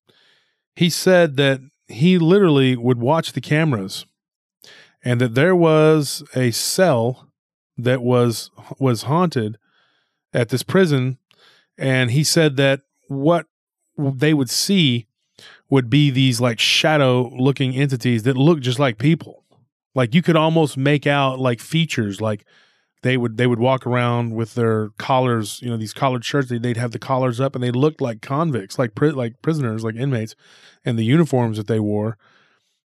He 0.75 0.89
said 0.89 1.37
that 1.37 1.61
he 1.87 2.17
literally 2.17 2.75
would 2.75 2.99
watch 2.99 3.33
the 3.33 3.41
cameras, 3.41 4.05
and 5.03 5.21
that 5.21 5.35
there 5.35 5.55
was 5.55 6.23
a 6.35 6.51
cell 6.51 7.29
that 7.77 8.01
was 8.01 8.49
was 8.79 9.03
haunted 9.03 9.57
at 10.33 10.49
this 10.49 10.63
prison, 10.63 11.19
and 11.77 12.11
he 12.11 12.23
said 12.23 12.57
that 12.57 12.81
what 13.07 13.45
they 13.97 14.33
would 14.33 14.49
see 14.49 15.07
would 15.69 15.89
be 15.89 16.09
these 16.09 16.41
like 16.41 16.59
shadow 16.59 17.29
looking 17.37 17.75
entities 17.75 18.23
that 18.23 18.35
look 18.35 18.59
just 18.59 18.79
like 18.79 18.97
people. 18.97 19.43
Like 19.93 20.15
you 20.15 20.21
could 20.21 20.35
almost 20.35 20.77
make 20.77 21.05
out 21.05 21.39
like 21.39 21.59
features 21.59 22.19
like 22.19 22.45
they 23.01 23.17
would 23.17 23.37
they 23.37 23.47
would 23.47 23.59
walk 23.59 23.87
around 23.87 24.35
with 24.35 24.55
their 24.55 24.89
collars, 24.97 25.61
you 25.61 25.69
know, 25.69 25.77
these 25.77 25.93
collared 25.93 26.25
shirts. 26.25 26.49
They'd 26.49 26.77
have 26.77 26.91
the 26.91 26.99
collars 26.99 27.39
up, 27.39 27.55
and 27.55 27.63
they 27.63 27.71
looked 27.71 28.01
like 28.01 28.21
convicts, 28.21 28.77
like 28.77 28.95
pri- 28.95 29.11
like 29.11 29.41
prisoners, 29.41 29.83
like 29.83 29.95
inmates, 29.95 30.35
and 30.83 30.99
the 30.99 31.05
uniforms 31.05 31.57
that 31.57 31.67
they 31.67 31.79
wore. 31.79 32.17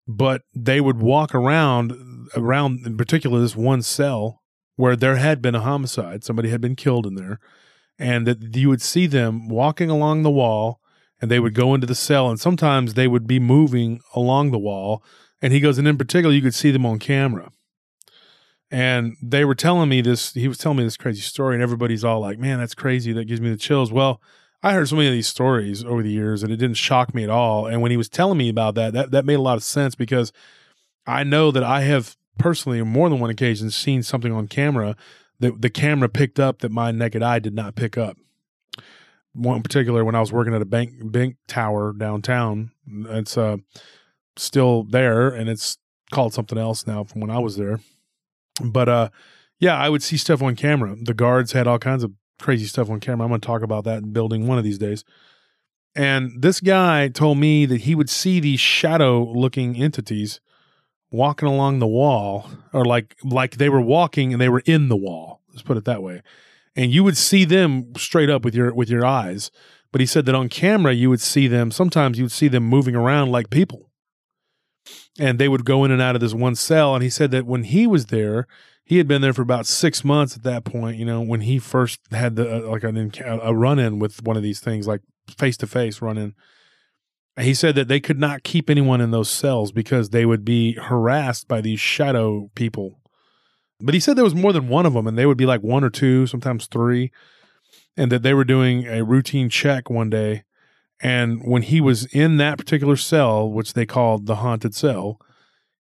But 0.08 0.44
they 0.54 0.82
would 0.82 1.00
walk 1.00 1.34
around 1.34 1.94
around, 2.36 2.86
in 2.86 2.98
particular, 2.98 3.40
this 3.40 3.56
one 3.56 3.82
cell 3.82 4.42
where 4.76 4.96
there 4.96 5.16
had 5.16 5.42
been 5.42 5.56
a 5.56 5.62
homicide. 5.62 6.24
Somebody 6.24 6.50
had 6.50 6.62
been 6.62 6.76
killed 6.76 7.08
in 7.08 7.16
there, 7.16 7.40
and 7.98 8.28
that 8.28 8.56
you 8.56 8.70
would 8.70 8.82
see 8.82 9.08
them 9.08 9.50
walking 9.50 9.90
along 9.90 10.22
the 10.22 10.32
wall, 10.32 10.80
and 11.22 11.32
they 11.32 11.40
would 11.40 11.56
go 11.56 11.74
into 11.74 11.88
the 11.88 11.96
cell, 11.96 12.30
and 12.30 12.40
sometimes 12.40 12.94
they 12.94 13.08
would 13.08 13.26
be 13.26 13.40
moving 13.40 14.00
along 14.14 14.52
the 14.52 14.60
wall. 14.60 15.04
And 15.42 15.52
he 15.52 15.60
goes, 15.60 15.78
and 15.78 15.88
in 15.88 15.98
particular, 15.98 16.34
you 16.34 16.42
could 16.42 16.54
see 16.54 16.72
them 16.72 16.86
on 16.86 17.00
camera 17.00 17.52
and 18.74 19.16
they 19.22 19.46
were 19.46 19.54
telling 19.54 19.88
me 19.88 20.02
this 20.02 20.34
he 20.34 20.48
was 20.48 20.58
telling 20.58 20.80
me 20.80 20.84
this 20.84 20.98
crazy 20.98 21.22
story 21.22 21.54
and 21.54 21.62
everybody's 21.62 22.04
all 22.04 22.20
like 22.20 22.40
man 22.40 22.58
that's 22.58 22.74
crazy. 22.74 23.14
That 23.14 23.26
gives 23.26 23.40
me 23.40 23.52
the 23.52 23.58
chills. 23.58 23.92
Well 23.92 24.20
i 24.66 24.74
heard 24.74 24.88
so 24.88 24.96
many 24.96 25.10
of 25.10 25.14
these 25.14 25.28
stories 25.28 25.84
over 25.84 26.02
the 26.02 26.12
years 26.12 26.42
and 26.42 26.52
it 26.52 26.58
didn't 26.58 26.78
shock 26.78 27.14
me 27.14 27.24
at 27.24 27.30
all. 27.30 27.68
And 27.68 27.82
when 27.82 27.92
he 27.92 27.98
was 27.98 28.10
telling 28.10 28.38
me 28.38 28.50
about 28.50 28.74
that 28.76 28.94
that, 28.94 29.12
that 29.12 29.26
made 29.26 29.36
a 29.36 29.42
lot 29.42 29.58
of 29.58 29.64
sense 29.64 29.94
because 29.94 30.34
i 31.06 31.24
know 31.24 31.52
that 31.52 31.64
i 31.64 31.82
have 31.82 32.18
personally 32.40 32.82
on 32.82 32.88
more 32.88 33.10
than 33.10 33.20
one 33.20 33.30
occasion 33.30 33.70
seen 33.70 34.02
something 34.02 34.32
on 34.32 34.48
camera 34.48 34.96
that 35.40 35.62
the 35.62 35.70
camera 35.70 36.10
picked 36.10 36.40
up 36.40 36.60
that 36.60 36.72
my 36.72 36.92
naked 36.92 37.22
eye 37.22 37.40
did 37.40 37.54
not 37.54 37.76
pick 37.76 37.98
up. 37.98 38.18
One 39.34 39.58
in 39.58 39.64
particular 39.64 40.04
when 40.04 40.16
i 40.16 40.20
was 40.20 40.34
working 40.34 40.56
at 40.56 40.64
a 40.64 40.66
bank 40.66 40.94
bank 41.12 41.36
tower 41.48 41.94
downtown 41.94 42.72
it's 42.88 43.38
uh 43.38 43.58
still 44.36 44.84
there 44.84 45.30
and 45.30 45.48
it's 45.48 45.78
called 46.12 46.34
something 46.34 46.58
else 46.58 46.88
now 46.88 47.04
from 47.04 47.22
when 47.22 47.30
i 47.30 47.40
was 47.40 47.56
there 47.56 47.80
but 48.62 48.90
uh, 48.90 49.10
yeah, 49.60 49.78
I 49.78 49.90
would 49.90 50.04
see 50.04 50.18
stuff 50.18 50.42
on 50.42 50.56
camera. 50.56 50.96
The 51.02 51.14
guards 51.14 51.54
had 51.54 51.68
all 51.68 51.80
kinds 51.80 52.04
of 52.04 52.12
crazy 52.40 52.66
stuff 52.66 52.90
on 52.90 53.00
camera. 53.00 53.26
I'm 53.26 53.32
going 53.32 53.42
to 53.42 53.46
talk 53.46 53.62
about 53.62 53.86
that 53.86 54.04
in 54.04 54.12
building 54.12 54.48
one 54.48 54.58
of 54.58 54.64
these 54.64 54.78
days. 54.78 55.04
And 55.96 56.42
this 56.42 56.60
guy 56.60 57.08
told 57.08 57.38
me 57.38 57.66
that 57.66 57.82
he 57.82 57.96
would 57.96 58.10
see 58.10 58.40
these 58.40 58.60
shadow 58.60 59.24
looking 59.24 59.78
entities 59.78 60.40
walking 61.12 61.48
along 61.48 61.78
the 61.78 61.88
wall 61.88 62.50
or 62.74 62.84
like 62.84 63.16
like 63.24 63.58
they 63.58 63.70
were 63.70 63.82
walking 63.82 64.34
and 64.34 64.42
they 64.42 64.50
were 64.50 64.64
in 64.66 64.90
the 64.90 64.96
wall. 64.96 65.42
Let's 65.50 65.62
put 65.62 65.78
it 65.78 65.86
that 65.86 66.02
way. 66.02 66.24
And 66.76 66.92
you 66.92 67.04
would 67.04 67.18
see 67.18 67.46
them 67.46 67.94
straight 67.96 68.32
up 68.32 68.44
with 68.44 68.56
your 68.56 68.74
with 68.74 68.90
your 68.90 69.06
eyes. 69.06 69.52
But 69.92 70.02
he 70.02 70.08
said 70.08 70.26
that 70.26 70.34
on 70.34 70.50
camera 70.50 70.92
you 70.92 71.12
would 71.12 71.22
see 71.22 71.48
them 71.48 71.70
sometimes 71.70 72.18
you 72.18 72.24
would 72.24 72.32
see 72.32 72.48
them 72.48 72.64
moving 72.64 72.96
around 72.96 73.32
like 73.32 73.52
people 73.52 73.92
and 75.20 75.40
they 75.40 75.48
would 75.48 75.66
go 75.66 75.84
in 75.84 75.92
and 75.92 76.02
out 76.02 76.16
of 76.16 76.22
this 76.22 76.34
one 76.34 76.56
cell. 76.56 76.96
And 76.96 77.04
he 77.04 77.10
said 77.10 77.32
that 77.32 77.46
when 77.46 77.64
he 77.64 77.86
was 77.88 78.08
there, 78.08 78.48
he 78.84 78.98
had 78.98 79.08
been 79.08 79.22
there 79.22 79.34
for 79.34 79.42
about 79.42 79.66
six 79.66 80.04
months 80.04 80.36
at 80.36 80.44
that 80.44 80.66
point. 80.66 80.98
You 80.98 81.06
know, 81.06 81.22
when 81.22 81.42
he 81.42 81.60
first 81.60 82.00
had 82.12 82.36
the 82.36 82.66
uh, 82.66 82.70
like 82.70 82.84
an 82.84 83.12
a 83.22 83.54
run 83.54 83.80
in 83.80 84.00
with 84.00 84.24
one 84.24 84.38
of 84.38 84.44
these 84.44 84.60
things, 84.60 84.88
like 84.88 85.02
face 85.38 85.58
to 85.58 85.68
face 85.68 86.02
run 86.02 86.18
in. 86.18 86.36
He 87.40 87.56
said 87.56 87.74
that 87.76 87.88
they 87.88 88.00
could 88.00 88.20
not 88.20 88.44
keep 88.44 88.70
anyone 88.70 89.02
in 89.02 89.10
those 89.10 89.30
cells 89.30 89.72
because 89.72 90.10
they 90.10 90.24
would 90.24 90.46
be 90.46 90.74
harassed 90.74 91.48
by 91.48 91.62
these 91.62 91.80
shadow 91.80 92.52
people. 92.54 93.00
But 93.80 93.96
he 93.96 94.00
said 94.00 94.16
there 94.16 94.24
was 94.24 94.36
more 94.36 94.54
than 94.54 94.68
one 94.68 94.86
of 94.86 94.94
them, 94.94 95.08
and 95.08 95.18
they 95.18 95.26
would 95.26 95.38
be 95.38 95.48
like 95.48 95.64
one 95.64 95.84
or 95.84 95.90
two, 95.90 96.28
sometimes 96.28 96.68
three, 96.68 97.12
and 97.98 98.12
that 98.12 98.22
they 98.22 98.36
were 98.36 98.44
doing 98.44 98.86
a 98.86 99.04
routine 99.04 99.50
check 99.50 99.90
one 99.90 100.12
day 100.12 100.44
and 101.04 101.44
when 101.44 101.64
he 101.64 101.82
was 101.82 102.06
in 102.06 102.38
that 102.38 102.58
particular 102.58 102.96
cell, 102.96 103.50
which 103.50 103.74
they 103.74 103.86
called 103.86 104.26
the 104.26 104.38
haunted 104.38 104.74
cell, 104.74 105.20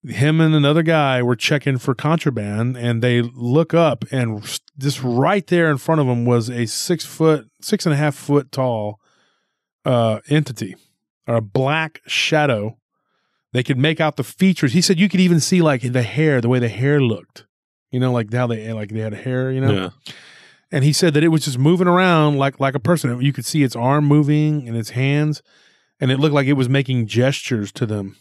him 0.07 0.39
and 0.39 0.55
another 0.55 0.82
guy 0.82 1.22
were 1.22 1.36
checking 1.36 1.78
for 1.78 1.93
contraband 1.93 2.78
and 2.78 3.03
they 3.03 3.22
look 3.22 3.74
up 3.74 4.05
and 4.09 4.41
just 4.78 5.03
right 5.03 5.45
there 5.47 5.70
in 5.70 5.78
front 5.78 6.01
of 6.01 6.07
them 6.07 6.26
was 6.26 6.49
a 6.49 6.66
six 6.66 7.05
foot, 7.05 7.49
six 7.62 7.86
and 7.86 7.93
a 7.93 7.97
half 7.97 8.16
foot 8.16 8.51
tall 8.53 8.99
uh, 9.86 10.22
entity 10.30 10.76
or 11.28 11.36
a 11.36 11.41
black 11.41 12.01
shadow. 12.07 12.78
They 13.53 13.64
could 13.64 13.78
make 13.78 13.99
out 13.99 14.16
the 14.16 14.24
features. 14.24 14.72
He 14.72 14.82
said 14.82 14.97
you 14.97 15.09
could 15.09 15.20
even 15.20 15.41
see 15.41 15.62
like 15.62 15.82
the 15.82 16.03
hair, 16.03 16.39
the 16.39 16.47
way 16.47 16.59
the 16.59 16.70
hair 16.70 17.01
looked. 17.01 17.45
You 17.91 17.99
know, 17.99 18.14
like 18.14 18.34
how 18.34 18.47
they 18.47 18.72
like 18.72 18.89
they 18.89 19.01
had 19.01 19.14
hair. 19.14 19.51
You 19.51 19.59
know, 19.59 19.72
Yeah. 19.74 20.14
And 20.72 20.84
he 20.84 20.93
said 20.93 21.13
that 21.13 21.24
it 21.24 21.28
was 21.28 21.45
just 21.45 21.59
moving 21.59 21.88
around 21.88 22.38
like 22.38 22.59
like 22.59 22.76
a 22.76 22.80
person. 22.80 23.22
You 23.22 23.34
could 23.34 23.45
see 23.45 23.63
its 23.63 23.76
arm 23.76 24.05
moving 24.05 24.67
and 24.67 24.78
its 24.78 24.91
hands, 24.91 25.41
and 25.99 26.11
it 26.11 26.17
looked 26.17 26.34
like 26.34 26.47
it 26.47 26.53
was 26.53 26.69
making 26.69 27.07
gestures 27.07 27.72
to 27.74 27.86
them. 27.86 28.15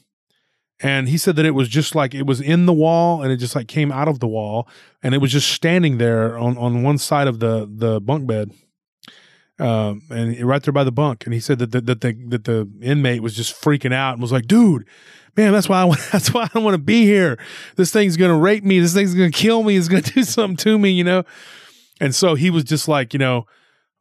And 0.82 1.08
he 1.08 1.18
said 1.18 1.36
that 1.36 1.44
it 1.44 1.50
was 1.50 1.68
just 1.68 1.94
like 1.94 2.14
it 2.14 2.26
was 2.26 2.40
in 2.40 2.66
the 2.66 2.72
wall, 2.72 3.22
and 3.22 3.30
it 3.30 3.36
just 3.36 3.54
like 3.54 3.68
came 3.68 3.92
out 3.92 4.08
of 4.08 4.18
the 4.18 4.26
wall, 4.26 4.68
and 5.02 5.14
it 5.14 5.18
was 5.18 5.30
just 5.30 5.50
standing 5.50 5.98
there 5.98 6.36
on 6.36 6.58
on 6.58 6.82
one 6.82 6.98
side 6.98 7.28
of 7.28 7.38
the 7.38 7.70
the 7.70 8.00
bunk 8.00 8.26
bed, 8.26 8.50
um, 9.60 10.02
and 10.10 10.40
right 10.40 10.62
there 10.62 10.72
by 10.72 10.84
the 10.84 10.92
bunk. 10.92 11.24
And 11.26 11.34
he 11.34 11.40
said 11.40 11.58
that 11.60 11.70
the, 11.70 11.80
that 11.82 12.00
the 12.00 12.12
that 12.28 12.44
the 12.44 12.68
inmate 12.82 13.22
was 13.22 13.36
just 13.36 13.60
freaking 13.60 13.92
out 13.92 14.14
and 14.14 14.22
was 14.22 14.32
like, 14.32 14.46
"Dude, 14.46 14.86
man, 15.36 15.52
that's 15.52 15.68
why 15.68 15.82
I 15.82 15.84
want, 15.84 16.00
that's 16.12 16.34
why 16.34 16.44
I 16.44 16.48
don't 16.48 16.64
want 16.64 16.74
to 16.74 16.82
be 16.82 17.04
here. 17.04 17.38
This 17.76 17.92
thing's 17.92 18.16
gonna 18.16 18.38
rape 18.38 18.64
me. 18.64 18.80
This 18.80 18.94
thing's 18.94 19.14
gonna 19.14 19.30
kill 19.30 19.62
me. 19.62 19.76
It's 19.76 19.88
gonna 19.88 20.02
do 20.14 20.24
something 20.24 20.56
to 20.56 20.78
me, 20.78 20.90
you 20.90 21.04
know." 21.04 21.24
And 22.00 22.14
so 22.14 22.34
he 22.34 22.50
was 22.50 22.64
just 22.64 22.88
like, 22.88 23.12
you 23.12 23.18
know, 23.18 23.46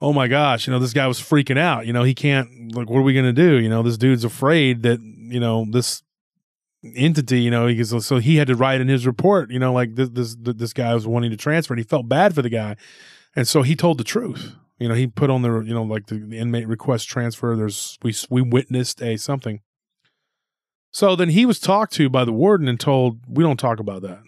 oh 0.01 0.13
my 0.13 0.27
gosh, 0.27 0.65
you 0.65 0.71
know, 0.71 0.79
this 0.79 0.93
guy 0.93 1.05
was 1.07 1.19
freaking 1.19 1.57
out. 1.57 1.85
You 1.85 1.91
know, 1.91 2.03
he 2.03 2.15
can't, 2.15 2.73
like, 2.73 2.89
what 2.89 2.99
are 2.99 3.03
we 3.03 3.13
going 3.13 3.25
to 3.25 3.33
do? 3.33 3.59
You 3.59 3.67
know, 3.67 3.83
this 3.83 3.97
dude's 3.97 4.23
afraid 4.23 4.83
that, 4.83 5.01
you 5.01 5.39
know, 5.39 5.65
this 5.69 6.01
entity, 6.95 7.41
you 7.41 7.51
know, 7.51 7.67
he 7.67 7.83
so 7.83 8.19
he 8.19 8.37
had 8.37 8.47
to 8.47 8.55
write 8.55 8.79
in 8.79 8.87
his 8.87 9.05
report, 9.05 9.51
you 9.51 9.59
know, 9.59 9.73
like 9.73 9.95
this, 9.95 10.09
this, 10.09 10.37
this 10.39 10.71
guy 10.71 10.93
was 10.93 11.05
wanting 11.05 11.31
to 11.31 11.37
transfer 11.37 11.73
and 11.73 11.79
he 11.79 11.83
felt 11.83 12.07
bad 12.07 12.33
for 12.33 12.41
the 12.41 12.49
guy. 12.49 12.77
And 13.35 13.47
so 13.47 13.61
he 13.61 13.75
told 13.75 13.97
the 13.97 14.05
truth. 14.05 14.55
You 14.79 14.87
know, 14.87 14.95
he 14.95 15.07
put 15.07 15.29
on 15.29 15.41
the, 15.41 15.59
you 15.59 15.73
know, 15.73 15.83
like 15.83 16.05
the, 16.05 16.15
the 16.15 16.37
inmate 16.37 16.69
request 16.69 17.09
transfer. 17.09 17.57
There's, 17.57 17.99
we, 18.01 18.15
we 18.29 18.41
witnessed 18.41 19.01
a 19.01 19.17
something. 19.17 19.59
So 20.91 21.17
then 21.17 21.29
he 21.29 21.45
was 21.45 21.59
talked 21.59 21.91
to 21.95 22.09
by 22.09 22.23
the 22.23 22.31
warden 22.31 22.69
and 22.69 22.79
told, 22.79 23.19
we 23.27 23.43
don't 23.43 23.59
talk 23.59 23.81
about 23.81 24.01
that. 24.03 24.21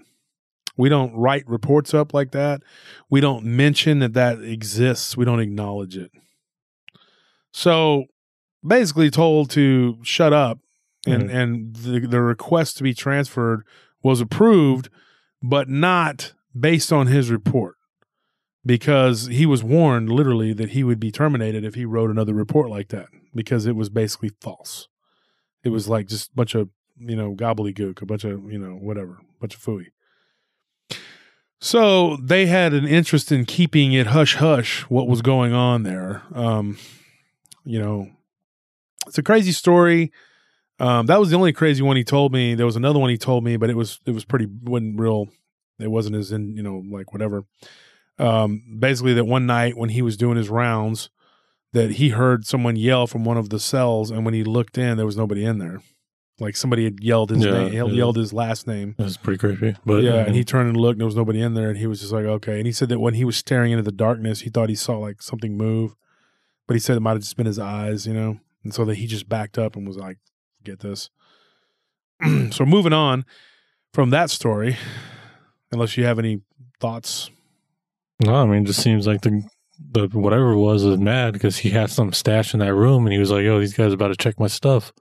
We 0.81 0.89
don't 0.89 1.13
write 1.15 1.47
reports 1.47 1.93
up 1.93 2.13
like 2.13 2.31
that. 2.31 2.61
We 3.09 3.21
don't 3.21 3.45
mention 3.45 3.99
that 3.99 4.13
that 4.13 4.41
exists. 4.41 5.15
We 5.15 5.25
don't 5.25 5.39
acknowledge 5.39 5.95
it. 5.95 6.11
So 7.51 8.05
basically 8.65 9.09
told 9.09 9.49
to 9.51 9.97
shut 10.03 10.33
up 10.33 10.59
and 11.05 11.23
Mhm. 11.29 11.33
and 11.33 11.75
the, 11.75 11.99
the 12.07 12.21
request 12.21 12.77
to 12.77 12.83
be 12.83 12.93
transferred 12.93 13.63
was 14.03 14.21
approved 14.21 14.89
but 15.41 15.67
not 15.69 16.33
based 16.59 16.91
on 16.93 17.07
his 17.07 17.31
report. 17.31 17.75
because 18.63 19.25
he 19.25 19.43
was 19.47 19.63
warned 19.63 20.07
literally 20.11 20.53
that 20.53 20.69
he 20.69 20.83
would 20.83 20.99
be 20.99 21.11
terminated 21.11 21.63
if 21.65 21.73
he 21.73 21.83
wrote 21.83 22.11
another 22.11 22.31
report 22.35 22.69
like 22.69 22.89
that 22.89 23.07
because 23.33 23.65
it 23.65 23.75
was 23.75 23.89
basically 23.89 24.29
false. 24.39 24.87
It 25.63 25.69
was 25.69 25.89
like 25.89 26.05
just 26.07 26.29
a 26.29 26.35
bunch 26.35 26.53
of, 26.53 26.69
you 26.99 27.15
know, 27.15 27.33
gobbledygook, 27.33 28.03
a 28.03 28.05
bunch 28.05 28.23
of, 28.23 28.51
you 28.51 28.59
know, 28.59 28.73
whatever, 28.75 29.17
bunch 29.39 29.55
of 29.55 29.61
fooey. 29.63 29.87
So 31.63 32.17
they 32.17 32.47
had 32.47 32.73
an 32.73 32.87
interest 32.87 33.31
in 33.31 33.45
keeping 33.45 33.93
it 33.93 34.07
hush 34.07 34.35
hush 34.35 34.81
what 34.89 35.07
was 35.07 35.21
going 35.21 35.53
on 35.53 35.83
there. 35.83 36.23
Um, 36.33 36.79
you 37.63 37.79
know, 37.79 38.09
it's 39.05 39.19
a 39.19 39.23
crazy 39.23 39.51
story. 39.51 40.11
Um, 40.79 41.05
that 41.05 41.19
was 41.19 41.29
the 41.29 41.35
only 41.35 41.53
crazy 41.53 41.83
one 41.83 41.97
he 41.97 42.03
told 42.03 42.33
me. 42.33 42.55
There 42.55 42.65
was 42.65 42.75
another 42.75 42.97
one 42.97 43.11
he 43.11 43.17
told 43.17 43.43
me, 43.43 43.57
but 43.57 43.69
it 43.69 43.77
was 43.77 43.99
it 44.07 44.11
was 44.11 44.25
pretty 44.25 44.47
wasn't 44.63 44.99
real. 44.99 45.29
It 45.79 45.91
wasn't 45.91 46.15
as 46.15 46.31
in 46.31 46.55
you 46.57 46.63
know 46.63 46.83
like 46.89 47.13
whatever. 47.13 47.45
Um, 48.17 48.63
basically, 48.79 49.13
that 49.13 49.25
one 49.25 49.45
night 49.45 49.77
when 49.77 49.89
he 49.89 50.01
was 50.01 50.17
doing 50.17 50.37
his 50.37 50.49
rounds, 50.49 51.11
that 51.73 51.91
he 51.91 52.09
heard 52.09 52.47
someone 52.47 52.75
yell 52.75 53.05
from 53.05 53.23
one 53.23 53.37
of 53.37 53.49
the 53.49 53.59
cells, 53.59 54.09
and 54.09 54.25
when 54.25 54.33
he 54.33 54.43
looked 54.43 54.79
in, 54.79 54.97
there 54.97 55.05
was 55.05 55.17
nobody 55.17 55.45
in 55.45 55.59
there. 55.59 55.81
Like 56.41 56.55
somebody 56.57 56.83
had 56.85 57.03
yelled 57.03 57.29
his 57.29 57.45
Yeah, 57.45 57.51
name, 57.51 57.73
yeah. 57.73 57.83
yelled 57.85 58.17
his 58.17 58.33
last 58.33 58.65
name. 58.65 58.95
That's 58.97 59.15
pretty 59.15 59.37
creepy. 59.37 59.77
But 59.85 60.01
yeah, 60.03 60.25
and 60.25 60.35
he 60.35 60.43
turned 60.43 60.69
and 60.69 60.75
looked, 60.77 60.93
and 60.93 61.01
there 61.01 61.05
was 61.05 61.15
nobody 61.15 61.39
in 61.39 61.53
there, 61.53 61.69
and 61.69 61.77
he 61.77 61.85
was 61.85 61.99
just 62.01 62.11
like, 62.11 62.25
okay. 62.25 62.57
And 62.57 62.65
he 62.65 62.71
said 62.73 62.89
that 62.89 62.99
when 62.99 63.13
he 63.13 63.23
was 63.23 63.37
staring 63.37 63.71
into 63.71 63.83
the 63.83 63.91
darkness, 63.91 64.41
he 64.41 64.49
thought 64.49 64.67
he 64.67 64.75
saw 64.75 64.97
like 64.97 65.21
something 65.21 65.55
move, 65.55 65.93
but 66.67 66.73
he 66.73 66.79
said 66.79 66.97
it 66.97 67.01
might 67.01 67.11
have 67.11 67.21
just 67.21 67.37
been 67.37 67.45
his 67.45 67.59
eyes, 67.59 68.07
you 68.07 68.13
know, 68.15 68.39
and 68.63 68.73
so 68.73 68.83
that 68.85 68.95
he 68.95 69.05
just 69.05 69.29
backed 69.29 69.59
up 69.59 69.75
and 69.75 69.87
was 69.87 69.97
like, 69.97 70.17
"Get 70.63 70.79
this." 70.79 71.11
so 72.51 72.65
moving 72.65 72.93
on 72.93 73.23
from 73.93 74.09
that 74.09 74.29
story, 74.31 74.77
unless 75.71 75.95
you 75.95 76.05
have 76.05 76.17
any 76.19 76.41
thoughts. 76.79 77.29
no, 78.23 78.33
I 78.35 78.45
mean, 78.45 78.63
it 78.63 78.67
just 78.67 78.81
seems 78.81 79.05
like 79.05 79.21
the 79.21 79.43
the 79.91 80.07
whatever 80.07 80.51
it 80.53 80.59
was 80.59 80.83
was 80.85 80.97
mad 80.97 81.33
because 81.33 81.57
he 81.57 81.69
had 81.71 81.89
some 81.91 82.13
stash 82.13 82.53
in 82.55 82.59
that 82.61 82.73
room, 82.73 83.05
and 83.05 83.13
he 83.13 83.19
was 83.19 83.29
like, 83.31 83.43
"Yo, 83.43 83.59
these 83.59 83.73
guys 83.75 83.93
about 83.93 84.07
to 84.09 84.15
check 84.15 84.39
my 84.39 84.47
stuff." 84.47 84.91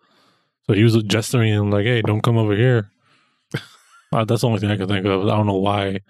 So 0.67 0.75
he 0.75 0.85
was 0.85 0.97
gesturing 1.05 1.53
him 1.53 1.71
like, 1.71 1.85
"Hey, 1.85 2.03
don't 2.03 2.23
come 2.23 2.39
over 2.39 2.55
here." 2.57 2.91
Uh, 4.13 4.25
that's 4.25 4.41
the 4.41 4.49
only 4.49 4.59
thing 4.59 4.73
I 4.73 4.77
can 4.77 4.89
think 4.89 5.07
of. 5.07 5.23
I 5.29 5.37
don't 5.37 5.47
know 5.47 5.55
why 5.59 6.01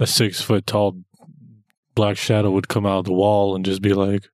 a 0.00 0.08
six 0.08 0.40
foot 0.40 0.66
tall 0.66 0.96
black 1.94 2.16
shadow 2.16 2.50
would 2.50 2.66
come 2.66 2.84
out 2.84 2.98
of 2.98 3.04
the 3.04 3.12
wall 3.12 3.54
and 3.54 3.64
just 3.64 3.80
be 3.80 3.94
like 3.94 4.28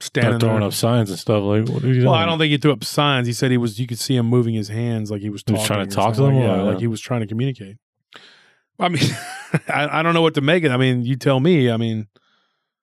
Standing 0.00 0.38
throwing 0.38 0.58
there. 0.60 0.68
up 0.68 0.74
signs 0.74 1.08
and 1.08 1.18
stuff. 1.18 1.42
Like, 1.44 1.66
what 1.66 1.82
are 1.82 1.86
you 1.86 2.02
Well, 2.04 2.12
doing? 2.12 2.14
I 2.22 2.26
don't 2.26 2.38
think 2.38 2.50
he 2.50 2.58
threw 2.58 2.72
up 2.72 2.84
signs. 2.84 3.26
He 3.26 3.32
said 3.32 3.50
he 3.50 3.56
was. 3.56 3.80
You 3.80 3.86
could 3.86 3.98
see 3.98 4.16
him 4.16 4.26
moving 4.26 4.52
his 4.52 4.68
hands 4.68 5.10
like 5.10 5.22
he 5.22 5.30
was 5.30 5.42
He 5.46 5.54
was 5.54 5.64
trying 5.66 5.88
to 5.88 5.94
talk 5.96 6.14
to 6.16 6.20
them, 6.24 6.34
Like, 6.34 6.44
yeah, 6.44 6.60
or- 6.60 6.62
like 6.72 6.78
he 6.80 6.86
was 6.86 7.00
trying 7.00 7.20
to 7.22 7.26
communicate. 7.26 7.78
I 8.78 8.90
mean, 8.90 9.02
I, 9.68 10.00
I 10.00 10.02
don't 10.02 10.12
know 10.12 10.20
what 10.22 10.34
to 10.34 10.42
make 10.42 10.62
it. 10.62 10.70
I 10.70 10.76
mean, 10.76 11.04
you 11.06 11.16
tell 11.16 11.40
me. 11.40 11.70
I 11.70 11.78
mean, 11.78 12.06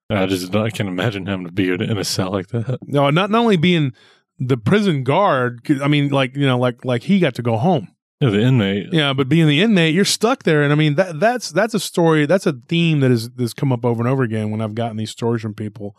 I 0.09 0.25
just 0.25 0.53
I 0.55 0.71
can't 0.71 0.89
imagine 0.89 1.27
him 1.27 1.45
to 1.45 1.51
be 1.51 1.69
in 1.71 1.81
a 1.95 2.03
cell 2.03 2.31
like 2.31 2.47
that. 2.47 2.79
no, 2.87 3.11
not 3.11 3.29
not 3.29 3.39
only 3.41 3.57
being 3.57 3.93
the 4.39 4.57
prison 4.57 5.03
guard, 5.03 5.61
I 5.81 5.87
mean, 5.87 6.09
like 6.09 6.35
you 6.35 6.45
know, 6.45 6.57
like 6.57 6.83
like 6.85 7.03
he 7.03 7.19
got 7.19 7.35
to 7.35 7.41
go 7.41 7.57
home. 7.57 7.89
Yeah, 8.21 8.29
the 8.29 8.41
inmate. 8.41 8.93
Yeah, 8.93 9.13
but 9.13 9.27
being 9.27 9.47
the 9.47 9.61
inmate, 9.61 9.93
you're 9.93 10.05
stuck 10.05 10.43
there, 10.43 10.63
and 10.63 10.71
I 10.71 10.75
mean 10.75 10.95
that 10.95 11.19
that's 11.19 11.49
that's 11.51 11.73
a 11.73 11.79
story. 11.79 12.25
That's 12.25 12.45
a 12.45 12.53
theme 12.67 13.01
that 13.01 13.11
has 13.11 13.29
that's 13.29 13.53
come 13.53 13.71
up 13.71 13.83
over 13.83 14.01
and 14.01 14.07
over 14.07 14.23
again 14.23 14.51
when 14.51 14.61
I've 14.61 14.75
gotten 14.75 14.97
these 14.97 15.11
stories 15.11 15.41
from 15.41 15.53
people. 15.53 15.97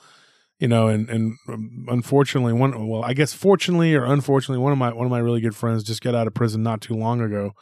You 0.59 0.69
know, 0.69 0.89
and 0.89 1.09
and 1.11 1.37
um, 1.49 1.87
unfortunately, 1.89 2.55
one 2.55 2.89
well, 2.89 3.05
I 3.05 3.13
guess 3.13 3.35
fortunately 3.35 3.95
or 3.95 4.05
unfortunately, 4.05 4.63
one 4.63 4.73
of 4.73 4.79
my 4.79 4.93
one 4.93 5.05
of 5.05 5.11
my 5.11 5.19
really 5.19 5.43
good 5.43 5.55
friends 5.55 5.85
just 5.85 6.03
got 6.03 6.15
out 6.15 6.27
of 6.27 6.33
prison 6.33 6.63
not 6.63 6.81
too 6.81 6.95
long 6.95 7.21
ago. 7.21 7.53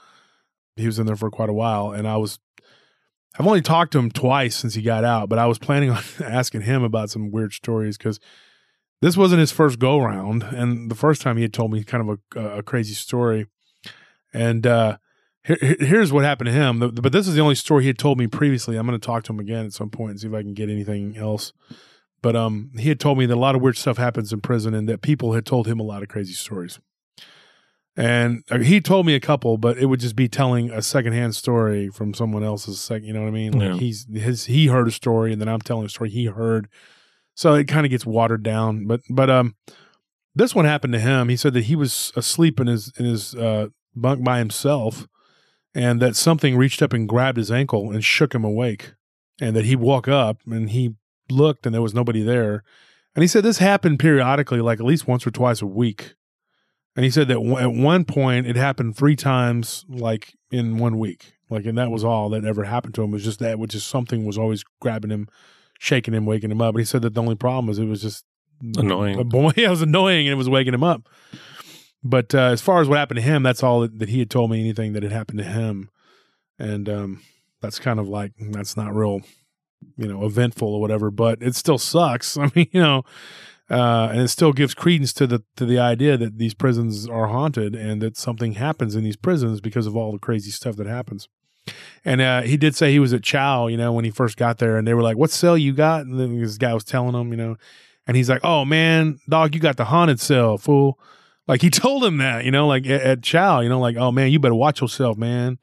He 0.77 0.87
was 0.87 0.99
in 1.01 1.07
there 1.07 1.17
for 1.17 1.31
quite 1.31 1.49
a 1.49 1.55
while, 1.55 1.91
and 1.91 2.07
I 2.07 2.17
was. 2.17 2.39
I've 3.37 3.49
only 3.49 3.63
talked 3.63 3.91
to 3.93 3.99
him 3.99 4.13
twice 4.13 4.55
since 4.55 4.75
he 4.75 4.83
got 4.83 5.03
out, 5.03 5.29
but 5.29 5.41
I 5.41 5.47
was 5.47 5.59
planning 5.59 5.91
on 5.91 6.01
asking 6.25 6.61
him 6.61 6.85
about 6.85 7.11
some 7.11 7.33
weird 7.33 7.53
stories 7.53 7.99
because 7.99 8.21
this 9.05 9.17
wasn't 9.17 9.41
his 9.41 9.53
first 9.53 9.79
go 9.79 9.99
round, 9.99 10.43
and 10.43 10.91
the 10.91 10.95
first 10.95 11.21
time 11.23 11.37
he 11.37 11.43
had 11.43 11.53
told 11.53 11.71
me 11.73 11.85
kind 11.85 12.09
of 12.09 12.19
a, 12.37 12.59
a 12.59 12.63
crazy 12.63 12.95
story, 12.95 13.47
and 14.33 14.67
uh, 14.67 14.97
here, 15.45 15.59
here- 15.61 15.77
here's 15.81 16.13
what 16.13 16.25
happened 16.25 16.47
to 16.47 16.53
him. 16.53 16.79
The- 16.79 16.89
But 17.03 17.13
this 17.13 17.29
is 17.29 17.35
the 17.35 17.41
only 17.41 17.55
story 17.55 17.83
he 17.85 17.89
had 17.89 17.99
told 17.99 18.19
me 18.19 18.27
previously. 18.27 18.77
I'm 18.77 18.87
going 18.87 18.99
to 18.99 19.07
talk 19.07 19.25
to 19.25 19.33
him 19.33 19.41
again 19.41 19.67
at 19.67 19.73
some 19.73 19.91
point 19.91 20.11
and 20.13 20.21
see 20.21 20.29
if 20.29 20.35
I 20.35 20.43
can 20.43 20.55
get 20.55 20.69
anything 20.71 21.17
else. 21.17 21.53
But 22.23 22.35
um, 22.35 22.71
he 22.79 22.89
had 22.89 22.99
told 22.99 23.19
me 23.19 23.27
that 23.27 23.35
a 23.35 23.39
lot 23.47 23.55
of 23.55 23.61
weird 23.61 23.77
stuff 23.77 23.99
happens 23.99 24.33
in 24.33 24.41
prison, 24.41 24.73
and 24.75 24.89
that 24.89 25.03
people 25.03 25.35
had 25.35 25.45
told 25.45 25.67
him 25.67 25.79
a 25.79 25.83
lot 25.85 26.03
of 26.03 26.09
crazy 26.09 26.33
stories. 26.33 26.81
And 27.97 28.43
uh, 28.51 28.59
he 28.59 28.81
told 28.81 29.07
me 29.07 29.15
a 29.15 29.21
couple, 29.21 29.57
but 29.57 29.79
it 29.79 29.87
would 29.87 30.01
just 30.01 30.17
be 30.17 30.27
telling 30.29 30.71
a 30.71 30.83
secondhand 30.83 31.37
story 31.37 31.89
from 31.91 32.13
someone 32.13 32.43
else's 32.43 32.81
second. 32.81 33.07
You 33.07 33.13
know 33.13 33.21
what 33.21 33.29
I 33.29 33.33
mean? 33.33 33.53
Like 33.53 33.69
Yeah. 33.69 33.77
he's 33.77 34.07
his 34.13 34.47
he 34.47 34.67
heard 34.67 34.89
a 34.89 34.91
story, 34.91 35.33
and 35.33 35.41
then 35.41 35.49
I'm 35.49 35.61
telling 35.61 35.87
a 35.87 35.89
story 35.89 36.11
he 36.11 36.25
heard. 36.27 36.69
So 37.35 37.55
it 37.55 37.69
kind 37.69 37.85
of 37.87 37.91
gets 37.91 38.07
watered 38.07 38.43
down. 38.43 38.87
But 38.87 39.01
but 39.11 39.31
um, 39.31 39.57
this 40.35 40.55
one 40.55 40.65
happened 40.65 40.93
to 40.95 41.01
him. 41.01 41.29
He 41.29 41.37
said 41.37 41.55
that 41.55 41.65
he 41.65 41.77
was 41.77 42.13
asleep 42.17 42.61
in 42.61 42.67
his 42.67 42.93
in 42.99 43.05
his 43.05 43.35
uh, 43.35 43.69
bunk 43.95 44.25
by 44.25 44.39
himself, 44.39 45.07
and 45.75 46.01
that 46.01 46.17
something 46.17 46.57
reached 46.57 46.83
up 46.83 46.93
and 46.93 47.09
grabbed 47.09 47.39
his 47.39 47.51
ankle 47.51 47.91
and 47.91 48.05
shook 48.05 48.35
him 48.35 48.45
awake, 48.45 48.95
and 49.41 49.55
that 49.57 49.65
he 49.65 49.77
woke 49.77 50.09
up 50.09 50.39
and 50.47 50.71
he 50.71 50.95
looked 51.31 51.67
and 51.67 51.75
there 51.75 51.83
was 51.83 51.95
nobody 51.95 52.23
there. 52.23 52.63
And 53.15 53.23
he 53.23 53.29
said 53.29 53.45
this 53.45 53.59
happened 53.59 53.99
periodically, 53.99 54.61
like 54.61 54.81
at 54.81 54.87
least 54.87 55.07
once 55.07 55.27
or 55.27 55.31
twice 55.31 55.63
a 55.63 55.67
week. 55.67 56.15
And 56.97 57.05
he 57.05 57.11
said 57.11 57.29
that 57.29 57.35
w- 57.35 57.57
at 57.57 57.73
one 57.73 58.05
point 58.05 58.47
it 58.47 58.57
happened 58.57 58.97
three 58.97 59.17
times, 59.17 59.85
like 59.89 60.35
in 60.51 60.79
one 60.79 60.99
week. 60.99 61.35
Like, 61.51 61.67
and 61.67 61.79
that 61.79 61.91
was 61.91 62.05
all 62.05 62.29
that 62.31 62.45
ever 62.45 62.65
happened 62.65 62.95
to 62.95 63.03
him 63.03 63.11
was 63.11 63.25
just 63.25 63.39
that, 63.41 63.59
which 63.59 63.75
is 63.75 63.85
something 63.85 64.25
was 64.25 64.39
always 64.39 64.65
grabbing 64.81 65.11
him, 65.11 65.29
shaking 65.79 66.15
him, 66.15 66.27
waking 66.27 66.51
him 66.51 66.61
up. 66.61 66.75
And 66.75 66.81
he 66.81 66.85
said 66.85 67.03
that 67.03 67.15
the 67.15 67.23
only 67.23 67.35
problem 67.35 67.67
was 67.67 67.79
it 67.79 67.87
was 67.87 68.03
just 68.03 68.25
Annoying. 68.77 69.29
boy. 69.29 69.51
it 69.57 69.69
was 69.69 69.83
annoying 69.83 70.27
and 70.27 70.33
it 70.33 70.37
was 70.37 70.49
waking 70.49 70.75
him 70.75 70.85
up. 70.85 71.09
But 72.03 72.35
uh, 72.35 72.51
as 72.51 72.61
far 72.61 72.81
as 72.81 72.89
what 72.89 72.99
happened 72.99 73.17
to 73.17 73.23
him, 73.23 73.43
that's 73.43 73.63
all 73.63 73.81
that, 73.81 73.99
that 73.99 74.09
he 74.11 74.19
had 74.19 74.31
told 74.31 74.51
me 74.51 74.61
anything 74.61 74.93
that 74.93 75.03
had 75.03 75.13
happened 75.13 75.39
to 75.39 75.45
him. 75.45 75.91
And 76.59 76.89
um, 76.89 77.23
that's 77.61 77.79
kind 77.79 77.99
of 77.99 78.09
like, 78.09 78.33
that's 78.39 78.77
not 78.77 78.95
real, 78.95 79.23
you 79.97 80.07
know, 80.07 80.25
eventful 80.25 80.69
or 80.69 80.81
whatever, 80.81 81.11
but 81.11 81.43
it 81.43 81.55
still 81.55 81.79
sucks. 81.79 82.37
I 82.39 82.51
mean, 82.55 82.69
you 82.73 82.81
know, 82.81 83.03
uh, 83.71 84.09
and 84.13 84.21
it 84.21 84.29
still 84.29 84.53
gives 84.53 84.75
credence 84.75 85.15
to 85.15 85.27
the 85.27 85.43
to 85.57 85.65
the 85.65 85.79
idea 85.79 86.19
that 86.19 86.37
these 86.37 86.53
prisons 86.53 87.09
are 87.09 87.29
haunted 87.29 87.75
and 87.75 88.03
that 88.03 88.17
something 88.19 88.53
happens 88.53 88.95
in 88.95 89.03
these 89.03 89.17
prisons 89.17 89.63
because 89.63 89.87
of 89.87 89.97
all 89.97 90.13
the 90.13 90.19
crazy 90.19 90.51
stuff 90.51 90.77
that 90.77 90.87
happens. 90.87 91.29
And 92.05 92.21
uh, 92.21 92.43
he 92.43 92.57
did 92.57 92.75
say 92.75 92.93
he 92.93 92.99
was 92.99 93.13
at 93.13 93.23
Chow, 93.23 93.67
you 93.67 93.77
know, 93.77 93.93
when 93.93 94.05
he 94.05 94.11
first 94.11 94.37
got 94.37 94.59
there, 94.59 94.77
and 94.77 94.87
they 94.87 94.95
were 94.95 95.03
like, 95.03 95.17
"What 95.17 95.31
cell 95.31 95.57
you 95.57 95.73
got?" 95.73 96.03
And 96.03 96.21
then 96.21 96.41
this 96.41 96.59
guy 96.59 96.75
was 96.75 96.85
telling 96.85 97.15
him, 97.15 97.31
you 97.31 97.37
know, 97.37 97.57
and 98.07 98.17
he's 98.17 98.29
like, 98.29 98.45
"Oh 98.45 98.65
man, 98.65 99.19
dog, 99.29 99.55
you 99.55 99.61
got 99.61 99.77
the 99.77 99.87
haunted 99.87 100.21
cell, 100.21 100.59
fool." 100.59 100.99
Like 101.47 101.63
he 101.63 101.71
told 101.71 102.05
him 102.05 102.19
that, 102.19 102.45
you 102.45 102.51
know, 102.51 102.67
like 102.67 102.87
at, 102.87 103.01
at 103.01 103.23
Chow, 103.23 103.61
you 103.61 103.69
know, 103.69 103.81
like, 103.81 103.97
"Oh 103.97 104.13
man, 104.13 104.31
you 104.31 104.39
better 104.39 104.55
watch 104.55 104.81
yourself, 104.81 105.17
man. 105.17 105.59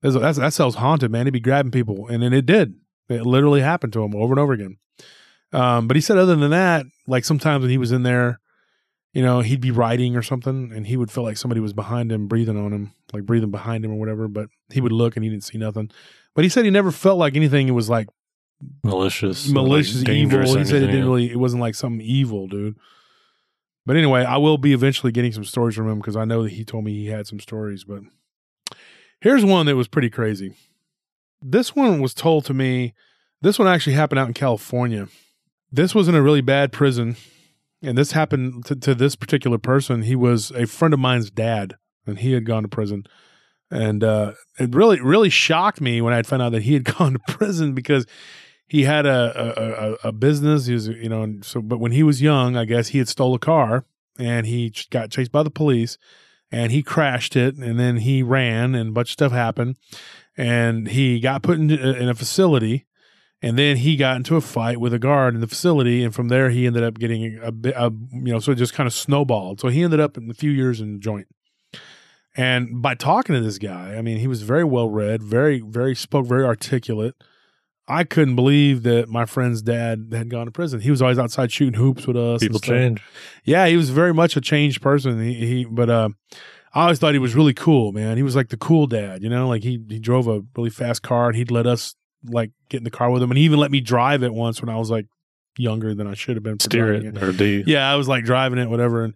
There's 0.00 0.16
a, 0.16 0.20
that's, 0.20 0.38
that 0.38 0.52
cell's 0.52 0.76
haunted, 0.76 1.10
man. 1.10 1.26
He'd 1.26 1.32
be 1.32 1.40
grabbing 1.40 1.72
people, 1.72 2.06
and 2.08 2.22
then 2.22 2.32
it 2.32 2.46
did. 2.46 2.74
It 3.08 3.26
literally 3.26 3.60
happened 3.60 3.92
to 3.94 4.02
him 4.02 4.14
over 4.14 4.32
and 4.32 4.40
over 4.40 4.52
again. 4.52 4.78
Um, 5.52 5.88
but 5.88 5.96
he 5.96 6.00
said, 6.00 6.16
other 6.16 6.36
than 6.36 6.50
that, 6.52 6.86
like 7.06 7.24
sometimes 7.24 7.62
when 7.62 7.70
he 7.70 7.78
was 7.78 7.92
in 7.92 8.04
there, 8.04 8.40
you 9.12 9.22
know, 9.22 9.40
he'd 9.40 9.60
be 9.60 9.70
riding 9.70 10.16
or 10.16 10.22
something, 10.22 10.72
and 10.72 10.86
he 10.86 10.96
would 10.96 11.10
feel 11.10 11.24
like 11.24 11.36
somebody 11.36 11.60
was 11.60 11.72
behind 11.72 12.12
him, 12.12 12.28
breathing 12.28 12.56
on 12.56 12.72
him, 12.72 12.92
like 13.12 13.24
breathing 13.24 13.50
behind 13.50 13.84
him 13.84 13.92
or 13.92 13.98
whatever. 13.98 14.28
But 14.28 14.48
he 14.72 14.80
would 14.80 14.92
look 14.92 15.16
and 15.16 15.24
he 15.24 15.30
didn't 15.30 15.44
see 15.44 15.58
nothing. 15.58 15.90
But 16.34 16.44
he 16.44 16.48
said 16.48 16.64
he 16.64 16.70
never 16.70 16.92
felt 16.92 17.18
like 17.18 17.36
anything 17.36 17.68
it 17.68 17.72
was 17.72 17.90
like 17.90 18.08
malicious, 18.84 19.48
malicious, 19.48 19.98
like, 19.98 20.10
evil. 20.10 20.40
He 20.56 20.64
said 20.64 20.82
it 20.82 20.86
didn't 20.86 21.06
really, 21.06 21.30
it 21.30 21.38
wasn't 21.38 21.60
like 21.60 21.74
something 21.74 22.00
evil, 22.00 22.46
dude. 22.46 22.76
But 23.86 23.96
anyway, 23.96 24.24
I 24.24 24.36
will 24.36 24.58
be 24.58 24.72
eventually 24.72 25.10
getting 25.10 25.32
some 25.32 25.44
stories 25.44 25.74
from 25.74 25.88
him 25.88 25.98
because 25.98 26.16
I 26.16 26.24
know 26.24 26.42
that 26.44 26.52
he 26.52 26.64
told 26.64 26.84
me 26.84 26.92
he 26.92 27.06
had 27.06 27.26
some 27.26 27.40
stories. 27.40 27.84
But 27.84 28.02
here's 29.20 29.44
one 29.44 29.66
that 29.66 29.76
was 29.76 29.88
pretty 29.88 30.10
crazy. 30.10 30.54
This 31.42 31.74
one 31.74 32.00
was 32.00 32.14
told 32.14 32.44
to 32.44 32.54
me. 32.54 32.94
This 33.42 33.58
one 33.58 33.66
actually 33.66 33.94
happened 33.94 34.18
out 34.18 34.28
in 34.28 34.34
California. 34.34 35.08
This 35.72 35.94
was 35.94 36.08
in 36.08 36.14
a 36.14 36.22
really 36.22 36.42
bad 36.42 36.72
prison, 36.72 37.16
and 37.82 37.96
this 37.96 38.12
happened 38.12 38.64
to, 38.66 38.76
to 38.76 38.94
this 38.94 39.16
particular 39.16 39.58
person. 39.58 40.02
He 40.02 40.16
was 40.16 40.50
a 40.52 40.66
friend 40.66 40.94
of 40.94 41.00
mine's 41.00 41.30
dad, 41.30 41.76
and 42.06 42.18
he 42.18 42.32
had 42.32 42.44
gone 42.44 42.62
to 42.62 42.68
prison. 42.68 43.04
And 43.70 44.02
uh, 44.02 44.32
it 44.58 44.74
really, 44.74 45.00
really 45.00 45.30
shocked 45.30 45.80
me 45.80 46.00
when 46.00 46.12
I 46.12 46.22
found 46.22 46.42
out 46.42 46.52
that 46.52 46.62
he 46.62 46.74
had 46.74 46.84
gone 46.98 47.14
to 47.14 47.18
prison 47.28 47.74
because 47.74 48.06
he 48.66 48.84
had 48.84 49.06
a, 49.06 49.32
a, 49.34 49.90
a, 49.90 50.08
a 50.08 50.12
business. 50.12 50.66
He 50.66 50.74
was, 50.74 50.88
you 50.88 51.08
know, 51.08 51.36
so, 51.42 51.60
but 51.60 51.78
when 51.78 51.92
he 51.92 52.02
was 52.02 52.22
young, 52.22 52.56
I 52.56 52.64
guess 52.64 52.88
he 52.88 52.98
had 52.98 53.08
stole 53.08 53.34
a 53.34 53.38
car 53.38 53.84
and 54.18 54.46
he 54.46 54.72
got 54.90 55.10
chased 55.10 55.32
by 55.32 55.42
the 55.42 55.50
police 55.50 55.98
and 56.52 56.72
he 56.72 56.82
crashed 56.82 57.36
it 57.36 57.56
and 57.56 57.78
then 57.78 57.98
he 57.98 58.22
ran 58.22 58.74
and 58.74 58.90
a 58.90 58.92
bunch 58.92 59.08
of 59.08 59.12
stuff 59.12 59.32
happened 59.32 59.76
and 60.36 60.88
he 60.88 61.20
got 61.20 61.42
put 61.42 61.58
in, 61.58 61.70
in 61.70 62.08
a 62.08 62.14
facility 62.14 62.86
and 63.42 63.58
then 63.58 63.78
he 63.78 63.96
got 63.96 64.16
into 64.16 64.36
a 64.36 64.40
fight 64.40 64.80
with 64.80 64.92
a 64.92 64.98
guard 64.98 65.34
in 65.34 65.40
the 65.40 65.46
facility 65.46 66.04
and 66.04 66.14
from 66.14 66.28
there 66.28 66.50
he 66.50 66.66
ended 66.66 66.82
up 66.82 66.98
getting 66.98 67.38
a, 67.42 67.50
bit, 67.50 67.74
you 67.78 68.32
know, 68.32 68.38
so 68.38 68.52
it 68.52 68.56
just 68.56 68.74
kind 68.74 68.86
of 68.86 68.92
snowballed. 68.92 69.60
So 69.60 69.68
he 69.68 69.82
ended 69.82 70.00
up 70.00 70.16
in 70.16 70.30
a 70.30 70.34
few 70.34 70.50
years 70.50 70.80
in 70.80 70.94
the 70.94 70.98
joint. 70.98 71.26
And 72.36 72.80
by 72.80 72.94
talking 72.94 73.34
to 73.34 73.40
this 73.40 73.58
guy, 73.58 73.96
I 73.96 74.02
mean, 74.02 74.18
he 74.18 74.26
was 74.26 74.42
very 74.42 74.64
well 74.64 74.88
read, 74.88 75.22
very, 75.22 75.60
very 75.60 75.94
spoke 75.94 76.26
very 76.26 76.44
articulate. 76.44 77.14
I 77.88 78.04
couldn't 78.04 78.36
believe 78.36 78.84
that 78.84 79.08
my 79.08 79.24
friend's 79.24 79.62
dad 79.62 80.10
had 80.12 80.30
gone 80.30 80.46
to 80.46 80.52
prison. 80.52 80.80
He 80.80 80.92
was 80.92 81.02
always 81.02 81.18
outside 81.18 81.50
shooting 81.50 81.74
hoops 81.74 82.06
with 82.06 82.16
us. 82.16 82.40
People 82.40 82.60
change. 82.60 83.02
Yeah, 83.44 83.66
he 83.66 83.76
was 83.76 83.90
very 83.90 84.14
much 84.14 84.36
a 84.36 84.40
changed 84.40 84.80
person. 84.80 85.20
He, 85.20 85.34
he 85.34 85.64
but 85.64 85.90
uh, 85.90 86.10
I 86.72 86.82
always 86.82 87.00
thought 87.00 87.14
he 87.14 87.18
was 87.18 87.34
really 87.34 87.54
cool, 87.54 87.90
man. 87.90 88.16
He 88.16 88.22
was 88.22 88.36
like 88.36 88.50
the 88.50 88.56
cool 88.56 88.86
dad, 88.86 89.24
you 89.24 89.28
know. 89.28 89.48
Like 89.48 89.64
he 89.64 89.82
he 89.88 89.98
drove 89.98 90.28
a 90.28 90.42
really 90.56 90.70
fast 90.70 91.02
car, 91.02 91.28
and 91.28 91.36
he'd 91.36 91.50
let 91.50 91.66
us 91.66 91.96
like 92.24 92.50
get 92.68 92.78
in 92.78 92.84
the 92.84 92.90
car 92.90 93.10
with 93.10 93.22
him, 93.22 93.30
and 93.30 93.38
he 93.38 93.44
even 93.44 93.58
let 93.58 93.70
me 93.70 93.80
drive 93.80 94.22
it 94.22 94.32
once 94.32 94.60
when 94.60 94.68
I 94.68 94.76
was 94.76 94.90
like 94.90 95.06
younger 95.58 95.94
than 95.94 96.06
I 96.06 96.14
should 96.14 96.36
have 96.36 96.42
been. 96.42 96.60
Steer 96.60 96.98
driving 96.98 97.16
it 97.16 97.22
or 97.22 97.32
do 97.32 97.44
you? 97.44 97.64
yeah, 97.66 97.90
I 97.90 97.96
was 97.96 98.08
like 98.08 98.24
driving 98.24 98.58
it, 98.58 98.68
whatever, 98.68 99.04
and 99.04 99.14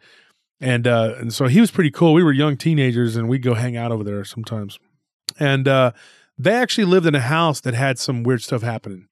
and 0.61 0.87
uh, 0.87 1.15
and 1.19 1.33
so 1.33 1.47
he 1.47 1.61
was 1.61 1.71
pretty 1.71 1.91
cool. 1.91 2.13
We 2.13 2.23
were 2.23 2.33
young 2.33 2.57
teenagers, 2.57 3.17
and 3.17 3.29
we'd 3.29 3.43
go 3.43 3.55
hang 3.55 3.77
out 3.77 3.93
over 3.93 4.05
there 4.05 4.25
sometimes. 4.25 4.79
And 5.39 5.67
uh, 5.67 5.93
they 6.39 6.53
actually 6.55 6.85
lived 6.85 7.07
in 7.07 7.15
a 7.15 7.21
house 7.21 7.61
that 7.61 7.75
had 7.75 7.99
some 7.99 8.23
weird 8.23 8.43
stuff 8.43 8.63
happening, 8.63 9.09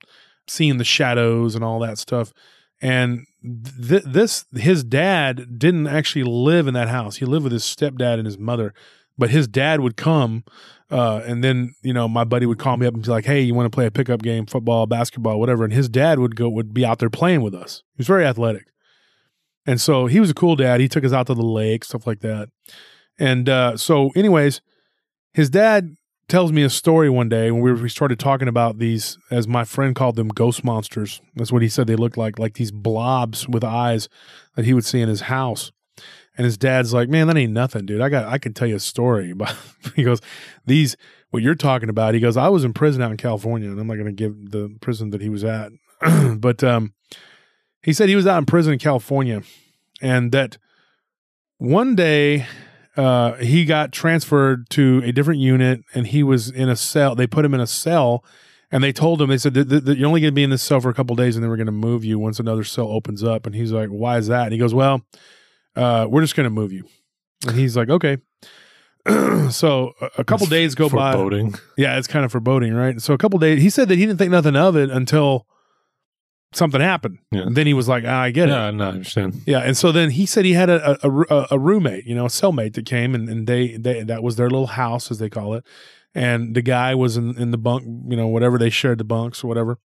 seeing 0.47 0.79
the 0.79 0.85
shadows 0.85 1.55
and 1.55 1.65
all 1.65 1.79
that 1.81 1.99
stuff. 1.99 2.33
And 2.81 3.27
th- 3.43 4.03
this, 4.05 4.45
his 4.55 4.83
dad 4.83 5.59
didn't 5.59 5.87
actually 5.87 6.25
live 6.25 6.67
in 6.67 6.75
that 6.75 6.89
house. 6.89 7.17
He 7.17 7.25
lived 7.25 7.45
with 7.45 7.53
his 7.53 7.65
stepdad 7.65 8.15
and 8.15 8.27
his 8.27 8.39
mother. 8.39 8.75
But 9.19 9.31
his 9.31 9.47
dad 9.47 9.81
would 9.81 9.97
come, 9.97 10.45
uh, 10.91 11.23
and 11.27 11.45
then 11.45 11.75
you 11.83 11.93
know 11.93 12.09
my 12.09 12.25
buddy 12.25 12.47
would 12.47 12.59
call 12.59 12.77
me 12.77 12.87
up 12.87 12.95
and 12.95 13.03
be 13.03 13.11
like, 13.11 13.27
"Hey, 13.27 13.41
you 13.43 13.55
want 13.55 13.71
to 13.71 13.75
play 13.75 13.87
a 13.87 13.91
pickup 13.91 14.23
game, 14.23 14.47
football, 14.47 14.87
basketball, 14.87 15.39
whatever?" 15.39 15.65
And 15.65 15.73
his 15.73 15.89
dad 15.89 16.19
would 16.19 16.37
go 16.37 16.49
would 16.49 16.73
be 16.73 16.85
out 16.85 16.99
there 16.99 17.11
playing 17.11 17.43
with 17.43 17.55
us. 17.55 17.83
He 17.95 18.01
was 18.01 18.07
very 18.07 18.25
athletic. 18.25 18.67
And 19.67 19.81
so 19.81 20.07
he 20.07 20.21
was 20.21 20.31
a 20.31 20.35
cool 20.35 20.57
dad. 20.57 20.81
He 20.81 20.89
took 20.89 21.05
us 21.05 21.13
out 21.13 21.27
to 21.29 21.35
the 21.35 21.43
lake, 21.43 21.85
stuff 21.85 22.07
like 22.07 22.21
that. 22.21 22.49
And 23.19 23.49
uh, 23.49 23.77
so, 23.77 24.11
anyways, 24.17 24.61
his 25.33 25.51
dad 25.51 25.95
tells 26.29 26.53
me 26.53 26.63
a 26.63 26.71
story 26.71 27.11
one 27.11 27.29
day 27.29 27.51
when 27.51 27.61
we, 27.61 27.73
we 27.73 27.89
started 27.89 28.19
talking 28.19 28.49
about 28.49 28.79
these, 28.79 29.19
as 29.31 29.47
my 29.47 29.65
friend 29.65 29.95
called 29.95 30.17
them, 30.17 30.29
ghost 30.29 30.65
monsters. 30.65 31.21
That's 31.37 31.53
what 31.53 31.63
he 31.63 31.69
said 31.69 31.87
they 31.87 31.97
looked 31.97 32.17
like, 32.17 32.39
like 32.39 32.55
these 32.55 32.73
blobs 32.73 33.49
with 33.49 33.63
eyes 33.63 34.09
that 34.57 34.65
he 34.65 34.75
would 34.75 34.85
see 34.85 35.01
in 35.01 35.09
his 35.09 35.23
house. 35.23 35.73
And 36.37 36.45
his 36.45 36.57
dad's 36.57 36.95
like, 36.95 37.09
"Man, 37.09 37.27
that 37.27 37.37
ain't 37.37 37.53
nothing, 37.53 37.85
dude. 37.87 38.01
I 38.01 38.09
got, 38.09 38.27
I 38.27 38.39
can 38.39 38.55
tell 38.55 38.67
you 38.69 38.77
a 38.77 38.81
story 38.81 39.33
But 39.37 39.55
he 39.95 40.03
goes, 40.03 40.21
"These, 40.67 40.97
what 41.31 41.43
you're 41.43 41.55
talking 41.55 41.89
about." 41.89 42.15
He 42.15 42.21
goes, 42.21 42.37
"I 42.37 42.49
was 42.49 42.65
in 42.65 42.73
prison 42.73 43.03
out 43.03 43.11
in 43.11 43.17
California, 43.17 43.71
and 43.71 43.79
I'm 43.79 43.87
not 43.87 43.95
going 43.95 44.07
to 44.07 44.13
give 44.13 44.51
the 44.51 44.75
prison 44.81 45.11
that 45.11 45.21
he 45.21 45.29
was 45.29 45.45
at, 45.45 45.73
but 46.39 46.65
um, 46.65 46.95
he 47.83 47.93
said 47.93 48.09
he 48.09 48.17
was 48.17 48.27
out 48.27 48.39
in 48.39 48.47
prison 48.47 48.73
in 48.73 48.79
California, 48.79 49.43
and 50.01 50.33
that 50.33 50.57
one 51.59 51.95
day 51.95 52.47
uh, 52.97 53.35
he 53.35 53.65
got 53.65 53.93
transferred 53.93 54.69
to 54.71 55.03
a 55.05 55.13
different 55.13 55.41
unit, 55.41 55.83
and 55.95 56.07
he 56.07 56.23
was 56.23 56.51
in 56.51 56.69
a 56.69 56.77
cell. 56.77 57.15
They 57.15 57.27
put 57.27 57.45
him 57.45 57.55
in 57.55 57.61
a 57.61 57.67
cell, 57.67 58.25
and 58.71 58.83
they 58.83 58.93
told 58.93 59.21
him 59.21 59.29
they 59.29 59.39
said 59.39 59.55
that, 59.55 59.97
you're 59.97 60.09
only 60.09 60.21
going 60.21 60.33
to 60.33 60.35
be 60.35 60.43
in 60.43 60.51
this 60.51 60.63
cell 60.63 60.81
for 60.81 60.91
a 60.91 60.95
couple 60.95 61.15
days, 61.17 61.37
and 61.37 61.43
then 61.43 61.51
we're 61.51 61.57
going 61.57 61.67
to 61.67 61.73
move 61.73 62.05
you 62.05 62.19
once 62.19 62.41
another 62.41 62.65
cell 62.65 62.89
opens 62.89 63.23
up. 63.23 63.47
And 63.47 63.55
he's 63.55 63.73
like, 63.73 63.89
"Why 63.89 64.19
is 64.19 64.29
that?" 64.29 64.45
And 64.45 64.53
he 64.53 64.59
goes, 64.59 64.75
"Well, 64.75 65.03
uh, 65.77 66.07
we're 66.09 66.23
just 66.23 66.37
going 66.37 66.45
to 66.45 66.51
move 66.51 66.73
you." 66.73 66.85
And 67.47 67.57
he's 67.57 67.77
like, 67.77 67.89
"Okay." 67.89 68.19
so 69.51 69.93
a, 70.01 70.11
a 70.19 70.25
couple 70.25 70.45
It's 70.45 70.51
days 70.51 70.75
go 70.75 70.89
by. 70.89 71.13
Yeah, 71.77 71.99
it's 71.99 72.07
kind 72.07 72.25
of 72.25 72.31
foreboding, 72.31 72.73
right? 72.73 73.01
So 73.01 73.15
a 73.15 73.19
couple 73.19 73.39
days, 73.39 73.61
he 73.61 73.69
said 73.69 73.89
that 73.89 73.97
he 73.97 74.07
didn't 74.07 74.19
think 74.19 74.31
nothing 74.31 74.55
of 74.55 74.77
it 74.77 74.91
until 74.91 75.47
something 76.53 76.81
happened. 76.81 77.19
Yeah. 77.31 77.43
And 77.43 77.57
then 77.57 77.67
he 77.67 77.75
was 77.75 77.89
like, 77.89 78.05
ah, 78.07 78.23
I 78.23 78.31
get 78.31 78.49
it. 78.49 78.53
Yeah, 78.53 78.71
no, 78.71 78.85
I 78.85 78.89
understand. 78.89 79.43
Yeah, 79.47 79.59
and 79.59 79.77
so 79.77 79.91
then 79.91 80.11
he 80.11 80.27
said 80.27 80.45
he 80.45 80.53
had 80.53 80.71
a 80.71 80.99
a, 81.05 81.11
a, 81.11 81.47
a 81.53 81.59
roommate, 81.59 82.07
you 82.07 82.15
know, 82.15 82.27
a 82.27 82.29
cellmate 82.29 82.75
that 82.75 82.87
came, 82.87 83.15
and, 83.15 83.29
and 83.29 83.47
they 83.47 83.77
they 83.77 84.03
that 84.05 84.23
was 84.23 84.37
their 84.37 84.51
little 84.51 84.69
house 84.69 85.11
as 85.11 85.19
they 85.19 85.29
call 85.29 85.55
it, 85.55 85.65
and 86.15 86.55
the 86.55 86.63
guy 86.63 86.95
was 86.95 87.17
in 87.17 87.37
in 87.39 87.51
the 87.51 87.59
bunk, 87.59 87.85
you 88.09 88.17
know, 88.17 88.27
whatever 88.27 88.59
they 88.59 88.71
shared 88.71 88.99
the 88.99 89.05
bunks 89.05 89.43
or 89.43 89.49
whatever, 89.49 89.79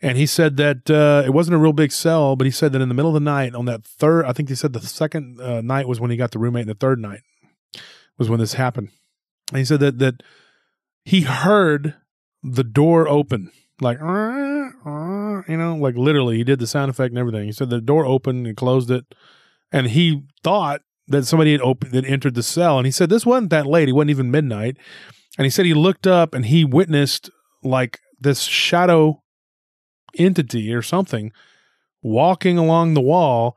and 0.00 0.18
he 0.18 0.26
said 0.26 0.56
that 0.56 0.90
uh, 0.90 1.22
it 1.24 1.30
wasn't 1.30 1.54
a 1.54 1.58
real 1.58 1.72
big 1.72 1.92
cell, 1.92 2.36
but 2.36 2.46
he 2.46 2.50
said 2.50 2.72
that 2.72 2.82
in 2.82 2.88
the 2.88 2.94
middle 2.94 3.10
of 3.10 3.14
the 3.14 3.20
night 3.20 3.54
on 3.54 3.64
that 3.66 3.84
third, 3.84 4.24
I 4.24 4.32
think 4.32 4.48
he 4.48 4.54
said 4.54 4.72
the 4.72 4.80
second 4.80 5.40
uh, 5.40 5.60
night 5.60 5.88
was 5.88 6.00
when 6.00 6.10
he 6.10 6.16
got 6.16 6.30
the 6.30 6.38
roommate, 6.38 6.62
and 6.62 6.70
the 6.70 6.74
third 6.74 6.98
night 7.00 7.20
was 8.18 8.28
when 8.28 8.40
this 8.40 8.54
happened, 8.54 8.90
and 9.50 9.58
he 9.58 9.64
said 9.64 9.80
that 9.80 9.98
that 9.98 10.22
he 11.04 11.22
heard 11.22 11.94
the 12.42 12.64
door 12.64 13.08
open 13.08 13.50
like 13.80 13.98
you 13.98 15.56
know 15.56 15.76
like 15.80 15.96
literally 15.96 16.36
he 16.36 16.44
did 16.44 16.58
the 16.58 16.66
sound 16.66 16.90
effect 16.90 17.10
and 17.10 17.18
everything. 17.18 17.44
He 17.44 17.52
said 17.52 17.70
the 17.70 17.80
door 17.80 18.06
opened 18.06 18.46
and 18.46 18.56
closed 18.56 18.90
it 18.90 19.04
and 19.72 19.88
he 19.88 20.22
thought 20.42 20.82
that 21.08 21.26
somebody 21.26 21.52
had 21.52 21.60
opened 21.60 21.92
that 21.92 22.06
entered 22.06 22.34
the 22.34 22.42
cell. 22.42 22.78
And 22.78 22.86
he 22.86 22.92
said 22.92 23.10
this 23.10 23.26
wasn't 23.26 23.50
that 23.50 23.66
late 23.66 23.88
it 23.88 23.92
wasn't 23.92 24.10
even 24.10 24.30
midnight 24.30 24.76
and 25.38 25.44
he 25.44 25.50
said 25.50 25.66
he 25.66 25.74
looked 25.74 26.06
up 26.06 26.34
and 26.34 26.46
he 26.46 26.64
witnessed 26.64 27.30
like 27.62 28.00
this 28.20 28.42
shadow 28.42 29.22
entity 30.16 30.72
or 30.72 30.82
something 30.82 31.32
walking 32.02 32.56
along 32.58 32.94
the 32.94 33.00
wall 33.00 33.56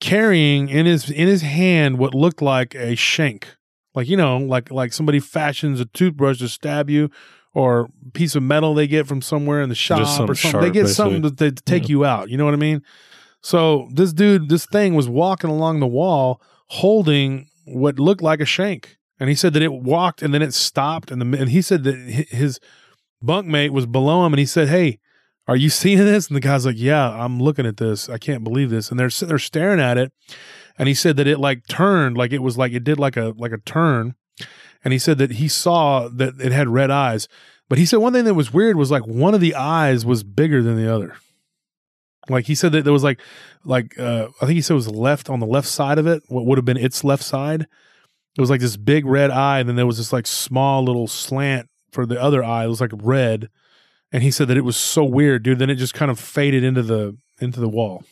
carrying 0.00 0.68
in 0.68 0.86
his 0.86 1.10
in 1.10 1.26
his 1.26 1.42
hand 1.42 1.98
what 1.98 2.14
looked 2.14 2.40
like 2.40 2.74
a 2.76 2.94
shank 2.94 3.56
like 3.94 4.08
you 4.08 4.16
know 4.16 4.36
like 4.36 4.70
like 4.70 4.92
somebody 4.92 5.18
fashions 5.18 5.80
a 5.80 5.84
toothbrush 5.86 6.38
to 6.38 6.48
stab 6.48 6.88
you 6.88 7.10
or 7.54 7.88
piece 8.12 8.36
of 8.36 8.42
metal 8.42 8.74
they 8.74 8.86
get 8.86 9.06
from 9.06 9.20
somewhere 9.20 9.60
in 9.60 9.68
the 9.68 9.74
shop 9.74 10.06
something 10.06 10.30
or 10.30 10.34
something. 10.34 10.50
sharp, 10.52 10.62
they 10.62 10.70
get 10.70 10.86
something 10.86 11.22
to, 11.22 11.30
to 11.30 11.50
take 11.50 11.84
Yeah. 11.84 11.88
you 11.88 12.04
out. 12.04 12.28
You 12.28 12.36
know 12.36 12.44
what 12.44 12.54
I 12.54 12.58
mean? 12.58 12.82
So 13.42 13.88
this 13.92 14.12
dude, 14.12 14.48
this 14.48 14.66
thing 14.66 14.94
was 14.94 15.08
walking 15.08 15.50
along 15.50 15.80
the 15.80 15.86
wall 15.86 16.40
holding 16.66 17.48
what 17.64 17.98
looked 17.98 18.22
like 18.22 18.40
a 18.40 18.44
shank. 18.44 18.97
And 19.20 19.28
he 19.28 19.34
said 19.34 19.52
that 19.54 19.62
it 19.62 19.72
walked 19.72 20.22
and 20.22 20.32
then 20.32 20.42
it 20.42 20.54
stopped. 20.54 21.10
And, 21.10 21.20
the, 21.20 21.38
and 21.38 21.50
he 21.50 21.62
said 21.62 21.84
that 21.84 21.96
his 21.96 22.60
bunkmate 23.24 23.70
was 23.70 23.86
below 23.86 24.24
him 24.24 24.32
and 24.32 24.38
he 24.38 24.46
said, 24.46 24.68
Hey, 24.68 24.98
are 25.46 25.56
you 25.56 25.70
seeing 25.70 25.98
this? 25.98 26.28
And 26.28 26.36
the 26.36 26.40
guy's 26.40 26.66
like, 26.66 26.78
Yeah, 26.78 27.10
I'm 27.10 27.40
looking 27.40 27.66
at 27.66 27.78
this. 27.78 28.08
I 28.08 28.18
can't 28.18 28.44
believe 28.44 28.70
this. 28.70 28.90
And 28.90 28.98
they're 28.98 29.10
sitting 29.10 29.30
there 29.30 29.38
staring 29.38 29.80
at 29.80 29.98
it. 29.98 30.12
And 30.78 30.86
he 30.86 30.94
said 30.94 31.16
that 31.16 31.26
it 31.26 31.38
like 31.38 31.66
turned, 31.66 32.16
like 32.16 32.32
it 32.32 32.42
was 32.42 32.56
like 32.56 32.72
it 32.72 32.84
did 32.84 32.98
like 32.98 33.16
a 33.16 33.34
like 33.36 33.52
a 33.52 33.58
turn. 33.58 34.14
And 34.84 34.92
he 34.92 34.98
said 34.98 35.18
that 35.18 35.32
he 35.32 35.48
saw 35.48 36.08
that 36.08 36.40
it 36.40 36.52
had 36.52 36.68
red 36.68 36.90
eyes. 36.90 37.26
But 37.68 37.78
he 37.78 37.84
said 37.84 37.96
one 37.96 38.12
thing 38.12 38.24
that 38.24 38.34
was 38.34 38.52
weird 38.52 38.76
was 38.76 38.90
like 38.90 39.04
one 39.06 39.34
of 39.34 39.40
the 39.40 39.56
eyes 39.56 40.06
was 40.06 40.22
bigger 40.22 40.62
than 40.62 40.76
the 40.76 40.92
other. 40.92 41.16
Like 42.28 42.46
he 42.46 42.54
said 42.54 42.72
that 42.72 42.84
there 42.84 42.92
was 42.92 43.02
like 43.02 43.20
like 43.64 43.98
uh 43.98 44.28
I 44.40 44.46
think 44.46 44.54
he 44.54 44.62
said 44.62 44.74
it 44.74 44.76
was 44.76 44.90
left 44.90 45.28
on 45.28 45.40
the 45.40 45.46
left 45.46 45.66
side 45.66 45.98
of 45.98 46.06
it, 46.06 46.22
what 46.28 46.46
would 46.46 46.58
have 46.58 46.64
been 46.64 46.76
its 46.76 47.02
left 47.02 47.24
side. 47.24 47.66
It 48.38 48.40
was 48.40 48.50
like 48.50 48.60
this 48.60 48.76
big 48.76 49.04
red 49.04 49.32
eye, 49.32 49.58
and 49.58 49.68
then 49.68 49.74
there 49.74 49.86
was 49.86 49.98
this 49.98 50.12
like 50.12 50.24
small 50.24 50.84
little 50.84 51.08
slant 51.08 51.68
for 51.90 52.06
the 52.06 52.22
other 52.22 52.44
eye. 52.44 52.64
It 52.64 52.68
was 52.68 52.80
like 52.80 52.92
red. 52.94 53.50
And 54.12 54.22
he 54.22 54.30
said 54.30 54.46
that 54.46 54.56
it 54.56 54.64
was 54.64 54.76
so 54.76 55.04
weird, 55.04 55.42
dude. 55.42 55.58
Then 55.58 55.70
it 55.70 55.74
just 55.74 55.92
kind 55.92 56.08
of 56.08 56.20
faded 56.20 56.62
into 56.62 56.82
the 56.84 57.18
into 57.40 57.58
the 57.58 57.68
wall. 57.68 58.04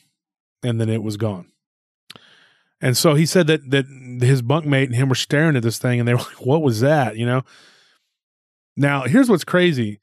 And 0.64 0.80
then 0.80 0.88
it 0.88 1.04
was 1.04 1.16
gone. 1.16 1.46
And 2.80 2.96
so 2.96 3.14
he 3.14 3.24
said 3.24 3.46
that 3.46 3.70
that 3.70 3.86
his 4.20 4.42
bunkmate 4.42 4.86
and 4.86 4.96
him 4.96 5.08
were 5.08 5.14
staring 5.14 5.54
at 5.54 5.62
this 5.62 5.78
thing 5.78 6.00
and 6.00 6.08
they 6.08 6.14
were 6.14 6.18
like, 6.18 6.44
What 6.44 6.60
was 6.60 6.80
that? 6.80 7.16
You 7.16 7.24
know? 7.24 7.42
Now, 8.76 9.04
here's 9.04 9.30
what's 9.30 9.44
crazy. 9.44 10.00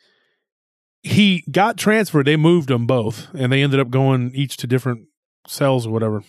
He 1.01 1.43
got 1.51 1.77
transferred. 1.77 2.25
They 2.25 2.37
moved 2.37 2.69
them 2.69 2.87
both, 2.87 3.27
and 3.35 3.51
they 3.51 3.61
ended 3.61 3.81
up 3.81 3.89
going 3.89 4.31
each 4.33 4.55
to 4.57 4.67
different 4.67 5.07
cells 5.47 5.85
or 5.85 5.91
whatever. 5.91 6.23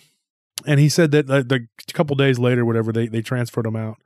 And 0.65 0.79
he 0.79 0.89
said 0.89 1.11
that 1.11 1.29
uh, 1.29 1.43
the 1.43 1.67
couple 1.93 2.15
days 2.15 2.39
later, 2.39 2.65
whatever, 2.65 2.91
they 2.91 3.07
they 3.07 3.21
transferred 3.21 3.65
him 3.65 3.75
out. 3.75 3.97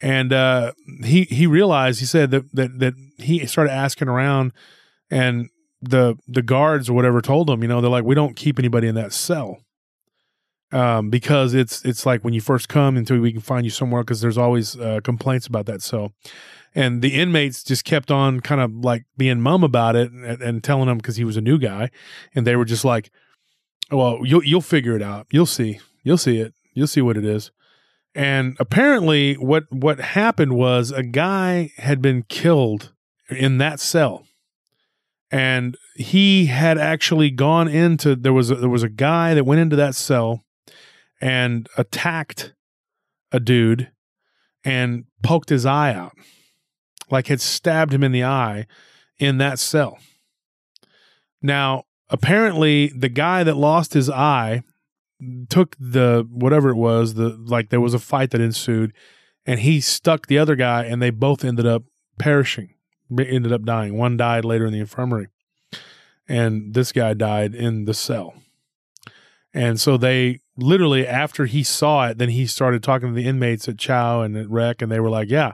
And 0.00 0.32
uh, 0.32 0.72
he 1.04 1.24
he 1.24 1.46
realized 1.46 2.00
he 2.00 2.06
said 2.06 2.30
that 2.32 2.54
that 2.54 2.78
that 2.80 2.94
he 3.18 3.46
started 3.46 3.72
asking 3.72 4.08
around, 4.08 4.52
and 5.10 5.48
the 5.80 6.16
the 6.26 6.42
guards 6.42 6.88
or 6.88 6.94
whatever 6.94 7.20
told 7.20 7.50
him, 7.50 7.62
you 7.62 7.68
know, 7.68 7.80
they're 7.80 7.90
like, 7.90 8.04
we 8.04 8.14
don't 8.14 8.36
keep 8.36 8.58
anybody 8.58 8.88
in 8.88 8.94
that 8.94 9.12
cell. 9.12 9.58
Um, 10.72 11.10
because 11.10 11.52
it's 11.52 11.84
it's 11.84 12.06
like 12.06 12.24
when 12.24 12.32
you 12.32 12.40
first 12.40 12.68
come 12.68 12.96
until 12.96 13.18
we 13.18 13.30
can 13.30 13.42
find 13.42 13.64
you 13.64 13.70
somewhere 13.70 14.02
because 14.02 14.22
there's 14.22 14.38
always 14.38 14.74
uh, 14.78 15.00
complaints 15.04 15.46
about 15.46 15.66
that 15.66 15.82
cell, 15.82 16.14
and 16.74 17.02
the 17.02 17.14
inmates 17.14 17.62
just 17.62 17.84
kept 17.84 18.10
on 18.10 18.40
kind 18.40 18.60
of 18.60 18.72
like 18.72 19.04
being 19.18 19.42
mum 19.42 19.62
about 19.62 19.96
it 19.96 20.10
and, 20.10 20.40
and 20.40 20.64
telling 20.64 20.88
him 20.88 20.96
because 20.96 21.16
he 21.16 21.24
was 21.24 21.36
a 21.36 21.42
new 21.42 21.58
guy, 21.58 21.90
and 22.34 22.46
they 22.46 22.56
were 22.56 22.64
just 22.64 22.86
like, 22.86 23.10
well, 23.92 24.20
you'll 24.24 24.44
you'll 24.44 24.60
figure 24.60 24.96
it 24.96 25.02
out, 25.02 25.26
you'll 25.30 25.46
see, 25.46 25.80
you'll 26.02 26.18
see 26.18 26.38
it, 26.38 26.54
you'll 26.74 26.86
see 26.86 27.02
what 27.02 27.16
it 27.16 27.24
is, 27.24 27.50
and 28.14 28.56
apparently 28.58 29.34
what 29.34 29.64
what 29.70 30.00
happened 30.00 30.54
was 30.54 30.90
a 30.90 31.02
guy 31.02 31.72
had 31.76 32.02
been 32.02 32.24
killed 32.28 32.92
in 33.28 33.58
that 33.58 33.80
cell. 33.80 34.26
And 35.30 35.78
he 35.96 36.46
had 36.46 36.76
actually 36.76 37.30
gone 37.30 37.66
into 37.66 38.14
there 38.14 38.34
was 38.34 38.50
a, 38.50 38.56
there 38.56 38.68
was 38.68 38.82
a 38.82 38.90
guy 38.90 39.32
that 39.32 39.44
went 39.44 39.62
into 39.62 39.76
that 39.76 39.94
cell 39.94 40.44
and 41.22 41.68
attacked 41.78 42.52
a 43.30 43.40
dude 43.40 43.90
and 44.62 45.04
poked 45.22 45.48
his 45.48 45.64
eye 45.64 45.94
out 45.94 46.12
like 47.10 47.28
had 47.28 47.40
stabbed 47.40 47.94
him 47.94 48.02
in 48.02 48.12
the 48.12 48.24
eye 48.24 48.66
in 49.18 49.38
that 49.38 49.58
cell. 49.58 49.98
Now 51.40 51.84
apparently 52.12 52.88
the 52.88 53.08
guy 53.08 53.42
that 53.42 53.56
lost 53.56 53.94
his 53.94 54.08
eye 54.08 54.62
took 55.48 55.76
the 55.78 56.26
whatever 56.30 56.70
it 56.70 56.76
was 56.76 57.14
the 57.14 57.30
like 57.30 57.70
there 57.70 57.80
was 57.80 57.94
a 57.94 57.98
fight 57.98 58.30
that 58.30 58.40
ensued 58.40 58.92
and 59.46 59.60
he 59.60 59.80
stuck 59.80 60.26
the 60.26 60.38
other 60.38 60.54
guy 60.54 60.84
and 60.84 61.00
they 61.02 61.10
both 61.10 61.44
ended 61.44 61.66
up 61.66 61.82
perishing 62.18 62.74
ended 63.18 63.52
up 63.52 63.62
dying 63.62 63.96
one 63.96 64.16
died 64.16 64.44
later 64.44 64.66
in 64.66 64.72
the 64.72 64.80
infirmary 64.80 65.28
and 66.28 66.74
this 66.74 66.92
guy 66.92 67.14
died 67.14 67.54
in 67.54 67.84
the 67.84 67.94
cell. 67.94 68.34
And 69.52 69.78
so 69.78 69.96
they 69.96 70.40
literally, 70.56 71.06
after 71.06 71.44
he 71.44 71.62
saw 71.62 72.08
it, 72.08 72.18
then 72.18 72.30
he 72.30 72.46
started 72.46 72.82
talking 72.82 73.08
to 73.08 73.14
the 73.14 73.28
inmates 73.28 73.68
at 73.68 73.78
Chow 73.78 74.22
and 74.22 74.36
at 74.36 74.48
Rec, 74.48 74.80
and 74.80 74.90
they 74.90 74.98
were 75.00 75.10
like, 75.10 75.28
"Yeah, 75.28 75.52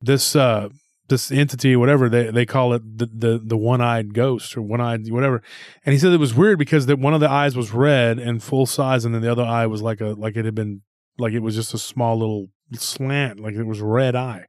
this 0.00 0.36
uh, 0.36 0.68
this 1.08 1.30
entity, 1.30 1.76
whatever 1.76 2.08
they 2.08 2.30
they 2.30 2.46
call 2.46 2.72
it, 2.72 2.98
the 2.98 3.06
the, 3.06 3.40
the 3.42 3.56
one 3.56 3.80
eyed 3.80 4.14
ghost 4.14 4.56
or 4.56 4.62
one 4.62 4.80
eyed 4.80 5.10
whatever." 5.10 5.42
And 5.84 5.92
he 5.92 5.98
said 5.98 6.12
it 6.12 6.20
was 6.20 6.34
weird 6.34 6.58
because 6.58 6.86
that 6.86 6.98
one 6.98 7.14
of 7.14 7.20
the 7.20 7.30
eyes 7.30 7.56
was 7.56 7.72
red 7.72 8.18
and 8.18 8.42
full 8.42 8.66
size, 8.66 9.04
and 9.04 9.14
then 9.14 9.22
the 9.22 9.30
other 9.30 9.44
eye 9.44 9.66
was 9.66 9.82
like 9.82 10.00
a 10.00 10.08
like 10.08 10.36
it 10.36 10.44
had 10.44 10.54
been 10.54 10.82
like 11.18 11.32
it 11.32 11.40
was 11.40 11.54
just 11.54 11.74
a 11.74 11.78
small 11.78 12.18
little 12.18 12.48
slant, 12.74 13.40
like 13.40 13.54
it 13.54 13.64
was 13.64 13.80
red 13.80 14.14
eye. 14.14 14.46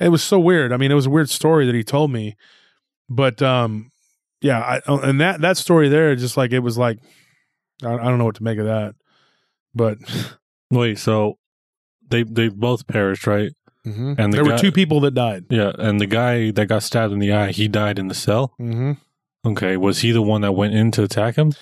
It 0.00 0.10
was 0.10 0.22
so 0.22 0.38
weird. 0.38 0.72
I 0.72 0.76
mean, 0.76 0.92
it 0.92 0.96
was 0.96 1.06
a 1.06 1.10
weird 1.10 1.30
story 1.30 1.66
that 1.66 1.74
he 1.74 1.82
told 1.82 2.12
me, 2.12 2.36
but 3.08 3.42
um, 3.42 3.90
yeah, 4.40 4.60
I, 4.60 4.80
and 4.86 5.20
that 5.20 5.40
that 5.40 5.56
story 5.56 5.88
there, 5.88 6.14
just 6.14 6.36
like 6.36 6.52
it 6.52 6.60
was 6.60 6.78
like 6.78 6.98
I, 7.82 7.94
I 7.94 8.04
don't 8.04 8.18
know 8.18 8.24
what 8.24 8.36
to 8.36 8.44
make 8.44 8.58
of 8.58 8.66
that, 8.66 8.94
but 9.74 9.98
Wait, 10.70 10.98
so 10.98 11.38
they 12.08 12.22
they 12.22 12.48
both 12.48 12.86
perished, 12.86 13.26
right? 13.26 13.52
And 14.18 14.32
the 14.32 14.36
there 14.36 14.44
were 14.44 14.58
two 14.58 14.72
people 14.72 15.00
that 15.00 15.12
died. 15.12 15.46
Yeah, 15.50 15.72
and 15.78 16.00
the 16.00 16.06
guy 16.06 16.50
that 16.52 16.66
got 16.66 16.82
stabbed 16.82 17.12
in 17.12 17.18
the 17.18 17.32
eye, 17.32 17.52
he 17.52 17.68
died 17.68 17.98
in 17.98 18.08
the 18.08 18.14
cell. 18.14 18.54
Mm-hmm. 18.60 18.92
Okay, 19.46 19.76
was 19.76 20.00
he 20.00 20.10
the 20.10 20.22
one 20.22 20.40
that 20.42 20.52
went 20.52 20.74
in 20.74 20.90
to 20.92 21.02
attack 21.02 21.36
him? 21.36 21.52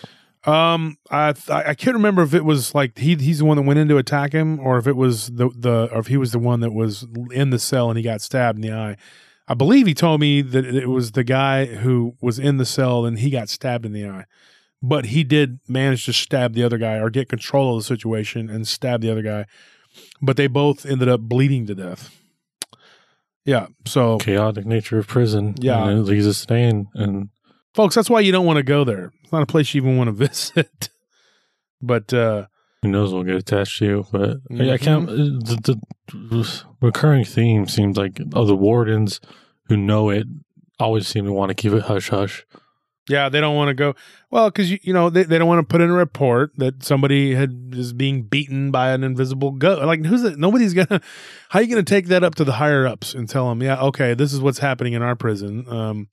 Um, 0.45 0.99
I 1.11 1.35
I 1.49 1.70
I 1.70 1.74
can't 1.74 1.97
remember 1.97 2.22
if 2.22 2.33
it 2.33 2.45
was 2.45 2.74
like 2.74 2.99
he 2.99 3.16
he's 3.16 3.41
the 3.41 3.45
one 3.45 3.57
that 3.57 3.64
went 3.64 3.79
in 3.79 3.89
to 3.89 3.99
attack 3.99 4.33
him, 4.33 4.61
or 4.61 4.79
if 4.79 4.87
it 4.87 4.97
was 4.97 5.27
the 5.29 5.51
the 5.55 5.89
or 5.93 5.99
if 5.99 6.07
he 6.07 6.16
was 6.16 6.33
the 6.33 6.39
one 6.39 6.61
that 6.61 6.72
was 6.72 7.07
in 7.33 7.51
the 7.51 7.59
cell 7.59 7.91
and 7.91 7.99
he 7.99 8.03
got 8.03 8.20
stabbed 8.20 8.59
in 8.59 8.62
the 8.62 8.72
eye. 8.72 8.97
I 9.49 9.55
believe 9.55 9.87
he 9.87 9.95
told 9.95 10.20
me 10.20 10.43
that 10.43 10.64
it 10.64 10.89
was 10.89 11.12
the 11.12 11.22
guy 11.22 11.66
who 11.66 12.16
was 12.20 12.39
in 12.39 12.57
the 12.57 12.66
cell 12.66 13.07
and 13.07 13.18
he 13.18 13.31
got 13.31 13.49
stabbed 13.49 13.87
in 13.87 13.93
the 13.93 14.07
eye. 14.07 14.24
But 14.83 15.07
he 15.07 15.24
did 15.24 15.61
manage 15.68 16.05
to 16.07 16.12
stab 16.12 16.55
the 16.55 16.64
other 16.64 16.79
guy 16.79 16.97
or 16.99 17.11
get 17.11 17.29
control 17.29 17.77
of 17.77 17.83
the 17.83 17.87
situation 17.87 18.51
and 18.51 18.66
stab 18.66 19.01
the 19.01 19.11
other 19.11 19.22
guy. 19.22 19.47
But 20.23 20.37
they 20.37 20.47
both 20.47 20.87
ended 20.87 21.09
up 21.09 21.21
bleeding 21.21 21.67
to 21.67 21.75
death. 21.75 22.11
Yeah. 23.45 23.67
So 23.85 24.19
Chaotic 24.19 24.67
nature 24.67 24.99
of 24.99 25.07
prison. 25.07 25.55
Yeah. 25.59 25.87
and 25.89 25.99
it 26.01 26.03
leaves 26.03 26.27
us 26.27 26.39
staying. 26.39 26.89
And 26.95 27.29
folks, 27.75 27.95
that's 27.95 28.11
why 28.11 28.21
you 28.21 28.33
don't 28.33 28.47
want 28.47 28.57
to 28.57 28.63
go 28.63 28.83
there. 28.85 29.13
It's 29.23 29.33
not 29.33 29.43
a 29.43 29.47
place 29.47 29.73
you 29.75 29.83
even 29.83 29.97
want 29.97 30.09
to 30.09 30.13
visit. 30.27 30.89
but 31.81 32.13
uh 32.13 32.47
who 32.83 32.89
knows 32.91 33.13
We'll 33.13 33.23
get 33.25 33.37
attached 33.37 33.79
to 33.79 33.85
you. 33.87 34.07
But 34.13 34.23
I- 34.23 34.33
I 34.33 34.37
Mm-hmm. 34.37 34.85
can't. 34.85 35.07
The, 35.07 35.81
the 36.07 36.63
recurring 36.81 37.25
theme 37.25 37.67
seems 37.69 37.97
like 37.97 38.21
of 38.33 38.47
the 38.47 38.57
wardens 38.57 39.21
who 39.69 39.77
know 39.77 40.11
it 40.11 40.27
always 40.79 41.07
seem 41.09 41.25
to 41.25 41.33
want 41.33 41.51
to 41.51 41.55
keep 41.55 41.73
it 41.73 41.83
hush 41.85 42.11
hush. 42.11 42.45
Yeah, 43.09 43.29
they 43.29 43.41
don't 43.41 43.55
want 43.55 43.69
to 43.69 43.75
go. 43.75 43.95
Well, 44.31 44.51
because 44.51 44.71
you, 44.71 44.79
you 44.83 44.93
know 44.93 45.11
they, 45.11 45.23
they 45.23 45.39
don't 45.39 45.47
want 45.47 45.67
to 45.67 45.73
put 45.73 45.81
in 45.81 45.91
a 45.91 45.95
report 45.95 46.53
that 46.57 46.83
somebody 46.83 47.35
had 47.35 47.71
is 47.73 47.93
being 47.93 48.23
beaten 48.23 48.71
by 48.73 48.91
an 48.91 49.05
invisible 49.05 49.53
ghost. 49.53 49.83
Like 49.83 50.05
who's 50.05 50.25
it? 50.25 50.39
Nobody's 50.39 50.75
gonna. 50.75 51.01
How 51.51 51.61
are 51.61 51.63
you 51.63 51.69
gonna 51.69 51.85
take 51.85 52.07
that 52.09 52.25
up 52.25 52.35
to 52.37 52.45
the 52.45 52.53
higher 52.53 52.87
ups 52.87 53.15
and 53.15 53.29
tell 53.29 53.49
them, 53.49 53.63
yeah, 53.63 53.81
okay, 53.81 54.15
this 54.15 54.33
is 54.33 54.41
what's 54.41 54.59
happening 54.59 54.93
in 54.95 55.03
our 55.03 55.15
prison. 55.15 55.69
Um, 55.69 56.09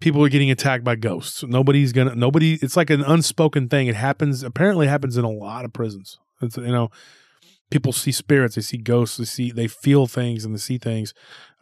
people 0.00 0.24
are 0.24 0.28
getting 0.28 0.50
attacked 0.50 0.84
by 0.84 0.94
ghosts. 0.94 1.42
Nobody's 1.42 1.92
gonna. 1.92 2.14
Nobody. 2.14 2.54
It's 2.62 2.76
like 2.76 2.90
an 2.90 3.02
unspoken 3.02 3.68
thing. 3.68 3.88
It 3.88 3.96
happens. 3.96 4.42
Apparently, 4.42 4.86
happens 4.86 5.16
in 5.16 5.24
a 5.24 5.30
lot 5.30 5.64
of 5.64 5.72
prisons. 5.72 6.18
It's 6.40 6.56
you 6.56 6.66
know, 6.66 6.90
people 7.70 7.92
see 7.92 8.12
spirits. 8.12 8.54
They 8.54 8.62
see 8.62 8.76
ghosts. 8.76 9.16
They 9.16 9.24
see. 9.24 9.50
They 9.50 9.66
feel 9.66 10.06
things 10.06 10.44
and 10.44 10.54
they 10.54 10.58
see 10.58 10.78
things. 10.78 11.12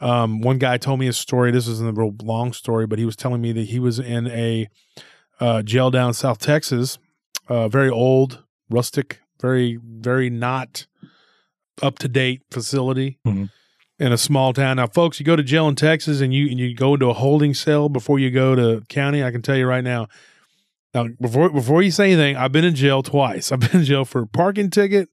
Um, 0.05 0.41
one 0.43 0.59
guy 0.59 0.77
told 0.77 1.01
me 1.01 1.07
a 1.09 1.13
story. 1.13 1.51
This 1.51 1.67
isn't 1.67 1.89
a 1.89 1.93
real 1.93 2.15
long 2.23 2.53
story, 2.53 2.87
but 2.87 2.99
he 2.99 3.05
was 3.07 3.17
telling 3.17 3.41
me 3.41 3.53
that 3.53 3.69
he 3.69 3.79
was 3.79 3.99
in 3.99 4.27
a 4.29 4.69
uh, 5.41 5.63
jail 5.63 5.91
down 5.91 6.09
in 6.09 6.15
South 6.15 6.39
Texas, 6.39 6.99
uh, 7.49 7.69
very 7.69 7.89
old, 7.89 8.45
rustic, 8.71 9.21
very, 9.41 9.79
very 9.83 10.29
not 10.31 10.87
up 11.83 11.99
to 12.01 12.07
date 12.09 12.43
facility 12.51 13.19
Mhm. 13.27 13.51
in 13.99 14.13
a 14.13 14.19
small 14.19 14.53
town. 14.53 14.77
Now, 14.77 14.87
folks, 14.87 15.19
you 15.19 15.27
go 15.27 15.37
to 15.37 15.43
jail 15.43 15.67
in 15.69 15.75
Texas 15.75 16.21
and 16.21 16.33
you 16.35 16.49
and 16.51 16.59
you 16.61 16.75
go 16.75 16.95
into 16.95 17.09
a 17.09 17.15
holding 17.15 17.55
cell 17.55 17.89
before 17.89 18.19
you 18.19 18.31
go 18.31 18.55
to 18.55 18.83
county. 18.89 19.25
I 19.25 19.31
can 19.31 19.43
tell 19.43 19.57
you 19.57 19.67
right 19.67 19.83
now. 19.85 20.07
Now, 20.95 21.09
before 21.21 21.49
before 21.51 21.83
you 21.83 21.91
say 21.91 22.13
anything, 22.13 22.37
I've 22.37 22.53
been 22.53 22.65
in 22.65 22.75
jail 22.77 23.03
twice. 23.03 23.51
I've 23.53 23.61
been 23.61 23.81
in 23.81 23.85
jail 23.85 24.05
for 24.05 24.21
a 24.23 24.27
parking 24.27 24.71
ticket. 24.71 25.09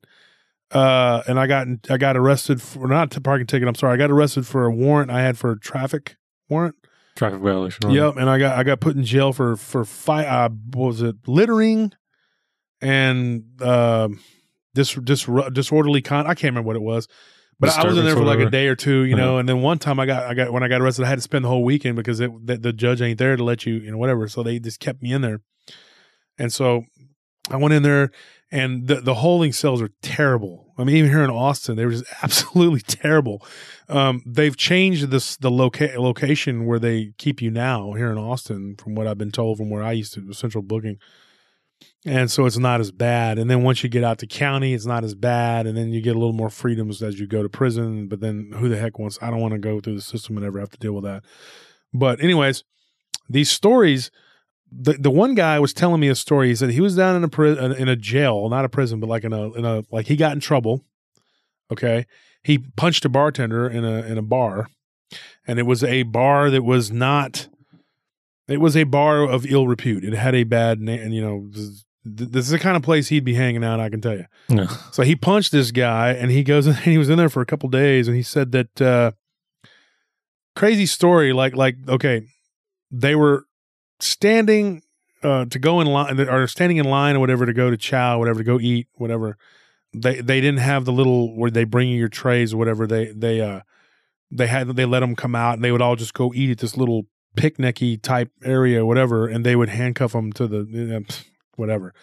Uh, 0.72 1.22
and 1.28 1.39
I 1.39 1.47
got 1.47 1.67
I 1.89 1.97
got 1.97 2.15
arrested 2.15 2.61
for 2.61 2.88
not 2.88 3.15
a 3.17 3.22
parking 3.22 3.47
ticket. 3.47 3.67
I'm 3.67 3.76
sorry, 3.76 3.93
I 3.93 3.97
got 3.97 4.09
arrested 4.11 4.47
for 4.47 4.65
a 4.65 4.72
warrant 4.72 5.11
I 5.11 5.22
had 5.22 5.38
for 5.38 5.51
a 5.51 5.59
traffic 5.59 6.15
warrant. 6.49 6.76
Traffic 7.15 7.41
violation. 7.41 7.88
right? 7.88 7.95
Yep, 7.95 8.15
and 8.17 8.30
I 8.30 8.39
got 8.39 8.57
I 8.57 8.63
got 8.63 8.80
put 8.80 8.95
in 8.95 9.03
jail 9.03 9.34
for 9.34 9.57
for 9.57 9.84
fi- 9.84 10.26
uh, 10.26 10.49
what 10.74 10.88
was 10.88 11.01
it 11.01 11.15
littering 11.28 11.91
and 12.82 13.43
uh, 13.61 14.07
dis, 14.74 14.93
dis, 14.95 15.28
disorderly 15.51 16.01
con. 16.01 16.26
I 16.26 16.34
can't 16.34 16.51
remember 16.53 16.67
what 16.67 16.76
it 16.76 16.82
was, 16.82 17.07
but 17.59 17.69
I 17.78 17.84
was 17.86 17.97
in 17.97 18.05
there 18.05 18.15
for 18.15 18.24
like 18.24 18.39
a 18.39 18.49
day 18.49 18.67
or 18.67 18.76
two, 18.76 19.03
you 19.03 19.15
Yeah. 19.15 19.24
know. 19.24 19.38
And 19.38 19.47
then 19.47 19.61
one 19.61 19.78
time 19.78 19.99
I 19.99 20.05
got 20.05 20.24
I 20.24 20.34
got 20.34 20.51
when 20.53 20.63
I 20.63 20.67
got 20.67 20.82
arrested, 20.82 21.03
I 21.05 21.09
had 21.09 21.17
to 21.17 21.22
spend 21.22 21.43
the 21.45 21.49
whole 21.49 21.63
weekend 21.63 21.95
because 21.95 22.19
it, 22.19 22.32
the, 22.45 22.57
the 22.57 22.74
judge 22.74 23.01
ain't 23.01 23.19
there 23.19 23.36
to 23.36 23.43
let 23.43 23.65
you 23.65 23.76
you 23.76 23.91
know 23.91 23.97
whatever. 23.97 24.28
So 24.28 24.41
they 24.41 24.57
just 24.59 24.80
kept 24.80 25.01
me 25.03 25.11
in 25.13 25.22
there, 25.22 25.41
and 26.38 26.51
so 26.51 26.84
I 27.49 27.57
went 27.57 27.74
in 27.74 27.84
there, 27.84 28.11
and 28.51 28.87
the 28.87 28.95
the 28.95 29.15
holding 29.15 29.53
cells 29.53 29.81
are 29.81 29.91
terrible. 30.01 30.73
I 30.77 30.83
mean, 30.83 30.97
even 30.97 31.09
here 31.09 31.23
in 31.23 31.29
Austin, 31.29 31.77
they 31.77 31.85
were 31.85 31.91
just 31.91 32.05
absolutely 32.23 32.81
terrible. 32.81 33.45
Um, 33.87 34.21
they've 34.25 34.55
changed 34.55 35.09
this 35.09 35.37
the 35.37 35.51
loca- 35.51 35.99
location 35.99 36.65
where 36.65 36.79
they 36.79 37.13
keep 37.17 37.41
you 37.41 37.49
now 37.49 37.93
here 37.93 38.11
in 38.11 38.17
Austin, 38.17 38.75
from 38.77 38.95
what 38.95 39.07
I've 39.07 39.17
been 39.17 39.31
told 39.31 39.57
from 39.57 39.69
where 39.69 39.83
I 39.83 39.93
used 39.93 40.13
to 40.15 40.33
central 40.33 40.61
booking, 40.61 40.97
and 42.05 42.29
so 42.29 42.45
it's 42.45 42.57
not 42.57 42.81
as 42.81 42.91
bad. 42.91 43.39
And 43.39 43.49
then 43.49 43.63
once 43.63 43.83
you 43.83 43.89
get 43.89 44.03
out 44.03 44.17
to 44.19 44.27
county, 44.27 44.73
it's 44.73 44.85
not 44.85 45.05
as 45.05 45.15
bad, 45.15 45.65
and 45.65 45.77
then 45.77 45.91
you 45.91 46.01
get 46.01 46.15
a 46.15 46.19
little 46.19 46.33
more 46.33 46.49
freedoms 46.49 47.01
as 47.01 47.19
you 47.19 47.27
go 47.27 47.43
to 47.43 47.49
prison. 47.49 48.07
But 48.07 48.19
then 48.19 48.51
who 48.55 48.67
the 48.67 48.77
heck 48.77 48.99
wants? 48.99 49.17
I 49.21 49.29
don't 49.29 49.41
want 49.41 49.53
to 49.53 49.59
go 49.59 49.79
through 49.79 49.95
the 49.95 50.01
system 50.01 50.35
and 50.35 50.45
ever 50.45 50.59
have 50.59 50.71
to 50.71 50.77
deal 50.77 50.93
with 50.93 51.05
that. 51.05 51.23
But 51.93 52.21
anyways, 52.21 52.63
these 53.29 53.49
stories 53.49 54.11
the 54.72 54.93
the 54.93 55.11
one 55.11 55.36
guy 55.36 55.59
was 55.59 55.74
telling 55.74 55.99
me 55.99 56.07
a 56.07 56.15
story. 56.15 56.47
He 56.49 56.55
said 56.55 56.72
he 56.72 56.82
was 56.82 56.95
down 56.95 57.15
in 57.15 57.24
a 57.24 57.28
pri- 57.28 57.57
in 57.57 57.88
a 57.89 57.95
jail, 57.95 58.47
not 58.49 58.65
a 58.65 58.69
prison, 58.69 58.99
but 58.99 59.07
like 59.07 59.24
in 59.24 59.34
a 59.34 59.51
in 59.53 59.65
a 59.65 59.84
like 59.91 60.07
he 60.07 60.15
got 60.15 60.32
in 60.32 60.39
trouble. 60.39 60.86
Okay, 61.72 62.05
he 62.43 62.57
punched 62.57 63.05
a 63.05 63.09
bartender 63.09 63.69
in 63.69 63.84
a 63.84 64.03
in 64.03 64.17
a 64.17 64.22
bar, 64.22 64.69
and 65.45 65.59
it 65.59 65.63
was 65.63 65.84
a 65.84 66.03
bar 66.03 66.49
that 66.49 66.63
was 66.63 66.91
not. 66.91 67.47
It 68.47 68.59
was 68.59 68.76
a 68.76 68.84
bar 68.84 69.24
of 69.24 69.45
ill 69.45 69.67
repute. 69.67 70.03
It 70.03 70.13
had 70.13 70.36
a 70.36 70.43
bad 70.43 70.80
name, 70.80 70.99
and 70.99 71.13
you 71.13 71.22
know 71.22 71.49
this, 72.03 72.45
is 72.45 72.49
the 72.49 72.59
kind 72.59 72.76
of 72.76 72.84
place 72.84 73.09
he'd 73.09 73.24
be 73.24 73.36
hanging 73.36 73.63
out. 73.63 73.80
I 73.80 73.89
can 73.89 74.01
tell 74.01 74.15
you. 74.15 74.26
Yeah. 74.49 74.67
So 74.91 75.03
he 75.03 75.15
punched 75.15 75.51
this 75.51 75.72
guy, 75.72 76.11
and 76.11 76.32
he 76.32 76.43
goes 76.43 76.65
and 76.65 76.76
he 76.78 76.97
was 76.97 77.09
in 77.09 77.17
there 77.17 77.30
for 77.30 77.41
a 77.41 77.45
couple 77.45 77.69
days, 77.69 78.07
and 78.07 78.15
he 78.15 78.24
said 78.24 78.51
that 78.53 78.82
uh, 78.82 79.11
crazy 80.55 80.86
story. 80.86 81.34
Like 81.34 81.55
like 81.55 81.76
okay, 81.88 82.24
they 82.89 83.15
were 83.15 83.45
standing 84.01 84.83
uh, 85.23 85.45
to 85.45 85.59
go 85.59 85.81
in 85.81 85.87
line 85.87 86.19
or 86.19 86.47
standing 86.47 86.77
in 86.77 86.85
line 86.85 87.15
or 87.15 87.19
whatever 87.19 87.45
to 87.45 87.53
go 87.53 87.69
to 87.69 87.77
chow, 87.77 88.19
whatever 88.19 88.39
to 88.39 88.43
go 88.43 88.59
eat, 88.59 88.87
whatever. 88.93 89.37
They 89.93 90.21
they 90.21 90.41
didn't 90.41 90.59
have 90.59 90.85
the 90.85 90.93
little 90.93 91.35
where 91.35 91.51
they 91.51 91.63
bring 91.63 91.89
you 91.89 91.97
your 91.97 92.09
trays 92.09 92.53
or 92.53 92.57
whatever. 92.57 92.87
They 92.87 93.11
they 93.11 93.41
uh 93.41 93.61
they 94.31 94.47
had 94.47 94.67
they 94.75 94.85
let 94.85 95.01
them 95.01 95.15
come 95.15 95.35
out 95.35 95.55
and 95.55 95.63
they 95.63 95.71
would 95.71 95.81
all 95.81 95.95
just 95.95 96.13
go 96.13 96.33
eat 96.33 96.51
at 96.51 96.57
this 96.59 96.77
little 96.77 97.05
picnicky 97.35 98.01
type 98.01 98.31
area, 98.43 98.85
whatever, 98.85 99.27
and 99.27 99.45
they 99.45 99.55
would 99.55 99.69
handcuff 99.69 100.13
them 100.13 100.31
to 100.33 100.47
the 100.47 101.05
whatever. 101.55 101.93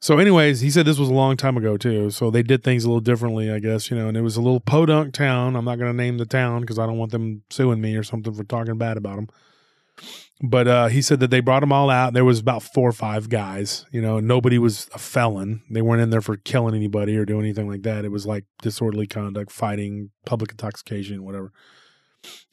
So, 0.00 0.18
anyways, 0.18 0.60
he 0.60 0.70
said 0.70 0.84
this 0.84 0.98
was 0.98 1.10
a 1.10 1.14
long 1.14 1.36
time 1.36 1.56
ago 1.56 1.76
too. 1.76 2.10
So 2.10 2.28
they 2.28 2.42
did 2.42 2.64
things 2.64 2.82
a 2.84 2.88
little 2.88 3.00
differently, 3.00 3.52
I 3.52 3.60
guess, 3.60 3.88
you 3.88 3.96
know. 3.96 4.08
And 4.08 4.16
it 4.16 4.22
was 4.22 4.36
a 4.36 4.40
little 4.42 4.58
podunk 4.58 5.14
town. 5.14 5.54
I'm 5.54 5.64
not 5.64 5.78
going 5.78 5.92
to 5.92 5.96
name 5.96 6.18
the 6.18 6.26
town 6.26 6.62
because 6.62 6.78
I 6.78 6.86
don't 6.86 6.98
want 6.98 7.12
them 7.12 7.44
suing 7.50 7.80
me 7.80 7.94
or 7.94 8.02
something 8.02 8.34
for 8.34 8.42
talking 8.42 8.78
bad 8.78 8.96
about 8.96 9.14
them. 9.14 9.28
But 10.44 10.66
uh, 10.66 10.86
he 10.88 11.02
said 11.02 11.20
that 11.20 11.30
they 11.30 11.38
brought 11.38 11.60
them 11.60 11.72
all 11.72 11.88
out. 11.88 12.14
There 12.14 12.24
was 12.24 12.40
about 12.40 12.64
four 12.64 12.88
or 12.88 12.92
five 12.92 13.28
guys. 13.28 13.86
You 13.92 14.02
know, 14.02 14.18
nobody 14.18 14.58
was 14.58 14.88
a 14.92 14.98
felon. 14.98 15.62
They 15.70 15.82
weren't 15.82 16.02
in 16.02 16.10
there 16.10 16.20
for 16.20 16.36
killing 16.36 16.74
anybody 16.74 17.16
or 17.16 17.24
doing 17.24 17.44
anything 17.44 17.68
like 17.68 17.82
that. 17.82 18.04
It 18.04 18.10
was 18.10 18.26
like 18.26 18.44
disorderly 18.60 19.06
conduct, 19.06 19.52
fighting, 19.52 20.10
public 20.26 20.50
intoxication, 20.50 21.22
whatever. 21.22 21.52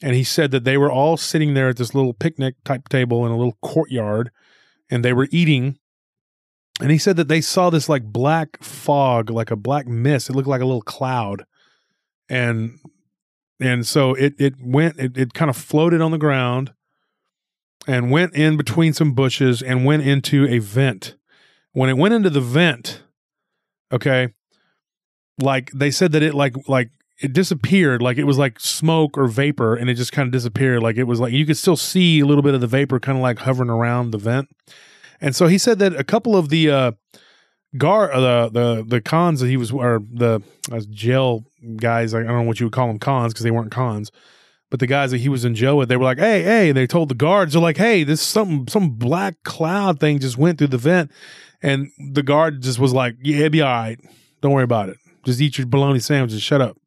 And 0.04 0.16
he 0.16 0.24
said 0.24 0.52
that 0.52 0.66
they 0.66 0.78
were 0.78 0.92
all 0.92 1.18
sitting 1.18 1.56
there 1.56 1.70
at 1.70 1.78
this 1.78 1.96
little 1.96 2.14
picnic 2.14 2.56
type 2.64 2.90
table 2.90 3.26
in 3.26 3.32
a 3.32 3.38
little 3.38 3.58
courtyard, 3.64 4.30
and 4.92 5.04
they 5.04 5.14
were 5.14 5.28
eating. 5.32 5.80
And 6.80 6.92
he 6.92 7.00
said 7.00 7.18
that 7.18 7.28
they 7.28 7.42
saw 7.42 7.72
this 7.72 7.90
like 7.90 8.04
black 8.04 8.64
fog, 8.64 9.32
like 9.32 9.50
a 9.50 9.56
black 9.56 9.88
mist. 9.88 10.30
It 10.30 10.36
looked 10.36 10.48
like 10.48 10.62
a 10.62 10.66
little 10.66 10.84
cloud, 10.84 11.46
and 12.30 12.78
and 13.60 13.86
so 13.86 14.14
it 14.14 14.36
it 14.38 14.54
went. 14.62 15.00
It, 15.00 15.18
it 15.18 15.34
kind 15.34 15.50
of 15.50 15.58
floated 15.58 16.02
on 16.02 16.12
the 16.12 16.18
ground 16.20 16.74
and 17.90 18.12
went 18.12 18.36
in 18.36 18.56
between 18.56 18.94
some 18.94 19.14
bushes 19.14 19.62
and 19.62 19.84
went 19.84 20.04
into 20.04 20.48
a 20.48 20.60
vent. 20.60 21.16
When 21.74 21.90
it 21.90 21.98
went 21.98 22.14
into 22.14 22.30
the 22.30 22.42
vent, 22.42 23.02
okay, 23.92 24.30
like 25.42 25.72
they 25.72 25.90
said 25.90 26.12
that 26.12 26.22
it 26.22 26.36
like 26.36 26.56
like 26.68 26.92
it 27.22 27.34
disappeared 27.34 28.02
like 28.02 28.18
it 28.18 28.24
was 28.24 28.38
like 28.38 28.60
smoke 28.60 29.18
or 29.18 29.28
vapor 29.28 29.76
and 29.76 29.90
it 29.90 29.96
just 29.96 30.12
kind 30.12 30.28
of 30.28 30.32
disappeared 30.32 30.82
like 30.82 30.98
it 30.98 31.04
was 31.04 31.20
like 31.20 31.34
you 31.34 31.46
could 31.46 31.58
still 31.58 31.76
see 31.76 32.20
a 32.20 32.26
little 32.26 32.42
bit 32.42 32.54
of 32.54 32.62
the 32.62 32.68
vapor 32.68 33.00
kind 33.00 33.18
of 33.18 33.22
like 33.22 33.40
hovering 33.40 33.70
around 33.70 34.12
the 34.12 34.18
vent 34.18 34.48
and 35.20 35.36
so 35.36 35.48
he 35.48 35.58
said 35.58 35.80
that 35.80 35.94
a 35.96 36.04
couple 36.04 36.36
of 36.36 36.50
the 36.50 36.70
uh 36.70 36.92
guard 37.78 38.12
uh, 38.12 38.20
the 38.20 38.50
the 38.50 38.86
the 38.86 39.02
cons 39.02 39.42
that 39.42 39.48
he 39.48 39.58
was 39.58 39.72
or 39.72 40.02
the 40.12 40.42
uh, 40.72 40.80
jail 40.90 41.46
guys 41.76 42.14
i 42.14 42.20
don't 42.20 42.28
know 42.28 42.42
what 42.42 42.60
you 42.60 42.66
would 42.66 42.74
call 42.74 42.88
them 42.88 43.00
cons 43.00 43.34
because 43.34 43.44
they 43.44 43.52
weren't 43.52 43.72
cons 43.72 44.12
but 44.70 44.80
the 44.80 44.88
guys 44.88 45.12
that 45.12 45.20
he 45.20 45.30
was 45.30 45.46
in 45.46 45.56
jail 45.56 45.78
with 45.78 45.90
they 45.90 45.98
were 45.98 46.04
like 46.04 46.20
hey 46.20 46.44
hey 46.44 46.70
and 46.70 46.78
they 46.78 46.88
told 46.88 47.10
the 47.10 47.16
guards 47.16 47.54
they're 47.54 47.62
like 47.62 47.78
hey 47.78 48.04
this 48.04 48.22
something 48.22 48.68
some 48.68 48.92
black 48.92 49.36
cloud 49.44 50.00
thing 50.00 50.20
just 50.20 50.38
went 50.38 50.58
through 50.58 50.68
the 50.68 50.78
vent 50.78 51.12
and 51.62 51.92
the 52.14 52.24
guard 52.24 52.62
just 52.62 52.80
was 52.80 52.94
like 52.94 53.16
yeah 53.22 53.38
it'll 53.38 53.50
be 53.50 53.62
all 53.62 53.70
right 53.70 54.00
don't 54.42 54.54
worry 54.54 54.64
about 54.64 54.90
it 54.90 54.98
just 55.24 55.42
eat 55.42 55.58
your 55.58 55.68
bologna 55.68 56.00
sandwiches 56.00 56.42
shut 56.42 56.62
up 56.62 56.78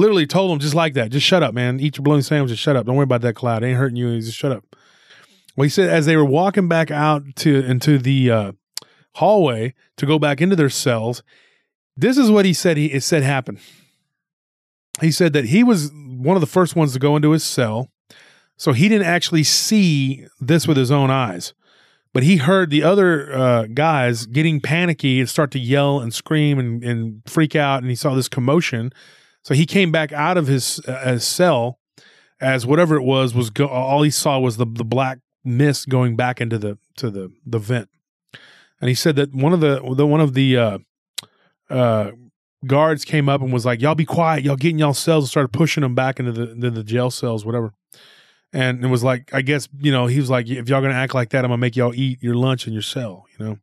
literally 0.00 0.26
told 0.26 0.50
him 0.50 0.58
just 0.58 0.74
like 0.74 0.94
that. 0.94 1.10
Just 1.10 1.26
shut 1.26 1.42
up, 1.42 1.54
man. 1.54 1.78
Eat 1.78 1.98
your 1.98 2.02
bologna 2.02 2.22
sandwich 2.22 2.50
and 2.50 2.58
shut 2.58 2.74
up. 2.74 2.86
Don't 2.86 2.96
worry 2.96 3.04
about 3.04 3.20
that 3.20 3.34
cloud. 3.34 3.62
It 3.62 3.68
ain't 3.68 3.78
hurting 3.78 3.96
you. 3.96 4.18
Just 4.20 4.36
shut 4.36 4.52
up. 4.52 4.64
Well, 5.56 5.64
he 5.64 5.68
said 5.68 5.90
as 5.90 6.06
they 6.06 6.16
were 6.16 6.24
walking 6.24 6.68
back 6.68 6.90
out 6.90 7.22
to 7.36 7.56
into 7.64 7.98
the 7.98 8.30
uh, 8.30 8.52
hallway 9.16 9.74
to 9.98 10.06
go 10.06 10.18
back 10.18 10.40
into 10.40 10.56
their 10.56 10.70
cells, 10.70 11.22
this 11.96 12.16
is 12.16 12.30
what 12.30 12.44
he 12.44 12.52
said. 12.52 12.76
He 12.76 12.86
it 12.86 13.02
said 13.02 13.22
happened. 13.22 13.58
He 15.00 15.12
said 15.12 15.32
that 15.34 15.46
he 15.46 15.62
was 15.62 15.90
one 16.20 16.36
of 16.36 16.40
the 16.40 16.46
first 16.46 16.76
ones 16.76 16.92
to 16.92 16.98
go 16.98 17.16
into 17.16 17.30
his 17.30 17.44
cell, 17.44 17.90
so 18.56 18.72
he 18.72 18.88
didn't 18.88 19.06
actually 19.06 19.44
see 19.44 20.26
this 20.40 20.68
with 20.68 20.76
his 20.76 20.90
own 20.90 21.10
eyes. 21.10 21.54
But 22.12 22.24
he 22.24 22.38
heard 22.38 22.70
the 22.70 22.82
other 22.82 23.32
uh, 23.32 23.66
guys 23.72 24.26
getting 24.26 24.60
panicky 24.60 25.20
and 25.20 25.28
start 25.28 25.50
to 25.52 25.58
yell 25.58 26.00
and 26.00 26.12
scream 26.12 26.58
and, 26.58 26.82
and 26.82 27.22
freak 27.26 27.54
out, 27.54 27.82
and 27.82 27.88
he 27.88 27.94
saw 27.94 28.14
this 28.14 28.28
commotion. 28.28 28.92
So 29.42 29.54
he 29.54 29.64
came 29.64 29.92
back 29.92 30.12
out 30.12 30.36
of 30.36 30.46
his, 30.46 30.80
uh, 30.86 31.12
his 31.12 31.24
cell 31.24 31.78
as 32.40 32.66
whatever 32.66 32.96
it 32.96 33.02
was 33.02 33.34
was 33.34 33.50
go- 33.50 33.68
all 33.68 34.02
he 34.02 34.10
saw 34.10 34.38
was 34.38 34.56
the 34.56 34.66
the 34.66 34.84
black 34.84 35.18
mist 35.44 35.88
going 35.88 36.16
back 36.16 36.40
into 36.40 36.58
the 36.58 36.78
to 36.96 37.10
the 37.10 37.30
the 37.46 37.58
vent. 37.58 37.88
And 38.80 38.88
he 38.88 38.94
said 38.94 39.16
that 39.16 39.34
one 39.34 39.52
of 39.52 39.60
the 39.60 39.80
the 39.94 40.06
one 40.06 40.20
of 40.20 40.34
the 40.34 40.56
uh, 40.56 40.78
uh, 41.68 42.10
guards 42.66 43.04
came 43.04 43.28
up 43.28 43.40
and 43.40 43.52
was 43.52 43.66
like, 43.66 43.80
"Y'all 43.80 43.94
be 43.94 44.04
quiet. 44.04 44.44
Y'all 44.44 44.56
get 44.56 44.70
in 44.70 44.78
y'all 44.78 44.94
cells." 44.94 45.24
And 45.24 45.30
started 45.30 45.52
pushing 45.52 45.82
them 45.82 45.94
back 45.94 46.18
into 46.18 46.32
the 46.32 46.50
into 46.50 46.70
the 46.70 46.84
jail 46.84 47.10
cells, 47.10 47.44
whatever. 47.44 47.72
And 48.52 48.84
it 48.84 48.88
was 48.88 49.04
like, 49.04 49.32
I 49.32 49.42
guess 49.42 49.68
you 49.78 49.92
know, 49.92 50.06
he 50.06 50.18
was 50.18 50.30
like, 50.30 50.48
"If 50.48 50.68
y'all 50.68 50.82
gonna 50.82 50.94
act 50.94 51.14
like 51.14 51.30
that, 51.30 51.44
I'm 51.44 51.50
gonna 51.50 51.58
make 51.58 51.76
y'all 51.76 51.94
eat 51.94 52.22
your 52.22 52.34
lunch 52.34 52.66
in 52.66 52.72
your 52.72 52.82
cell," 52.82 53.26
you 53.38 53.44
know 53.44 53.58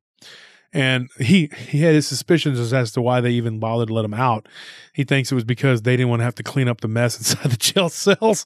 and 0.74 1.10
he 1.18 1.50
he 1.58 1.82
had 1.82 1.96
his 1.96 2.08
suspicions 2.08 2.72
as 2.74 2.92
to 2.92 3.02
why 3.02 3.22
they 3.22 3.32
even 3.32 3.60
bothered 3.60 3.88
to 3.88 3.94
let 3.94 4.06
him 4.06 4.14
out. 4.14 4.48
He 4.94 5.04
thinks 5.04 5.32
it 5.32 5.36
was 5.36 5.44
because 5.44 5.82
they 5.82 5.96
didn't 5.96 6.10
want 6.10 6.20
to 6.20 6.26
have 6.26 6.36
to 6.36 6.44
clean 6.44 6.68
up 6.68 6.82
the 6.82 6.88
mess 6.88 7.18
inside 7.20 7.52
the 7.52 7.58
jail 7.58 7.90
cells. 7.90 8.46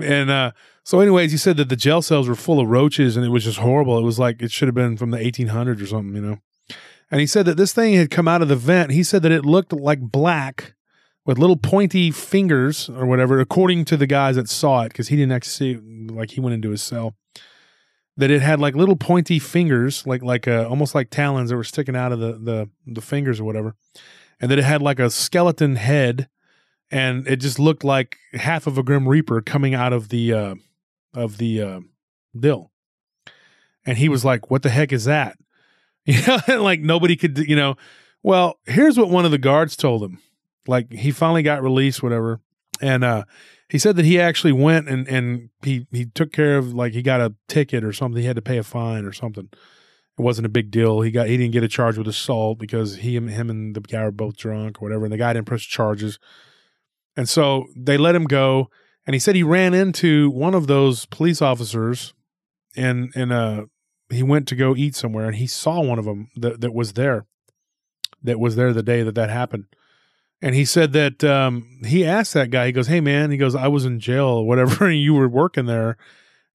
And 0.00 0.30
uh, 0.30 0.52
so, 0.82 1.00
anyways, 1.00 1.30
he 1.30 1.38
said 1.38 1.56
that 1.58 1.68
the 1.68 1.76
jail 1.76 2.02
cells 2.02 2.28
were 2.28 2.34
full 2.34 2.60
of 2.60 2.68
roaches 2.68 3.16
and 3.16 3.24
it 3.24 3.28
was 3.28 3.44
just 3.44 3.58
horrible. 3.58 3.98
It 3.98 4.02
was 4.02 4.18
like 4.18 4.42
it 4.42 4.50
should 4.50 4.68
have 4.68 4.74
been 4.74 4.96
from 4.96 5.10
the 5.10 5.18
1800s 5.18 5.82
or 5.82 5.86
something, 5.86 6.14
you 6.14 6.22
know. 6.22 6.38
And 7.10 7.20
he 7.20 7.26
said 7.26 7.46
that 7.46 7.56
this 7.56 7.72
thing 7.72 7.94
had 7.94 8.10
come 8.10 8.26
out 8.26 8.42
of 8.42 8.48
the 8.48 8.56
vent. 8.56 8.92
He 8.92 9.02
said 9.02 9.22
that 9.22 9.32
it 9.32 9.44
looked 9.44 9.72
like 9.72 10.00
black 10.00 10.74
with 11.24 11.38
little 11.38 11.56
pointy 11.56 12.10
fingers 12.10 12.88
or 12.88 13.06
whatever, 13.06 13.40
according 13.40 13.84
to 13.86 13.96
the 13.96 14.06
guys 14.06 14.36
that 14.36 14.48
saw 14.48 14.82
it, 14.82 14.88
because 14.88 15.08
he 15.08 15.16
didn't 15.16 15.32
actually 15.32 15.74
see 15.74 16.12
like 16.12 16.32
he 16.32 16.40
went 16.40 16.54
into 16.54 16.70
his 16.70 16.82
cell 16.82 17.14
that 18.16 18.30
it 18.30 18.42
had 18.42 18.60
like 18.60 18.76
little 18.76 18.96
pointy 18.96 19.38
fingers, 19.38 20.06
like 20.06 20.22
like 20.22 20.46
uh, 20.46 20.66
almost 20.68 20.94
like 20.94 21.10
talons 21.10 21.50
that 21.50 21.56
were 21.56 21.64
sticking 21.64 21.96
out 21.96 22.12
of 22.12 22.20
the 22.20 22.32
the 22.32 22.70
the 22.86 23.00
fingers 23.00 23.40
or 23.40 23.44
whatever, 23.44 23.74
and 24.40 24.50
that 24.50 24.58
it 24.58 24.64
had 24.64 24.82
like 24.82 24.98
a 24.98 25.10
skeleton 25.10 25.76
head, 25.76 26.28
and 26.90 27.26
it 27.26 27.36
just 27.36 27.58
looked 27.58 27.84
like 27.84 28.16
half 28.34 28.66
of 28.66 28.78
a 28.78 28.82
grim 28.82 29.08
reaper 29.08 29.40
coming 29.40 29.74
out 29.74 29.92
of 29.92 30.08
the 30.10 30.32
uh, 30.32 30.54
of 31.12 31.38
the 31.38 31.60
uh, 31.60 31.80
dill. 32.38 32.70
And 33.86 33.98
he 33.98 34.08
was 34.08 34.24
like, 34.24 34.50
"What 34.50 34.62
the 34.62 34.70
heck 34.70 34.92
is 34.92 35.04
that?" 35.04 35.36
You 36.06 36.20
know, 36.26 36.62
like 36.62 36.80
nobody 36.80 37.16
could, 37.16 37.38
you 37.38 37.56
know. 37.56 37.76
Well, 38.22 38.58
here's 38.66 38.98
what 38.98 39.08
one 39.08 39.24
of 39.24 39.30
the 39.30 39.38
guards 39.38 39.74
told 39.74 40.02
him. 40.02 40.18
Like 40.66 40.92
he 40.92 41.10
finally 41.10 41.42
got 41.42 41.62
released, 41.62 42.02
whatever, 42.02 42.40
and 42.80 43.02
uh 43.02 43.24
he 43.68 43.78
said 43.78 43.96
that 43.96 44.04
he 44.04 44.20
actually 44.20 44.52
went 44.52 44.88
and 44.88 45.08
and 45.08 45.48
he 45.62 45.86
he 45.90 46.06
took 46.06 46.32
care 46.32 46.58
of 46.58 46.74
like 46.74 46.92
he 46.92 47.02
got 47.02 47.20
a 47.20 47.34
ticket 47.48 47.84
or 47.84 47.92
something. 47.92 48.20
He 48.20 48.26
had 48.26 48.36
to 48.36 48.42
pay 48.42 48.58
a 48.58 48.62
fine 48.62 49.04
or 49.04 49.12
something. 49.12 49.48
It 49.52 50.22
wasn't 50.22 50.46
a 50.46 50.50
big 50.50 50.70
deal. 50.70 51.00
He 51.00 51.10
got 51.10 51.28
he 51.28 51.36
didn't 51.36 51.52
get 51.52 51.64
a 51.64 51.68
charge 51.68 51.98
with 51.98 52.06
assault 52.06 52.58
because 52.58 52.96
he 52.96 53.14
him 53.14 53.50
and 53.50 53.74
the 53.74 53.80
guy 53.80 54.04
were 54.04 54.10
both 54.10 54.36
drunk 54.36 54.80
or 54.80 54.84
whatever, 54.84 55.04
and 55.04 55.12
the 55.12 55.18
guy 55.18 55.32
didn't 55.32 55.46
press 55.46 55.62
charges. 55.62 56.18
And 57.16 57.28
so 57.28 57.66
they 57.76 57.96
let 57.96 58.14
him 58.14 58.24
go. 58.24 58.68
And 59.06 59.14
he 59.14 59.20
said 59.20 59.36
he 59.36 59.42
ran 59.42 59.74
into 59.74 60.30
one 60.30 60.54
of 60.54 60.66
those 60.66 61.06
police 61.06 61.42
officers, 61.42 62.14
and 62.76 63.14
in 63.16 63.32
uh 63.32 63.64
he 64.10 64.22
went 64.22 64.48
to 64.48 64.56
go 64.56 64.76
eat 64.76 64.94
somewhere, 64.94 65.26
and 65.26 65.36
he 65.36 65.46
saw 65.46 65.80
one 65.80 65.98
of 65.98 66.04
them 66.04 66.30
that 66.36 66.60
that 66.60 66.74
was 66.74 66.92
there, 66.92 67.26
that 68.22 68.38
was 68.38 68.56
there 68.56 68.72
the 68.72 68.82
day 68.82 69.02
that 69.02 69.14
that 69.14 69.30
happened 69.30 69.66
and 70.44 70.54
he 70.54 70.66
said 70.66 70.92
that 70.92 71.24
um, 71.24 71.80
he 71.86 72.04
asked 72.04 72.34
that 72.34 72.50
guy, 72.50 72.66
he 72.66 72.72
goes, 72.72 72.86
Hey 72.86 73.00
man, 73.00 73.30
he 73.30 73.38
goes, 73.38 73.54
I 73.54 73.68
was 73.68 73.86
in 73.86 73.98
jail 73.98 74.26
or 74.26 74.46
whatever, 74.46 74.84
and 74.88 75.00
you 75.00 75.14
were 75.14 75.26
working 75.26 75.64
there, 75.64 75.96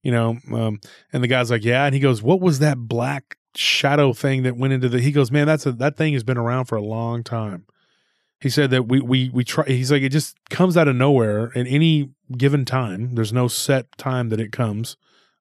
you 0.00 0.12
know. 0.12 0.38
Um, 0.52 0.80
and 1.12 1.24
the 1.24 1.28
guy's 1.28 1.50
like, 1.50 1.64
Yeah. 1.64 1.84
And 1.86 1.94
he 1.94 2.00
goes, 2.00 2.22
What 2.22 2.40
was 2.40 2.60
that 2.60 2.78
black 2.78 3.36
shadow 3.56 4.12
thing 4.12 4.44
that 4.44 4.56
went 4.56 4.72
into 4.72 4.88
the 4.88 5.00
he 5.00 5.10
goes, 5.10 5.32
Man, 5.32 5.48
that's 5.48 5.66
a 5.66 5.72
that 5.72 5.96
thing 5.96 6.12
has 6.12 6.22
been 6.22 6.38
around 6.38 6.66
for 6.66 6.76
a 6.76 6.82
long 6.82 7.24
time. 7.24 7.66
He 8.40 8.48
said 8.48 8.70
that 8.70 8.86
we 8.86 9.00
we 9.00 9.28
we 9.28 9.42
try 9.42 9.64
he's 9.66 9.90
like, 9.90 10.02
it 10.02 10.10
just 10.10 10.36
comes 10.50 10.76
out 10.76 10.86
of 10.86 10.94
nowhere 10.94 11.50
at 11.58 11.66
any 11.66 12.10
given 12.38 12.64
time. 12.64 13.16
There's 13.16 13.32
no 13.32 13.48
set 13.48 13.86
time 13.98 14.28
that 14.28 14.40
it 14.40 14.52
comes. 14.52 14.96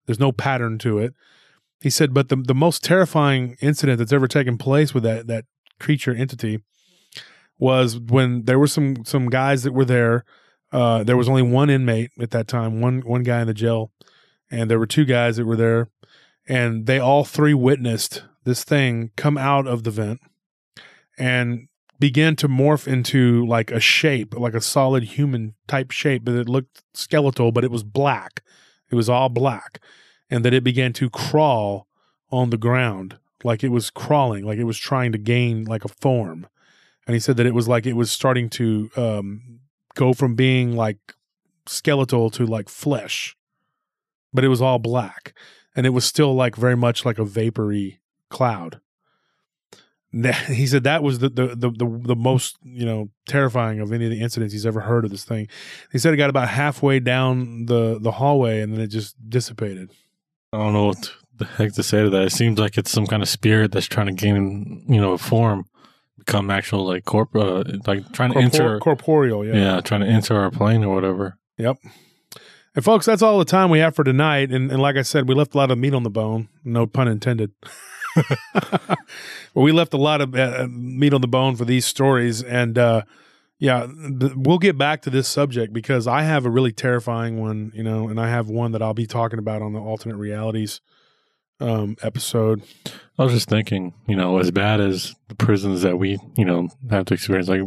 There's 0.07 0.19
no 0.19 0.31
pattern 0.31 0.79
to 0.79 0.97
it. 0.97 1.13
He 1.81 1.89
said, 1.89 2.13
but 2.13 2.29
the 2.29 2.35
the 2.35 2.55
most 2.55 2.83
terrifying 2.83 3.57
incident 3.61 3.99
that's 3.99 4.13
ever 4.13 4.27
taken 4.27 4.57
place 4.57 4.93
with 4.93 5.03
that 5.03 5.27
that 5.27 5.45
creature 5.79 6.13
entity 6.13 6.59
was 7.57 7.97
when 7.97 8.45
there 8.45 8.59
were 8.59 8.67
some 8.67 9.05
some 9.05 9.29
guys 9.29 9.63
that 9.63 9.73
were 9.73 9.85
there. 9.85 10.25
Uh, 10.71 11.03
there 11.03 11.17
was 11.17 11.27
only 11.27 11.41
one 11.41 11.69
inmate 11.69 12.11
at 12.19 12.31
that 12.31 12.47
time, 12.47 12.81
one 12.81 13.01
one 13.01 13.23
guy 13.23 13.41
in 13.41 13.47
the 13.47 13.53
jail, 13.53 13.91
and 14.51 14.69
there 14.69 14.79
were 14.79 14.85
two 14.85 15.05
guys 15.05 15.37
that 15.37 15.45
were 15.45 15.55
there, 15.55 15.89
and 16.47 16.85
they 16.85 16.99
all 16.99 17.23
three 17.23 17.53
witnessed 17.53 18.23
this 18.43 18.63
thing 18.63 19.11
come 19.15 19.37
out 19.37 19.67
of 19.67 19.83
the 19.83 19.91
vent 19.91 20.19
and 21.17 21.67
began 21.99 22.35
to 22.37 22.47
morph 22.47 22.87
into 22.87 23.45
like 23.45 23.71
a 23.71 23.79
shape, 23.79 24.33
like 24.37 24.53
a 24.53 24.61
solid 24.61 25.03
human 25.03 25.53
type 25.67 25.91
shape, 25.91 26.23
but 26.23 26.33
it 26.33 26.47
looked 26.47 26.81
skeletal, 26.93 27.51
but 27.51 27.63
it 27.63 27.71
was 27.71 27.83
black. 27.83 28.41
It 28.89 28.95
was 28.95 29.09
all 29.09 29.29
black, 29.29 29.79
and 30.29 30.45
that 30.45 30.53
it 30.53 30.63
began 30.63 30.93
to 30.93 31.09
crawl 31.09 31.87
on 32.31 32.49
the 32.49 32.57
ground 32.57 33.17
like 33.43 33.63
it 33.63 33.69
was 33.69 33.89
crawling, 33.89 34.43
like 34.43 34.59
it 34.59 34.65
was 34.65 34.77
trying 34.77 35.13
to 35.13 35.17
gain 35.17 35.63
like 35.63 35.85
a 35.85 35.87
form 35.87 36.45
and 37.09 37.15
he 37.15 37.19
said 37.19 37.37
that 37.37 37.47
it 37.47 37.55
was 37.55 37.67
like 37.67 37.87
it 37.87 37.95
was 37.95 38.11
starting 38.11 38.51
to 38.51 38.91
um, 38.95 39.61
go 39.95 40.13
from 40.13 40.35
being 40.35 40.75
like 40.75 41.15
skeletal 41.65 42.29
to 42.29 42.45
like 42.45 42.69
flesh, 42.69 43.35
but 44.31 44.43
it 44.43 44.47
was 44.47 44.61
all 44.61 44.77
black, 44.77 45.33
and 45.75 45.87
it 45.87 45.89
was 45.89 46.05
still 46.05 46.35
like 46.35 46.55
very 46.55 46.77
much 46.77 47.05
like 47.05 47.17
a 47.17 47.25
vapory 47.25 47.99
cloud. 48.29 48.79
He 50.13 50.67
said 50.67 50.83
that 50.83 51.01
was 51.01 51.17
the, 51.17 51.29
the 51.29 51.47
the 51.55 51.71
the 51.71 52.01
the, 52.09 52.15
most 52.15 52.57
you 52.61 52.85
know 52.85 53.09
terrifying 53.27 53.79
of 53.79 53.91
any 53.91 54.05
of 54.05 54.11
the 54.11 54.21
incidents 54.21 54.53
he's 54.53 54.67
ever 54.67 54.81
heard 54.81 55.03
of 55.03 55.09
this 55.09 55.25
thing. 55.25 55.47
He 55.91 55.97
said 55.97 56.13
it 56.13 56.17
got 56.17 56.29
about 56.29 56.49
halfway 56.49 56.99
down 56.99 57.65
the 57.65 57.97
the 57.99 58.11
hallway 58.11 58.61
and 58.61 58.71
then 58.71 58.81
it 58.81 58.87
just 58.89 59.15
dissipated. 59.27 59.89
I 60.53 60.57
don't 60.57 60.73
know 60.73 60.87
what 60.87 61.11
the 61.37 61.45
heck 61.45 61.73
to 61.73 61.83
say 61.83 62.03
to 62.03 62.09
that. 62.09 62.23
It 62.23 62.31
seems 62.31 62.59
like 62.59 62.77
it's 62.77 62.91
some 62.91 63.07
kind 63.07 63.21
of 63.21 63.29
spirit 63.29 63.71
that's 63.71 63.87
trying 63.87 64.07
to 64.07 64.13
gain 64.13 64.83
you 64.87 64.99
know 64.99 65.13
a 65.13 65.17
form 65.17 65.65
become 66.17 66.49
actual 66.49 66.85
like 66.85 67.05
corp 67.05 67.35
uh, 67.35 67.63
like 67.87 68.11
trying 68.11 68.31
to 68.31 68.39
Corpor- 68.39 68.43
enter 68.43 68.79
corporeal 68.79 69.45
yeah. 69.45 69.53
Yeah 69.53 69.81
trying 69.81 70.01
to 70.01 70.07
enter 70.07 70.39
our 70.39 70.51
plane 70.51 70.83
or 70.83 70.93
whatever. 70.93 71.37
Yep. 71.57 71.77
And 72.75 72.85
folks 72.85 73.05
that's 73.05 73.21
all 73.21 73.39
the 73.39 73.45
time 73.45 73.69
we 73.69 73.79
have 73.79 73.95
for 73.95 74.03
tonight. 74.03 74.51
And, 74.51 74.71
and 74.71 74.81
like 74.81 74.95
i 74.95 75.01
said 75.01 75.27
we 75.27 75.35
left 75.35 75.53
a 75.53 75.57
lot 75.57 75.71
of 75.71 75.77
meat 75.77 75.93
on 75.93 76.03
the 76.03 76.09
bone. 76.09 76.49
No 76.63 76.87
pun 76.87 77.07
intended. 77.07 77.51
But 79.53 79.61
we 79.61 79.71
left 79.71 79.93
a 79.93 79.97
lot 79.97 80.21
of 80.21 80.35
uh, 80.35 80.67
meat 80.69 81.13
on 81.13 81.21
the 81.21 81.27
bone 81.27 81.55
for 81.55 81.65
these 81.65 81.85
stories. 81.85 82.43
And 82.43 82.77
uh, 82.77 83.03
yeah 83.59 83.87
we'll 84.35 84.57
get 84.57 84.77
back 84.77 85.01
to 85.01 85.09
this 85.09 85.27
subject 85.27 85.71
because 85.73 86.07
i 86.07 86.23
have 86.23 86.45
a 86.45 86.49
really 86.49 86.71
terrifying 86.71 87.39
one 87.39 87.71
you 87.75 87.83
know 87.83 88.07
and 88.09 88.19
i 88.19 88.29
have 88.29 88.49
one 88.49 88.71
that 88.71 88.81
i'll 88.81 88.93
be 88.93 89.05
talking 89.05 89.39
about 89.39 89.61
on 89.61 89.73
the 89.73 89.79
alternate 89.79 90.17
realities 90.17 90.81
um, 91.59 91.97
episode. 92.01 92.63
I 93.17 93.23
was 93.23 93.33
just 93.33 93.49
thinking, 93.49 93.93
you 94.07 94.15
know, 94.15 94.39
as 94.39 94.51
bad 94.51 94.79
as 94.79 95.15
the 95.27 95.35
prisons 95.35 95.81
that 95.81 95.97
we, 95.97 96.17
you 96.37 96.45
know, 96.45 96.69
have 96.89 97.05
to 97.05 97.13
experience, 97.13 97.49
like 97.49 97.61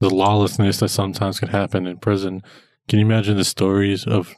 the 0.00 0.10
lawlessness 0.10 0.78
that 0.80 0.88
sometimes 0.88 1.38
can 1.38 1.48
happen 1.48 1.86
in 1.86 1.98
prison. 1.98 2.42
Can 2.88 2.98
you 2.98 3.04
imagine 3.04 3.36
the 3.36 3.44
stories 3.44 4.06
of 4.06 4.34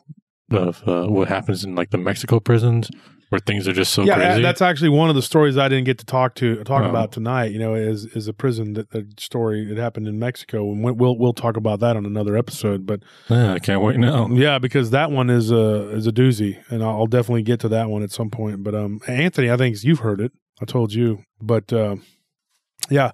of 0.51 0.87
uh, 0.87 1.07
what 1.07 1.29
happens 1.29 1.65
in 1.65 1.75
like 1.75 1.91
the 1.91 1.99
Mexico 1.99 2.39
prisons, 2.39 2.91
where 3.35 3.41
things 3.41 3.67
are 3.67 3.73
just 3.73 3.93
so 3.93 4.05
yeah, 4.05 4.15
crazy. 4.15 4.43
that's 4.43 4.63
actually 4.63 4.91
one 4.91 5.09
of 5.09 5.17
the 5.17 5.23
stories 5.23 5.59
I 5.59 5.69
didn't 5.69 5.85
get 5.87 5.99
to 5.99 6.07
talk 6.07 6.37
to 6.37 6.63
talk 6.63 6.83
Oh. 6.85 6.89
about 6.89 7.11
tonight. 7.11 7.51
You 7.51 7.59
know, 7.59 7.75
is 7.75 8.05
is 8.07 8.29
a 8.29 8.33
prison 8.33 8.75
that 8.75 8.91
the 8.91 9.07
story 9.19 9.65
that 9.67 9.77
happened 9.77 10.07
in 10.07 10.19
Mexico, 10.21 10.71
and 10.71 10.85
we- 10.85 10.93
we'll 10.93 11.19
we'll 11.19 11.33
talk 11.33 11.57
about 11.57 11.81
that 11.81 11.97
on 11.97 12.07
another 12.07 12.37
episode. 12.37 12.87
But 12.87 13.01
yeah, 13.29 13.55
I 13.55 13.59
can't 13.59 13.83
wait 13.83 13.99
now. 13.99 14.29
yeah, 14.29 14.59
because 14.61 14.91
that 14.91 15.11
one 15.11 15.31
is 15.31 15.51
a 15.51 15.89
is 15.91 16.07
a 16.07 16.13
doozy, 16.13 16.59
and 16.71 16.83
I'll 16.85 16.91
I'll 17.01 17.07
definitely 17.09 17.43
get 17.43 17.59
to 17.61 17.69
that 17.71 17.91
one 17.91 18.03
at 18.05 18.13
some 18.13 18.31
point. 18.31 18.63
But 18.63 18.75
um, 18.77 19.01
Anthony, 19.09 19.51
I 19.51 19.57
think 19.57 19.83
you've 19.83 19.99
heard 20.01 20.21
it. 20.21 20.31
I 20.63 20.65
told 20.67 20.93
you, 20.95 21.25
but 21.43 21.73
uh, 21.73 21.97
yeah. 22.89 23.11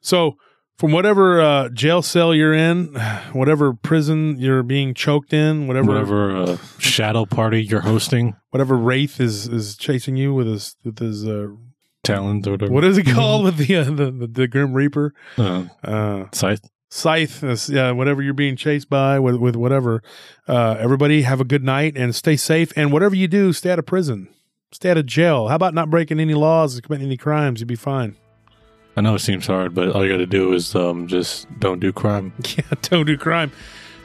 So 0.00 0.36
from 0.78 0.92
whatever 0.92 1.40
uh, 1.40 1.68
jail 1.70 2.02
cell 2.02 2.32
you're 2.32 2.54
in, 2.54 2.94
whatever 3.32 3.74
prison 3.74 4.38
you're 4.38 4.62
being 4.62 4.94
choked 4.94 5.32
in, 5.32 5.66
whatever 5.66 5.88
Whatever 5.88 6.36
uh, 6.36 6.56
shadow 6.78 7.26
party 7.26 7.62
you're 7.62 7.80
hosting, 7.80 8.36
whatever 8.50 8.76
wraith 8.76 9.20
is 9.20 9.46
is 9.48 9.76
chasing 9.76 10.16
you 10.16 10.32
with 10.32 10.46
his 10.46 10.76
with 10.84 10.98
his 10.98 11.26
uh, 11.26 11.48
talent 12.04 12.46
or 12.46 12.52
whatever. 12.52 12.72
what 12.72 12.84
is 12.84 12.96
it 12.96 13.06
called? 13.06 13.44
With 13.44 13.56
the, 13.66 13.76
uh, 13.76 13.84
the 13.84 14.10
the 14.10 14.26
the 14.26 14.48
grim 14.48 14.72
reaper? 14.72 15.12
Uh, 15.36 15.64
uh 15.82 16.24
scythe. 16.32 16.70
scythe 16.90 17.42
is, 17.42 17.68
yeah 17.68 17.90
whatever 17.90 18.22
you're 18.22 18.32
being 18.32 18.56
chased 18.56 18.88
by 18.88 19.18
with 19.18 19.36
with 19.36 19.56
whatever. 19.56 20.02
Uh 20.46 20.76
everybody 20.78 21.22
have 21.22 21.40
a 21.40 21.44
good 21.44 21.64
night 21.64 21.96
and 21.96 22.14
stay 22.14 22.36
safe. 22.36 22.72
And 22.76 22.92
whatever 22.92 23.16
you 23.16 23.28
do 23.28 23.52
stay 23.52 23.70
out 23.72 23.78
of 23.78 23.86
prison. 23.86 24.28
Stay 24.70 24.90
out 24.90 24.98
of 24.98 25.06
jail. 25.06 25.48
How 25.48 25.54
about 25.54 25.72
not 25.72 25.88
breaking 25.88 26.20
any 26.20 26.34
laws 26.34 26.74
and 26.74 26.82
committing 26.82 27.06
any 27.06 27.16
crimes? 27.16 27.60
You'd 27.60 27.68
be 27.68 27.74
fine 27.74 28.16
I 28.98 29.00
know 29.00 29.14
it 29.14 29.20
seems 29.20 29.46
hard, 29.46 29.76
but 29.76 29.90
all 29.90 30.04
you 30.04 30.10
got 30.10 30.16
to 30.18 30.26
do 30.26 30.52
is 30.54 30.74
um, 30.74 31.06
just 31.06 31.46
don't 31.60 31.78
do 31.78 31.92
crime. 31.92 32.32
yeah 32.56 32.64
don't 32.82 33.06
do 33.06 33.16
crime. 33.16 33.52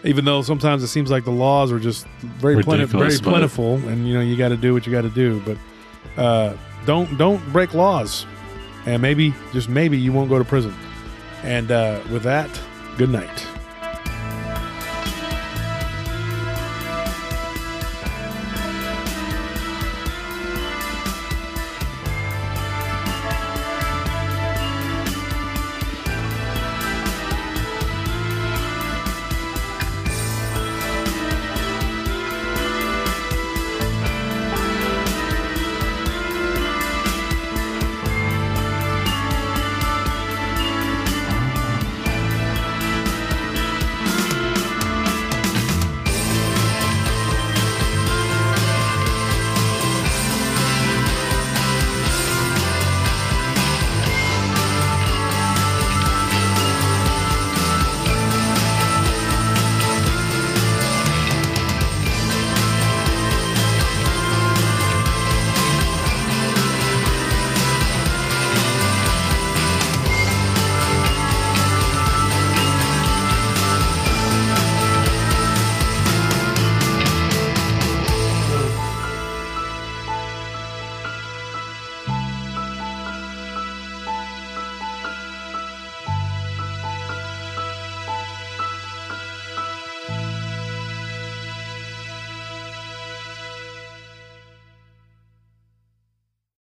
Even 0.03 0.23
though 0.23 0.43
sometimes 0.43 0.83
it 0.83 0.89
seems 0.89 1.09
like 1.09 1.25
the 1.25 1.31
laws 1.31 1.71
are 1.71 1.79
just 1.79 2.05
very 2.21 2.61
plenty, 2.61 2.85
very 2.85 3.05
Ridiculous, 3.05 3.19
but- 3.21 3.29
plentiful 3.31 3.75
and 3.87 4.07
you 4.07 4.13
know 4.13 4.19
you 4.21 4.37
got 4.37 4.49
to 4.49 4.57
do 4.57 4.71
what 4.71 4.85
you 4.85 4.91
got 4.91 5.01
to 5.01 5.09
do 5.09 5.41
but 5.41 5.57
uh 6.21 6.55
don't 6.85 7.17
don't 7.17 7.41
break 7.51 7.73
laws. 7.73 8.27
And 8.85 9.01
maybe 9.01 9.33
just 9.51 9.67
maybe 9.67 9.97
you 9.97 10.13
won't 10.13 10.29
go 10.29 10.37
to 10.37 10.45
prison. 10.45 10.75
And 11.41 11.71
uh 11.71 11.99
with 12.11 12.21
that 12.23 12.51
good 12.97 13.09
night 13.09 13.47